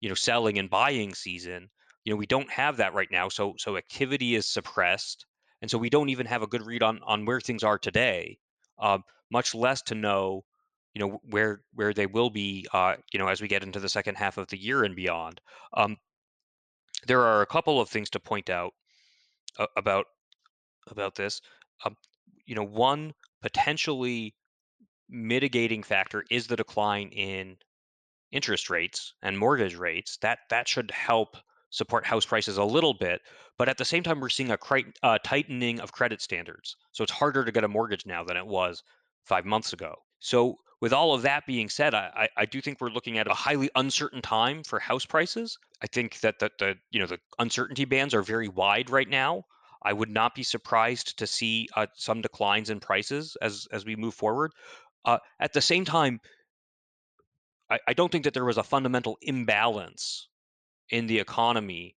you 0.00 0.08
know 0.08 0.14
selling 0.14 0.58
and 0.58 0.68
buying 0.68 1.14
season. 1.14 1.70
You 2.04 2.12
know 2.12 2.16
we 2.16 2.26
don't 2.26 2.50
have 2.50 2.76
that 2.78 2.94
right 2.94 3.10
now, 3.10 3.28
so 3.30 3.54
so 3.58 3.76
activity 3.76 4.34
is 4.34 4.46
suppressed 4.46 5.26
and 5.62 5.70
so 5.70 5.78
we 5.78 5.90
don't 5.90 6.08
even 6.08 6.26
have 6.26 6.42
a 6.42 6.46
good 6.46 6.64
read 6.64 6.82
on 6.82 7.00
on 7.04 7.24
where 7.24 7.40
things 7.40 7.62
are 7.62 7.78
today, 7.78 8.38
uh, 8.78 8.98
much 9.30 9.54
less 9.54 9.82
to 9.82 9.94
know, 9.94 10.44
you 10.94 11.00
know, 11.00 11.20
where 11.24 11.62
where 11.74 11.92
they 11.92 12.06
will 12.06 12.30
be, 12.30 12.66
uh, 12.72 12.96
you 13.12 13.18
know, 13.18 13.28
as 13.28 13.40
we 13.40 13.48
get 13.48 13.62
into 13.62 13.80
the 13.80 13.88
second 13.88 14.16
half 14.16 14.38
of 14.38 14.48
the 14.48 14.58
year 14.58 14.84
and 14.84 14.96
beyond. 14.96 15.40
Um, 15.74 15.96
there 17.06 17.22
are 17.22 17.42
a 17.42 17.46
couple 17.46 17.80
of 17.80 17.88
things 17.88 18.10
to 18.10 18.20
point 18.20 18.50
out 18.50 18.72
uh, 19.58 19.66
about 19.76 20.06
about 20.88 21.14
this. 21.14 21.40
Um, 21.84 21.96
you 22.46 22.54
know, 22.54 22.64
one 22.64 23.14
potentially 23.42 24.34
mitigating 25.08 25.82
factor 25.82 26.24
is 26.30 26.46
the 26.46 26.56
decline 26.56 27.08
in 27.08 27.56
interest 28.32 28.70
rates 28.70 29.14
and 29.22 29.38
mortgage 29.38 29.76
rates. 29.76 30.18
That 30.22 30.38
that 30.50 30.68
should 30.68 30.90
help 30.90 31.36
support 31.70 32.04
house 32.04 32.26
prices 32.26 32.58
a 32.58 32.64
little 32.64 32.94
bit, 32.94 33.22
but 33.56 33.68
at 33.68 33.78
the 33.78 33.84
same 33.84 34.02
time, 34.02 34.20
we're 34.20 34.28
seeing 34.28 34.50
a 34.50 34.58
uh, 35.02 35.18
tightening 35.24 35.80
of 35.80 35.92
credit 35.92 36.20
standards. 36.20 36.76
So 36.92 37.02
it's 37.02 37.12
harder 37.12 37.44
to 37.44 37.52
get 37.52 37.64
a 37.64 37.68
mortgage 37.68 38.06
now 38.06 38.24
than 38.24 38.36
it 38.36 38.46
was 38.46 38.82
five 39.24 39.44
months 39.44 39.72
ago. 39.72 39.94
So 40.18 40.56
with 40.80 40.92
all 40.92 41.14
of 41.14 41.22
that 41.22 41.46
being 41.46 41.68
said, 41.68 41.94
I, 41.94 42.28
I 42.36 42.46
do 42.46 42.60
think 42.60 42.80
we're 42.80 42.88
looking 42.88 43.18
at 43.18 43.26
a 43.26 43.34
highly 43.34 43.70
uncertain 43.76 44.22
time 44.22 44.62
for 44.62 44.78
house 44.78 45.04
prices. 45.04 45.58
I 45.82 45.86
think 45.86 46.20
that 46.20 46.38
the, 46.38 46.50
the 46.58 46.76
you 46.90 47.00
know 47.00 47.06
the 47.06 47.18
uncertainty 47.38 47.84
bands 47.84 48.14
are 48.14 48.22
very 48.22 48.48
wide 48.48 48.90
right 48.90 49.08
now. 49.08 49.44
I 49.82 49.92
would 49.92 50.10
not 50.10 50.34
be 50.34 50.42
surprised 50.42 51.18
to 51.18 51.26
see 51.26 51.68
uh, 51.76 51.86
some 51.94 52.20
declines 52.20 52.70
in 52.70 52.80
prices 52.80 53.36
as 53.42 53.68
as 53.72 53.84
we 53.84 53.96
move 53.96 54.14
forward. 54.14 54.52
Uh, 55.04 55.18
at 55.38 55.52
the 55.52 55.60
same 55.60 55.84
time, 55.84 56.20
I, 57.70 57.78
I 57.88 57.92
don't 57.92 58.10
think 58.10 58.24
that 58.24 58.34
there 58.34 58.44
was 58.44 58.58
a 58.58 58.62
fundamental 58.62 59.18
imbalance 59.22 60.28
in 60.90 61.06
the 61.06 61.18
economy 61.18 61.96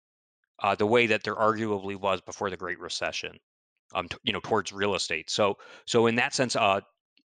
uh, 0.61 0.75
the 0.75 0.85
way 0.85 1.07
that 1.07 1.23
there 1.23 1.35
arguably 1.35 1.99
was 1.99 2.21
before 2.21 2.49
the 2.49 2.57
Great 2.57 2.79
Recession, 2.79 3.37
um, 3.95 4.07
t- 4.07 4.17
you 4.23 4.33
know, 4.33 4.39
towards 4.43 4.71
real 4.71 4.95
estate. 4.95 5.29
So, 5.29 5.57
so 5.85 6.07
in 6.07 6.15
that 6.15 6.33
sense, 6.33 6.55
uh, 6.55 6.81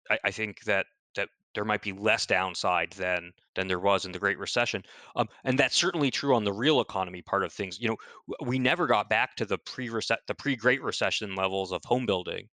I, 0.10 0.20
I 0.26 0.32
think 0.32 0.64
that 0.64 0.86
that 1.16 1.30
there 1.56 1.66
might 1.66 1.82
be 1.82 1.94
less 1.94 2.26
downside 2.26 2.92
than 2.92 3.32
than 3.56 3.68
there 3.68 3.80
was 3.80 4.06
in 4.06 4.12
the 4.12 4.20
Great 4.20 4.38
Recession, 4.38 4.84
um, 5.16 5.28
and 5.44 5.58
that's 5.58 5.76
certainly 5.76 6.12
true 6.12 6.36
on 6.36 6.44
the 6.44 6.54
real 6.54 6.80
economy 6.80 7.22
part 7.22 7.44
of 7.44 7.52
things. 7.52 7.80
You 7.80 7.90
know, 7.90 7.98
we 8.46 8.60
never 8.60 8.86
got 8.88 9.10
back 9.10 9.36
to 9.38 9.46
the 9.46 9.58
pre 9.58 9.88
the 9.90 10.36
pre 10.38 10.56
Great 10.56 10.84
Recession 10.84 11.36
levels 11.36 11.72
of 11.72 11.82
home 11.86 12.06
building 12.06 12.48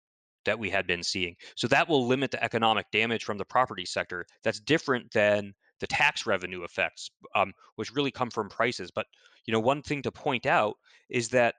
that 0.46 0.58
we 0.58 0.70
had 0.70 0.86
been 0.86 1.02
seeing. 1.02 1.36
So 1.54 1.68
that 1.68 1.86
will 1.86 2.06
limit 2.06 2.30
the 2.30 2.42
economic 2.42 2.86
damage 2.92 3.24
from 3.24 3.36
the 3.36 3.44
property 3.44 3.84
sector. 3.84 4.24
That's 4.42 4.58
different 4.58 5.10
than 5.12 5.52
the 5.80 5.86
tax 5.86 6.26
revenue 6.26 6.62
effects, 6.62 7.10
um, 7.34 7.52
which 7.76 7.94
really 7.94 8.10
come 8.10 8.30
from 8.30 8.48
prices. 8.48 8.90
But 8.90 9.06
you 9.46 9.52
know, 9.52 9.60
one 9.60 9.82
thing 9.82 10.02
to 10.02 10.12
point 10.12 10.46
out 10.46 10.76
is 11.08 11.30
that 11.30 11.54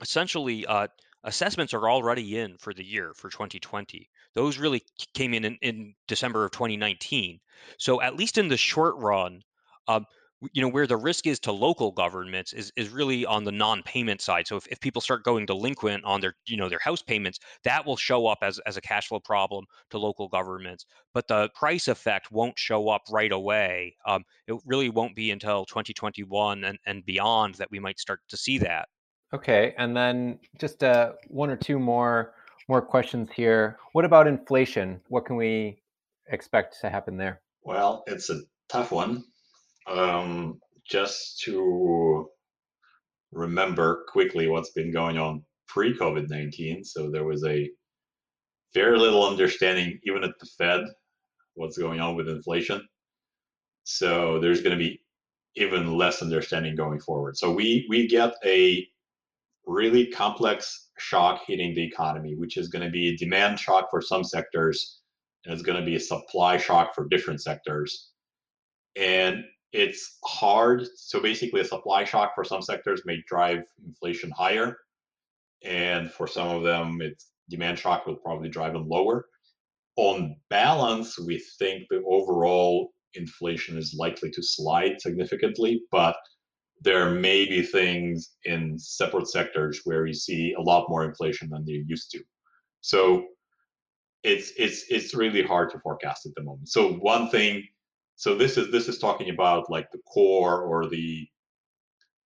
essentially 0.00 0.66
uh, 0.66 0.88
assessments 1.24 1.74
are 1.74 1.88
already 1.88 2.38
in 2.38 2.56
for 2.58 2.72
the 2.72 2.84
year 2.84 3.12
for 3.14 3.30
2020. 3.30 4.08
Those 4.34 4.58
really 4.58 4.82
came 5.14 5.34
in, 5.34 5.44
in 5.44 5.58
in, 5.62 5.94
December 6.06 6.44
of 6.44 6.50
2019. 6.52 7.40
So 7.76 8.00
at 8.00 8.16
least 8.16 8.38
in 8.38 8.48
the 8.48 8.56
short 8.56 8.96
run, 8.96 9.42
um, 9.88 10.06
you 10.52 10.62
know 10.62 10.68
where 10.68 10.86
the 10.86 10.96
risk 10.96 11.26
is 11.26 11.40
to 11.40 11.52
local 11.52 11.90
governments 11.90 12.52
is 12.52 12.72
is 12.76 12.90
really 12.90 13.26
on 13.26 13.44
the 13.44 13.52
non-payment 13.52 14.20
side. 14.20 14.46
So 14.46 14.56
if, 14.56 14.66
if 14.68 14.80
people 14.80 15.02
start 15.02 15.24
going 15.24 15.46
delinquent 15.46 16.04
on 16.04 16.20
their 16.20 16.34
you 16.46 16.56
know 16.56 16.68
their 16.68 16.78
house 16.78 17.02
payments 17.02 17.40
that 17.64 17.84
will 17.84 17.96
show 17.96 18.26
up 18.26 18.38
as, 18.42 18.60
as 18.60 18.76
a 18.76 18.80
cash 18.80 19.08
flow 19.08 19.20
problem 19.20 19.64
to 19.90 19.98
local 19.98 20.28
governments. 20.28 20.86
But 21.12 21.26
the 21.26 21.50
price 21.54 21.88
effect 21.88 22.30
won't 22.30 22.58
show 22.58 22.88
up 22.88 23.02
right 23.10 23.32
away. 23.32 23.96
Um, 24.06 24.24
it 24.46 24.56
really 24.64 24.90
won't 24.90 25.16
be 25.16 25.30
until 25.30 25.64
2021 25.64 26.64
and, 26.64 26.78
and 26.86 27.04
beyond 27.04 27.54
that 27.56 27.70
we 27.70 27.80
might 27.80 27.98
start 27.98 28.20
to 28.28 28.36
see 28.36 28.58
that. 28.58 28.88
Okay 29.34 29.74
and 29.76 29.96
then 29.96 30.38
just 30.60 30.84
uh, 30.84 31.12
one 31.26 31.50
or 31.50 31.56
two 31.56 31.78
more 31.78 32.34
more 32.68 32.82
questions 32.82 33.28
here. 33.34 33.78
What 33.92 34.04
about 34.04 34.28
inflation? 34.28 35.00
What 35.08 35.24
can 35.24 35.36
we 35.36 35.78
expect 36.28 36.80
to 36.82 36.90
happen 36.90 37.16
there? 37.16 37.40
Well 37.64 38.04
it's 38.06 38.30
a 38.30 38.40
tough 38.68 38.92
one 38.92 39.24
um, 39.88 40.60
just 40.88 41.40
to 41.40 42.28
remember 43.32 44.04
quickly 44.08 44.48
what's 44.48 44.70
been 44.70 44.92
going 44.92 45.18
on 45.18 45.42
pre 45.66 45.96
COVID 45.96 46.28
19. 46.28 46.84
So 46.84 47.10
there 47.10 47.24
was 47.24 47.44
a 47.44 47.70
very 48.74 48.98
little 48.98 49.26
understanding, 49.26 49.98
even 50.04 50.24
at 50.24 50.38
the 50.40 50.46
Fed, 50.58 50.84
what's 51.54 51.78
going 51.78 52.00
on 52.00 52.16
with 52.16 52.28
inflation. 52.28 52.86
So 53.84 54.38
there's 54.38 54.60
going 54.60 54.76
to 54.76 54.84
be 54.84 55.00
even 55.56 55.96
less 55.96 56.22
understanding 56.22 56.76
going 56.76 57.00
forward. 57.00 57.36
So 57.36 57.52
we 57.52 57.86
we 57.88 58.06
get 58.06 58.34
a 58.44 58.86
really 59.66 60.06
complex 60.06 60.90
shock 60.98 61.42
hitting 61.46 61.74
the 61.74 61.84
economy, 61.84 62.34
which 62.34 62.56
is 62.56 62.68
going 62.68 62.84
to 62.84 62.90
be 62.90 63.08
a 63.08 63.16
demand 63.16 63.58
shock 63.58 63.90
for 63.90 64.00
some 64.00 64.24
sectors, 64.24 65.00
and 65.44 65.52
it's 65.52 65.62
going 65.62 65.78
to 65.78 65.84
be 65.84 65.96
a 65.96 66.00
supply 66.00 66.56
shock 66.56 66.94
for 66.94 67.06
different 67.08 67.42
sectors. 67.42 68.10
And 68.96 69.44
it's 69.72 70.18
hard. 70.24 70.86
So 70.96 71.20
basically, 71.20 71.60
a 71.60 71.64
supply 71.64 72.04
shock 72.04 72.34
for 72.34 72.44
some 72.44 72.62
sectors 72.62 73.02
may 73.04 73.22
drive 73.26 73.60
inflation 73.86 74.30
higher, 74.30 74.76
and 75.64 76.10
for 76.10 76.26
some 76.26 76.48
of 76.48 76.62
them, 76.62 77.00
it's 77.00 77.30
demand 77.50 77.78
shock 77.78 78.06
will 78.06 78.16
probably 78.16 78.48
drive 78.48 78.72
them 78.72 78.88
lower. 78.88 79.26
On 79.96 80.36
balance, 80.48 81.18
we 81.18 81.42
think 81.58 81.84
the 81.90 82.02
overall 82.08 82.92
inflation 83.14 83.76
is 83.76 83.96
likely 83.98 84.30
to 84.30 84.42
slide 84.42 85.00
significantly, 85.00 85.82
but 85.90 86.16
there 86.80 87.10
may 87.10 87.46
be 87.46 87.62
things 87.62 88.36
in 88.44 88.78
separate 88.78 89.28
sectors 89.28 89.80
where 89.84 90.06
you 90.06 90.14
see 90.14 90.54
a 90.56 90.60
lot 90.60 90.88
more 90.88 91.04
inflation 91.04 91.48
than 91.50 91.64
they're 91.66 91.76
used 91.86 92.10
to. 92.12 92.20
So 92.80 93.26
it's 94.22 94.52
it's 94.56 94.84
it's 94.88 95.14
really 95.14 95.42
hard 95.42 95.70
to 95.70 95.80
forecast 95.80 96.26
at 96.26 96.32
the 96.36 96.42
moment. 96.42 96.68
So 96.68 96.92
one 96.94 97.30
thing 97.30 97.64
so 98.18 98.34
this 98.34 98.56
is 98.56 98.72
this 98.72 98.88
is 98.88 98.98
talking 98.98 99.30
about 99.30 99.70
like 99.70 99.88
the 99.92 100.00
core 100.12 100.62
or 100.62 100.88
the 100.88 101.24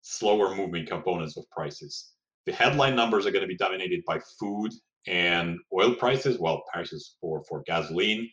slower 0.01 0.57
moving 0.57 0.87
components 0.87 1.37
of 1.37 1.45
prices. 1.51 2.13
The 2.47 2.53
headline 2.53 2.97
numbers 2.97 3.27
are 3.27 3.31
going 3.31 3.43
to 3.43 3.47
be 3.49 3.59
dominated 3.59 4.03
by 4.07 4.19
food 4.41 4.73
and 5.07 5.59
oil 5.71 5.95
prices, 5.95 6.39
well, 6.39 6.63
prices 6.73 7.17
for, 7.21 7.45
for 7.47 7.63
gasoline. 7.67 8.27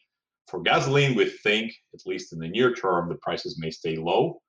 For 0.47 0.62
gasoline, 0.62 1.16
we 1.16 1.26
think, 1.30 1.74
at 1.93 1.99
least 2.05 2.32
in 2.32 2.39
the 2.39 2.47
near 2.47 2.74
term, 2.74 3.10
the 3.10 3.16
prices 3.16 3.60
may 3.60 3.72
stay 3.72 3.97
low. 3.97 4.41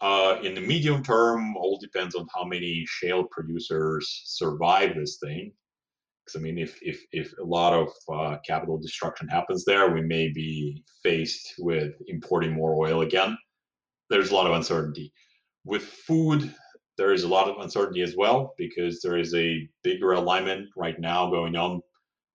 Uh, 0.00 0.40
in 0.42 0.56
the 0.56 0.60
medium 0.60 1.04
term, 1.04 1.56
all 1.56 1.78
depends 1.78 2.16
on 2.16 2.26
how 2.34 2.44
many 2.44 2.84
shale 2.88 3.22
producers 3.30 4.22
survive 4.24 4.96
this 4.96 5.18
thing. 5.22 5.52
I 6.36 6.38
mean, 6.40 6.58
if 6.58 6.78
if 6.82 7.04
if 7.12 7.32
a 7.38 7.44
lot 7.44 7.72
of 7.72 7.88
uh, 8.12 8.38
capital 8.46 8.78
destruction 8.78 9.28
happens 9.28 9.64
there, 9.64 9.90
we 9.90 10.02
may 10.02 10.28
be 10.28 10.84
faced 11.02 11.54
with 11.58 11.92
importing 12.08 12.52
more 12.52 12.74
oil 12.74 13.02
again. 13.02 13.36
There's 14.08 14.30
a 14.30 14.34
lot 14.34 14.46
of 14.46 14.52
uncertainty. 14.52 15.12
With 15.64 15.82
food, 15.82 16.54
there 16.96 17.12
is 17.12 17.24
a 17.24 17.28
lot 17.28 17.48
of 17.48 17.58
uncertainty 17.58 18.02
as 18.02 18.16
well 18.16 18.54
because 18.58 19.00
there 19.00 19.16
is 19.18 19.34
a 19.34 19.68
bigger 19.82 20.12
alignment 20.12 20.68
right 20.76 20.98
now 20.98 21.30
going 21.30 21.56
on 21.56 21.80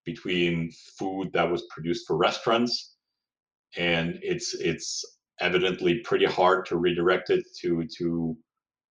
between 0.05 0.71
food 0.97 1.31
that 1.33 1.49
was 1.49 1.63
produced 1.69 2.07
for 2.07 2.15
restaurants, 2.17 2.95
and 3.77 4.19
it's 4.21 4.53
it's 4.55 5.03
evidently 5.41 5.99
pretty 5.99 6.25
hard 6.25 6.65
to 6.67 6.77
redirect 6.77 7.29
it 7.29 7.43
to 7.61 7.85
to 7.97 8.37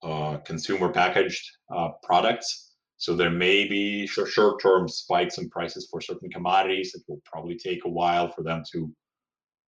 uh, 0.03 0.37
consumer 0.39 0.91
packaged 0.91 1.45
uh, 1.75 1.89
products 2.03 2.74
so 3.05 3.15
there 3.15 3.29
may 3.29 3.69
be 3.69 4.07
short-term 4.07 4.89
spikes 4.89 5.37
in 5.37 5.51
prices 5.51 5.87
for 5.91 6.01
certain 6.01 6.31
commodities. 6.31 6.95
It 6.95 7.03
will 7.07 7.21
probably 7.27 7.55
take 7.55 7.85
a 7.85 7.91
while 7.91 8.31
for 8.31 8.43
them 8.43 8.63
to 8.73 8.91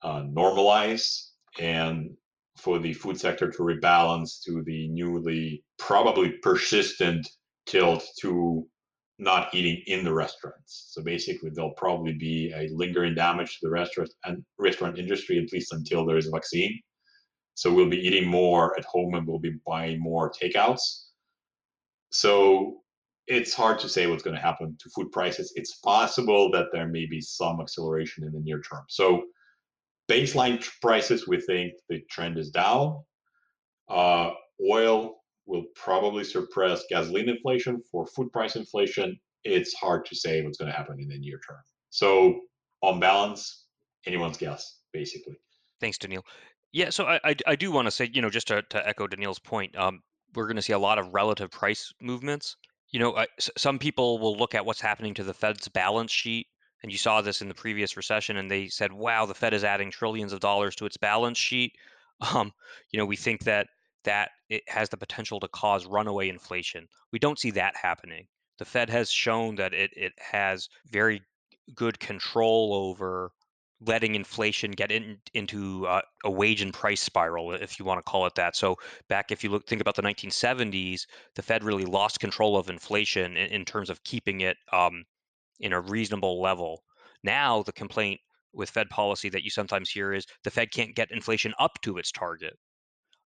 uh, 0.00 0.22
normalize 0.22 1.32
and 1.58 2.16
for 2.56 2.78
the 2.78 2.94
food 2.94 3.20
sector 3.20 3.50
to 3.50 3.58
rebalance 3.58 4.42
to 4.46 4.62
the 4.62 4.88
newly 4.88 5.62
probably 5.78 6.30
persistent 6.42 7.28
tilt 7.66 8.06
to 8.22 8.66
not 9.18 9.54
eating 9.54 9.82
in 9.86 10.02
the 10.02 10.14
restaurants. 10.14 10.86
So 10.92 11.02
basically, 11.02 11.50
there'll 11.52 11.72
probably 11.72 12.14
be 12.14 12.54
a 12.56 12.70
lingering 12.72 13.14
damage 13.14 13.58
to 13.58 13.66
the 13.66 13.70
restaurant 13.70 14.14
and 14.24 14.42
restaurant 14.58 14.98
industry 14.98 15.36
at 15.36 15.52
least 15.52 15.74
until 15.74 16.06
there 16.06 16.16
is 16.16 16.28
a 16.28 16.30
vaccine. 16.30 16.80
So 17.52 17.70
we'll 17.70 17.90
be 17.90 17.98
eating 17.98 18.26
more 18.26 18.74
at 18.78 18.86
home 18.86 19.12
and 19.12 19.26
we'll 19.26 19.40
be 19.40 19.58
buying 19.66 20.00
more 20.00 20.32
takeouts. 20.32 21.08
So 22.08 22.80
it's 23.26 23.54
hard 23.54 23.78
to 23.80 23.88
say 23.88 24.06
what's 24.06 24.22
going 24.22 24.36
to 24.36 24.42
happen 24.42 24.76
to 24.78 24.90
food 24.90 25.10
prices. 25.10 25.52
It's 25.56 25.76
possible 25.76 26.50
that 26.52 26.66
there 26.72 26.86
may 26.86 27.06
be 27.06 27.20
some 27.20 27.60
acceleration 27.60 28.24
in 28.24 28.32
the 28.32 28.40
near 28.40 28.60
term. 28.60 28.84
So, 28.88 29.24
baseline 30.08 30.64
prices, 30.80 31.26
we 31.26 31.40
think 31.40 31.72
the 31.88 32.00
trend 32.10 32.38
is 32.38 32.50
down. 32.50 33.02
Uh, 33.88 34.30
oil 34.70 35.16
will 35.46 35.64
probably 35.74 36.24
suppress 36.24 36.84
gasoline 36.88 37.28
inflation. 37.28 37.82
For 37.90 38.06
food 38.06 38.32
price 38.32 38.56
inflation, 38.56 39.18
it's 39.44 39.74
hard 39.74 40.04
to 40.06 40.14
say 40.16 40.42
what's 40.42 40.58
going 40.58 40.70
to 40.70 40.76
happen 40.76 41.00
in 41.00 41.08
the 41.08 41.18
near 41.18 41.40
term. 41.48 41.60
So, 41.90 42.40
on 42.82 43.00
balance, 43.00 43.66
anyone's 44.06 44.36
guess, 44.36 44.78
basically. 44.92 45.34
Thanks, 45.80 45.98
Daniil. 45.98 46.24
Yeah, 46.72 46.90
so 46.90 47.06
I, 47.06 47.20
I, 47.24 47.36
I 47.46 47.56
do 47.56 47.72
want 47.72 47.86
to 47.86 47.90
say, 47.90 48.10
you 48.12 48.22
know, 48.22 48.30
just 48.30 48.48
to, 48.48 48.62
to 48.62 48.86
echo 48.86 49.06
Daniil's 49.06 49.38
point, 49.38 49.76
um, 49.76 50.02
we're 50.34 50.46
going 50.46 50.56
to 50.56 50.62
see 50.62 50.74
a 50.74 50.78
lot 50.78 50.98
of 50.98 51.14
relative 51.14 51.50
price 51.50 51.92
movements 52.00 52.56
you 52.90 53.00
know, 53.00 53.24
some 53.56 53.78
people 53.78 54.18
will 54.18 54.36
look 54.36 54.54
at 54.54 54.64
what's 54.64 54.80
happening 54.80 55.14
to 55.14 55.24
the 55.24 55.34
Fed's 55.34 55.68
balance 55.68 56.12
sheet, 56.12 56.46
and 56.82 56.92
you 56.92 56.98
saw 56.98 57.20
this 57.20 57.42
in 57.42 57.48
the 57.48 57.54
previous 57.54 57.96
recession, 57.96 58.36
and 58.36 58.50
they 58.50 58.68
said, 58.68 58.92
"Wow, 58.92 59.26
the 59.26 59.34
Fed 59.34 59.54
is 59.54 59.64
adding 59.64 59.90
trillions 59.90 60.32
of 60.32 60.40
dollars 60.40 60.76
to 60.76 60.86
its 60.86 60.96
balance 60.96 61.38
sheet." 61.38 61.76
Um, 62.32 62.54
you 62.92 62.98
know, 62.98 63.04
we 63.04 63.16
think 63.16 63.44
that 63.44 63.68
that 64.04 64.30
it 64.48 64.62
has 64.68 64.88
the 64.88 64.96
potential 64.96 65.38
to 65.40 65.48
cause 65.48 65.84
runaway 65.84 66.30
inflation. 66.30 66.88
We 67.12 67.18
don't 67.18 67.38
see 67.38 67.50
that 67.50 67.76
happening. 67.76 68.26
The 68.56 68.64
Fed 68.64 68.88
has 68.88 69.10
shown 69.10 69.56
that 69.56 69.74
it 69.74 69.90
it 69.94 70.14
has 70.18 70.70
very 70.88 71.20
good 71.74 72.00
control 72.00 72.72
over 72.72 73.32
letting 73.80 74.14
inflation 74.14 74.70
get 74.70 74.90
in, 74.90 75.18
into 75.34 75.86
uh, 75.86 76.00
a 76.24 76.30
wage 76.30 76.62
and 76.62 76.72
price 76.72 77.02
spiral, 77.02 77.52
if 77.52 77.78
you 77.78 77.84
want 77.84 77.98
to 77.98 78.10
call 78.10 78.26
it 78.26 78.34
that. 78.34 78.56
So 78.56 78.76
back, 79.08 79.30
if 79.30 79.44
you 79.44 79.50
look, 79.50 79.66
think 79.66 79.80
about 79.80 79.96
the 79.96 80.02
1970s, 80.02 81.02
the 81.34 81.42
Fed 81.42 81.62
really 81.62 81.84
lost 81.84 82.20
control 82.20 82.56
of 82.56 82.70
inflation 82.70 83.36
in, 83.36 83.48
in 83.48 83.64
terms 83.64 83.90
of 83.90 84.02
keeping 84.04 84.40
it 84.40 84.56
um, 84.72 85.04
in 85.60 85.72
a 85.72 85.80
reasonable 85.80 86.40
level. 86.40 86.82
Now 87.22 87.62
the 87.62 87.72
complaint 87.72 88.20
with 88.54 88.70
Fed 88.70 88.88
policy 88.88 89.28
that 89.28 89.42
you 89.42 89.50
sometimes 89.50 89.90
hear 89.90 90.12
is 90.12 90.26
the 90.44 90.50
Fed 90.50 90.70
can't 90.72 90.94
get 90.94 91.10
inflation 91.10 91.52
up 91.58 91.78
to 91.82 91.98
its 91.98 92.10
target. 92.10 92.54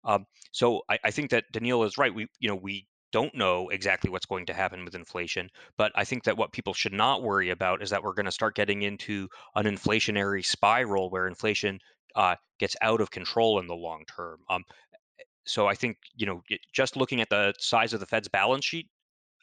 Um, 0.04 0.26
so 0.52 0.82
I, 0.90 0.98
I, 1.04 1.12
think 1.12 1.30
that 1.32 1.44
Daniil 1.52 1.84
is 1.84 1.98
right. 1.98 2.14
We, 2.14 2.28
you 2.40 2.48
know, 2.48 2.56
we 2.56 2.88
don't 3.12 3.34
know 3.36 3.70
exactly 3.70 4.10
what's 4.10 4.26
going 4.26 4.46
to 4.48 4.54
happen 4.54 4.86
with 4.86 4.96
inflation. 4.96 5.50
But 5.78 5.92
I 5.96 6.04
think 6.04 6.24
that 6.24 6.38
what 6.38 6.52
people 6.52 6.74
should 6.74 6.94
not 6.94 7.24
worry 7.24 7.50
about 7.50 7.82
is 7.82 7.90
that 7.90 8.04
we're 8.04 8.14
going 8.14 8.26
to 8.26 8.32
start 8.32 8.56
getting 8.56 8.84
into 8.84 9.28
an 9.56 9.66
inflationary 9.66 10.46
spiral 10.46 11.10
where 11.10 11.28
inflation 11.28 11.80
uh, 12.16 12.36
gets 12.60 12.76
out 12.82 13.02
of 13.02 13.12
control 13.12 13.60
in 13.60 13.68
the 13.68 13.76
long 13.76 14.04
term. 14.16 14.40
Um, 14.50 14.64
so 15.46 15.68
I 15.68 15.74
think 15.74 15.98
you 16.16 16.26
know 16.26 16.42
just 16.74 16.96
looking 16.96 17.22
at 17.22 17.30
the 17.30 17.54
size 17.58 17.94
of 17.94 18.00
the 18.00 18.06
Fed's 18.06 18.28
balance 18.28 18.66
sheet 18.66 18.88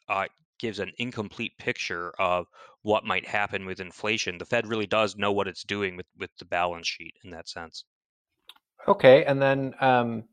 uh, 0.07 0.25
gives 0.59 0.79
an 0.79 0.91
incomplete 0.97 1.53
picture 1.57 2.11
of 2.19 2.47
what 2.81 3.03
might 3.03 3.27
happen 3.27 3.65
with 3.65 3.79
inflation. 3.79 4.37
The 4.37 4.45
Fed 4.45 4.67
really 4.67 4.87
does 4.87 5.17
know 5.17 5.31
what 5.31 5.47
it's 5.47 5.63
doing 5.63 5.97
with 5.97 6.07
with 6.17 6.31
the 6.39 6.45
balance 6.45 6.87
sheet 6.87 7.15
in 7.23 7.31
that 7.31 7.49
sense. 7.49 7.83
Okay, 8.87 9.25
and 9.25 9.41
then 9.41 9.73
um, 9.81 10.23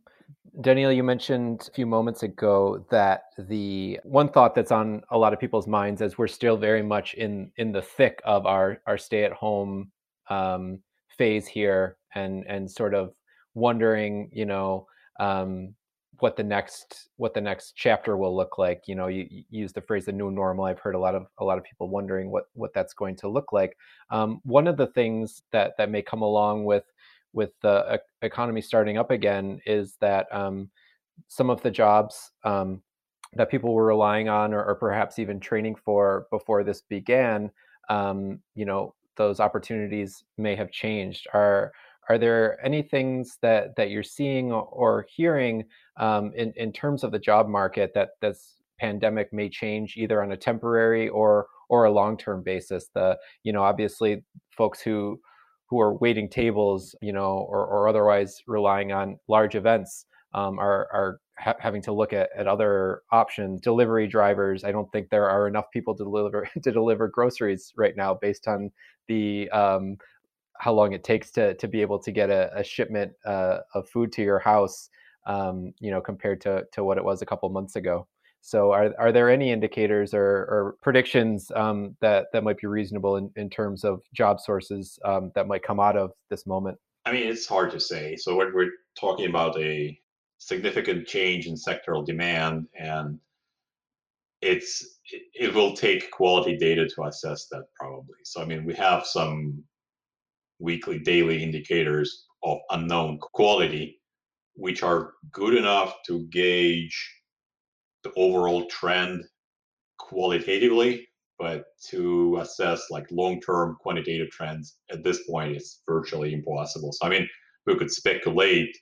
Daniil, 0.61 0.93
you 0.93 1.03
mentioned 1.03 1.69
a 1.69 1.75
few 1.75 1.85
moments 1.85 2.23
ago 2.23 2.87
that 2.91 3.25
the 3.39 3.99
one 4.05 4.29
thought 4.29 4.55
that's 4.55 4.71
on 4.71 5.03
a 5.11 5.19
lot 5.19 5.33
of 5.33 5.41
people's 5.41 5.67
minds 5.67 6.01
as 6.01 6.17
we're 6.17 6.29
still 6.29 6.57
very 6.57 6.83
much 6.83 7.15
in 7.15 7.51
in 7.57 7.73
the 7.73 7.83
thick 7.83 8.23
of 8.25 8.47
our 8.47 8.81
our 8.87 8.97
stay 8.97 9.25
at 9.25 9.33
home 9.33 9.91
um, 10.31 10.79
phase 11.09 11.47
here, 11.47 11.97
and 12.15 12.45
and 12.47 12.71
sort 12.71 12.95
of 12.95 13.15
wondering, 13.55 14.31
you 14.33 14.47
know, 14.47 14.87
um, 15.19 15.75
what 16.21 16.37
the 16.37 16.45
next 16.45 17.09
what 17.17 17.35
the 17.35 17.41
next 17.41 17.73
chapter 17.75 18.17
will 18.17 18.35
look 18.35 18.57
like. 18.57 18.85
You 18.87 18.95
know, 18.95 19.09
you, 19.09 19.27
you, 19.29 19.45
use 19.51 19.73
the 19.73 19.81
phrase 19.81 20.05
the 20.05 20.13
new 20.13 20.31
normal. 20.31 20.67
I've 20.67 20.79
heard 20.79 20.95
a 20.95 20.99
lot 20.99 21.15
of 21.15 21.27
a 21.39 21.45
lot 21.45 21.59
of 21.59 21.65
people 21.65 21.89
wondering 21.89 22.31
what 22.31 22.45
what 22.55 22.73
that's 22.73 22.95
going 22.95 23.17
to 23.17 23.29
look 23.29 23.53
like. 23.53 23.77
Um, 24.11 24.41
one 24.45 24.69
of 24.69 24.77
the 24.77 24.87
things 24.87 25.43
that 25.51 25.77
that 25.79 25.91
may 25.91 26.03
come 26.03 26.23
along 26.23 26.65
with 26.65 26.85
with 27.35 27.51
the 27.63 28.01
economy 28.23 28.61
starting 28.61 28.97
up 28.97 29.11
again 29.11 29.61
is 29.67 29.97
that 30.01 30.27
um, 30.35 30.71
some 31.29 31.51
of 31.51 31.61
the 31.63 31.71
jobs 31.71 32.31
um, 32.45 32.83
that 33.35 33.51
people 33.51 33.75
were 33.75 33.87
relying 33.87 34.29
on 34.29 34.55
or, 34.55 34.65
or, 34.65 34.75
perhaps 34.77 35.19
even 35.19 35.41
training 35.41 35.75
for 35.75 36.27
before 36.31 36.63
this 36.63 36.83
began, 36.83 37.51
um, 37.89 38.39
you 38.55 38.65
know, 38.65 38.95
those 39.17 39.41
opportunities 39.41 40.25
may 40.39 40.55
have 40.55 40.71
changed. 40.71 41.27
Are 41.35 41.73
are 42.09 42.19
there 42.19 42.65
any 42.65 42.83
things 42.83 43.39
that 43.43 43.77
that 43.77 43.91
you're 43.91 44.03
seeing 44.03 44.53
or 44.53 45.07
hearing 45.09 45.65
um, 45.97 46.33
in 46.35 46.53
in 46.57 46.73
terms 46.73 47.05
of 47.05 47.13
the 47.13 47.19
job 47.19 47.49
market 47.49 47.93
that 47.95 48.11
this 48.21 48.57
pandemic 48.79 49.33
may 49.33 49.49
change 49.49 49.97
either 49.97 50.23
on 50.23 50.33
a 50.33 50.37
temporary 50.37 51.09
or 51.09 51.47
or 51.69 51.85
a 51.85 51.91
long 51.91 52.17
term 52.17 52.43
basis? 52.43 52.89
The 52.95 53.19
you 53.43 53.53
know 53.53 53.63
obviously 53.63 54.25
folks 54.57 54.81
who 54.81 55.21
who 55.67 55.81
are 55.81 55.95
waiting 55.95 56.29
tables, 56.29 56.95
you 57.01 57.13
know, 57.13 57.47
or, 57.49 57.67
or 57.67 57.89
otherwise 57.89 58.43
relying 58.47 58.93
on 58.93 59.19
large 59.29 59.55
events 59.55 60.07
um, 60.35 60.59
are 60.59 60.89
are 60.93 61.21
ha- 61.39 61.57
having 61.59 61.83
to 61.83 61.93
look 61.93 62.13
at, 62.13 62.31
at 62.37 62.47
other 62.47 63.03
options. 63.13 63.61
Delivery 63.61 64.07
drivers, 64.07 64.65
I 64.65 64.73
don't 64.73 64.91
think 64.93 65.11
there 65.11 65.29
are 65.29 65.49
enough 65.49 65.67
people 65.73 65.97
to 65.97 66.05
deliver 66.05 66.49
to 66.63 66.73
deliver 66.73 67.09
groceries 67.09 67.73
right 67.77 67.97
now, 67.97 68.15
based 68.15 68.47
on 68.49 68.71
the 69.09 69.49
um, 69.51 69.97
how 70.59 70.73
long 70.73 70.93
it 70.93 71.05
takes 71.05 71.31
to 71.33 71.55
to 71.55 71.69
be 71.69 71.81
able 71.81 71.99
to 72.01 72.13
get 72.13 72.31
a, 72.31 72.51
a 72.57 72.65
shipment 72.65 73.13
uh, 73.27 73.59
of 73.75 73.89
food 73.89 74.13
to 74.13 74.23
your 74.23 74.39
house. 74.39 74.91
Um, 75.27 75.73
you 75.81 75.91
know, 75.91 76.03
compared 76.03 76.43
to 76.43 76.65
to 76.73 76.85
what 76.85 76.99
it 76.99 77.05
was 77.05 77.23
a 77.23 77.27
couple 77.27 77.49
months 77.49 77.77
ago. 77.77 78.07
So, 78.47 78.73
are 78.73 78.93
are 78.99 79.11
there 79.11 79.31
any 79.31 79.51
indicators 79.51 80.13
or, 80.13 80.21
or 80.23 80.77
predictions 80.83 81.51
um, 81.57 81.97
that 82.03 82.27
that 82.35 82.45
might 82.45 82.59
be 82.59 82.67
reasonable 82.67 83.17
in, 83.17 83.31
in 83.37 83.49
terms 83.49 83.85
of 83.85 84.03
job 84.13 84.39
sources 84.39 84.99
um, 85.03 85.33
that 85.35 85.47
might 85.47 85.63
come 85.63 85.81
out 85.81 85.97
of 85.97 86.11
this 86.29 86.47
moment? 86.47 86.77
I 87.07 87.13
mean, 87.13 87.27
it's 87.27 87.47
hard 87.47 87.71
to 87.71 87.81
say. 87.81 88.17
So, 88.17 88.37
what 88.37 88.53
we're 88.53 88.73
talking 89.01 89.31
about 89.31 89.59
a 89.59 89.99
significant 90.37 91.07
change 91.07 91.47
in 91.47 91.55
sectoral 91.55 92.05
demand, 92.05 92.67
and 92.79 93.19
it's 94.43 94.99
it, 95.11 95.23
it 95.33 95.55
will 95.55 95.75
take 95.75 96.11
quality 96.11 96.59
data 96.59 96.87
to 96.87 97.05
assess 97.05 97.47
that 97.51 97.65
probably. 97.81 98.19
So, 98.25 98.43
I 98.43 98.45
mean, 98.45 98.67
we 98.67 98.75
have 98.75 99.07
some 99.07 99.65
weekly, 100.59 100.99
daily 100.99 101.43
indicators 101.43 102.27
of 102.43 102.59
unknown 102.69 103.21
quality, 103.21 104.03
which 104.55 104.83
are 104.83 105.15
good 105.33 105.55
enough 105.55 105.95
to 106.09 106.27
gauge 106.27 107.11
the 108.05 108.13
overall 108.17 108.67
trend 108.67 109.25
qualitatively, 109.99 111.09
but 111.39 111.65
to 111.89 112.39
assess 112.41 112.91
like 112.91 113.11
long-term 113.11 113.77
quantitative 113.81 114.31
trends 114.31 114.77
at 114.91 115.03
this 115.03 115.27
point 115.27 115.57
is 115.57 115.83
virtually 115.89 116.33
impossible. 116.33 116.93
So 116.93 117.07
I 117.07 117.11
mean, 117.11 117.29
we 117.67 117.77
could 117.77 117.91
speculate, 117.91 118.77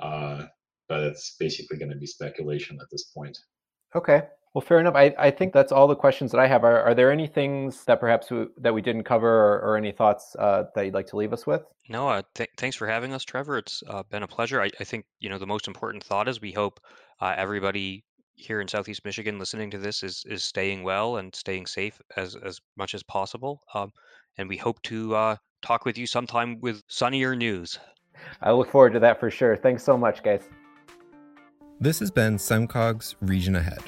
uh, 0.00 0.46
but 0.88 1.02
it's 1.04 1.36
basically 1.38 1.78
going 1.78 1.90
to 1.90 1.96
be 1.96 2.06
speculation 2.06 2.78
at 2.80 2.88
this 2.90 3.04
point. 3.16 3.38
Okay. 3.94 4.22
Well, 4.52 4.62
fair 4.62 4.80
enough. 4.80 4.96
I, 4.96 5.14
I 5.16 5.30
think 5.30 5.52
that's 5.52 5.70
all 5.70 5.86
the 5.86 5.94
questions 5.94 6.32
that 6.32 6.40
I 6.40 6.48
have. 6.48 6.64
Are, 6.64 6.82
are 6.82 6.94
there 6.94 7.12
any 7.12 7.28
things 7.28 7.84
that 7.84 8.00
perhaps 8.00 8.32
we, 8.32 8.46
that 8.58 8.74
we 8.74 8.82
didn't 8.82 9.04
cover 9.04 9.28
or, 9.28 9.60
or 9.60 9.76
any 9.76 9.92
thoughts 9.92 10.34
uh, 10.40 10.64
that 10.74 10.84
you'd 10.84 10.94
like 10.94 11.06
to 11.08 11.16
leave 11.16 11.32
us 11.32 11.46
with? 11.46 11.62
No, 11.88 12.08
uh, 12.08 12.22
th- 12.34 12.50
thanks 12.56 12.74
for 12.74 12.88
having 12.88 13.12
us, 13.12 13.22
Trevor. 13.22 13.58
It's 13.58 13.84
uh, 13.88 14.02
been 14.10 14.24
a 14.24 14.28
pleasure. 14.28 14.60
I, 14.60 14.70
I, 14.80 14.84
think, 14.84 15.04
you 15.20 15.28
know, 15.28 15.38
the 15.38 15.46
most 15.46 15.68
important 15.68 16.02
thought 16.02 16.28
is 16.28 16.40
we 16.40 16.50
hope 16.50 16.80
uh, 17.20 17.32
everybody 17.36 18.04
here 18.40 18.60
in 18.60 18.68
Southeast 18.68 19.04
Michigan 19.04 19.38
listening 19.38 19.70
to 19.70 19.78
this 19.78 20.02
is 20.02 20.24
is 20.26 20.44
staying 20.44 20.82
well 20.82 21.16
and 21.16 21.34
staying 21.34 21.66
safe 21.66 22.00
as 22.16 22.36
as 22.36 22.60
much 22.76 22.94
as 22.94 23.02
possible. 23.02 23.62
Um, 23.74 23.92
and 24.38 24.48
we 24.48 24.56
hope 24.56 24.82
to 24.84 25.14
uh, 25.14 25.36
talk 25.62 25.84
with 25.84 25.98
you 25.98 26.06
sometime 26.06 26.60
with 26.60 26.82
sunnier 26.88 27.36
news. 27.36 27.78
I 28.40 28.52
look 28.52 28.70
forward 28.70 28.92
to 28.94 29.00
that 29.00 29.20
for 29.20 29.30
sure. 29.30 29.56
Thanks 29.56 29.82
so 29.82 29.96
much, 29.96 30.22
guys. 30.22 30.48
This 31.80 31.98
has 32.00 32.10
been 32.10 32.36
SEMCOG's 32.36 33.16
Region 33.20 33.56
Ahead. 33.56 33.82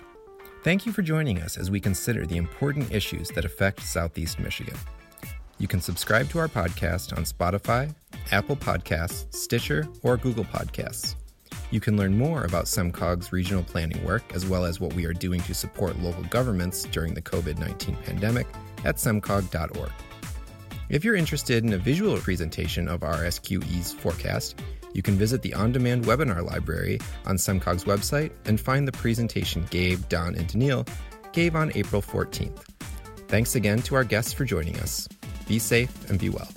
Thank 0.64 0.86
you 0.86 0.92
for 0.92 1.02
joining 1.02 1.40
us 1.40 1.58
as 1.58 1.70
we 1.70 1.80
consider 1.80 2.24
the 2.24 2.36
important 2.36 2.92
issues 2.92 3.28
that 3.30 3.44
affect 3.44 3.82
Southeast 3.82 4.38
Michigan. 4.38 4.76
You 5.58 5.68
can 5.68 5.80
subscribe 5.80 6.28
to 6.30 6.38
our 6.38 6.48
podcast 6.48 7.16
on 7.16 7.24
Spotify, 7.24 7.94
Apple 8.30 8.56
Podcasts, 8.56 9.32
Stitcher, 9.34 9.86
or 10.02 10.16
Google 10.16 10.44
Podcasts. 10.44 11.16
You 11.72 11.80
can 11.80 11.96
learn 11.96 12.18
more 12.18 12.44
about 12.44 12.66
SEMCOG's 12.66 13.32
regional 13.32 13.64
planning 13.64 14.04
work, 14.04 14.22
as 14.34 14.44
well 14.44 14.66
as 14.66 14.78
what 14.78 14.92
we 14.92 15.06
are 15.06 15.14
doing 15.14 15.40
to 15.44 15.54
support 15.54 15.98
local 16.00 16.22
governments 16.24 16.84
during 16.84 17.14
the 17.14 17.22
COVID 17.22 17.58
19 17.58 17.96
pandemic, 17.96 18.46
at 18.84 18.96
semcog.org. 18.96 19.90
If 20.90 21.02
you're 21.02 21.16
interested 21.16 21.64
in 21.64 21.72
a 21.72 21.78
visual 21.78 22.18
presentation 22.18 22.88
of 22.88 23.00
RSQE's 23.00 23.94
forecast, 23.94 24.60
you 24.92 25.00
can 25.00 25.14
visit 25.14 25.40
the 25.40 25.54
on 25.54 25.72
demand 25.72 26.04
webinar 26.04 26.44
library 26.44 27.00
on 27.24 27.36
SEMCOG's 27.36 27.84
website 27.84 28.32
and 28.44 28.60
find 28.60 28.86
the 28.86 28.92
presentation 28.92 29.66
Gabe, 29.70 30.06
Don, 30.10 30.34
and 30.34 30.46
Daniil 30.48 30.84
gave 31.32 31.56
on 31.56 31.72
April 31.74 32.02
14th. 32.02 32.66
Thanks 33.28 33.54
again 33.54 33.80
to 33.82 33.94
our 33.94 34.04
guests 34.04 34.34
for 34.34 34.44
joining 34.44 34.78
us. 34.80 35.08
Be 35.48 35.58
safe 35.58 36.10
and 36.10 36.18
be 36.18 36.28
well. 36.28 36.48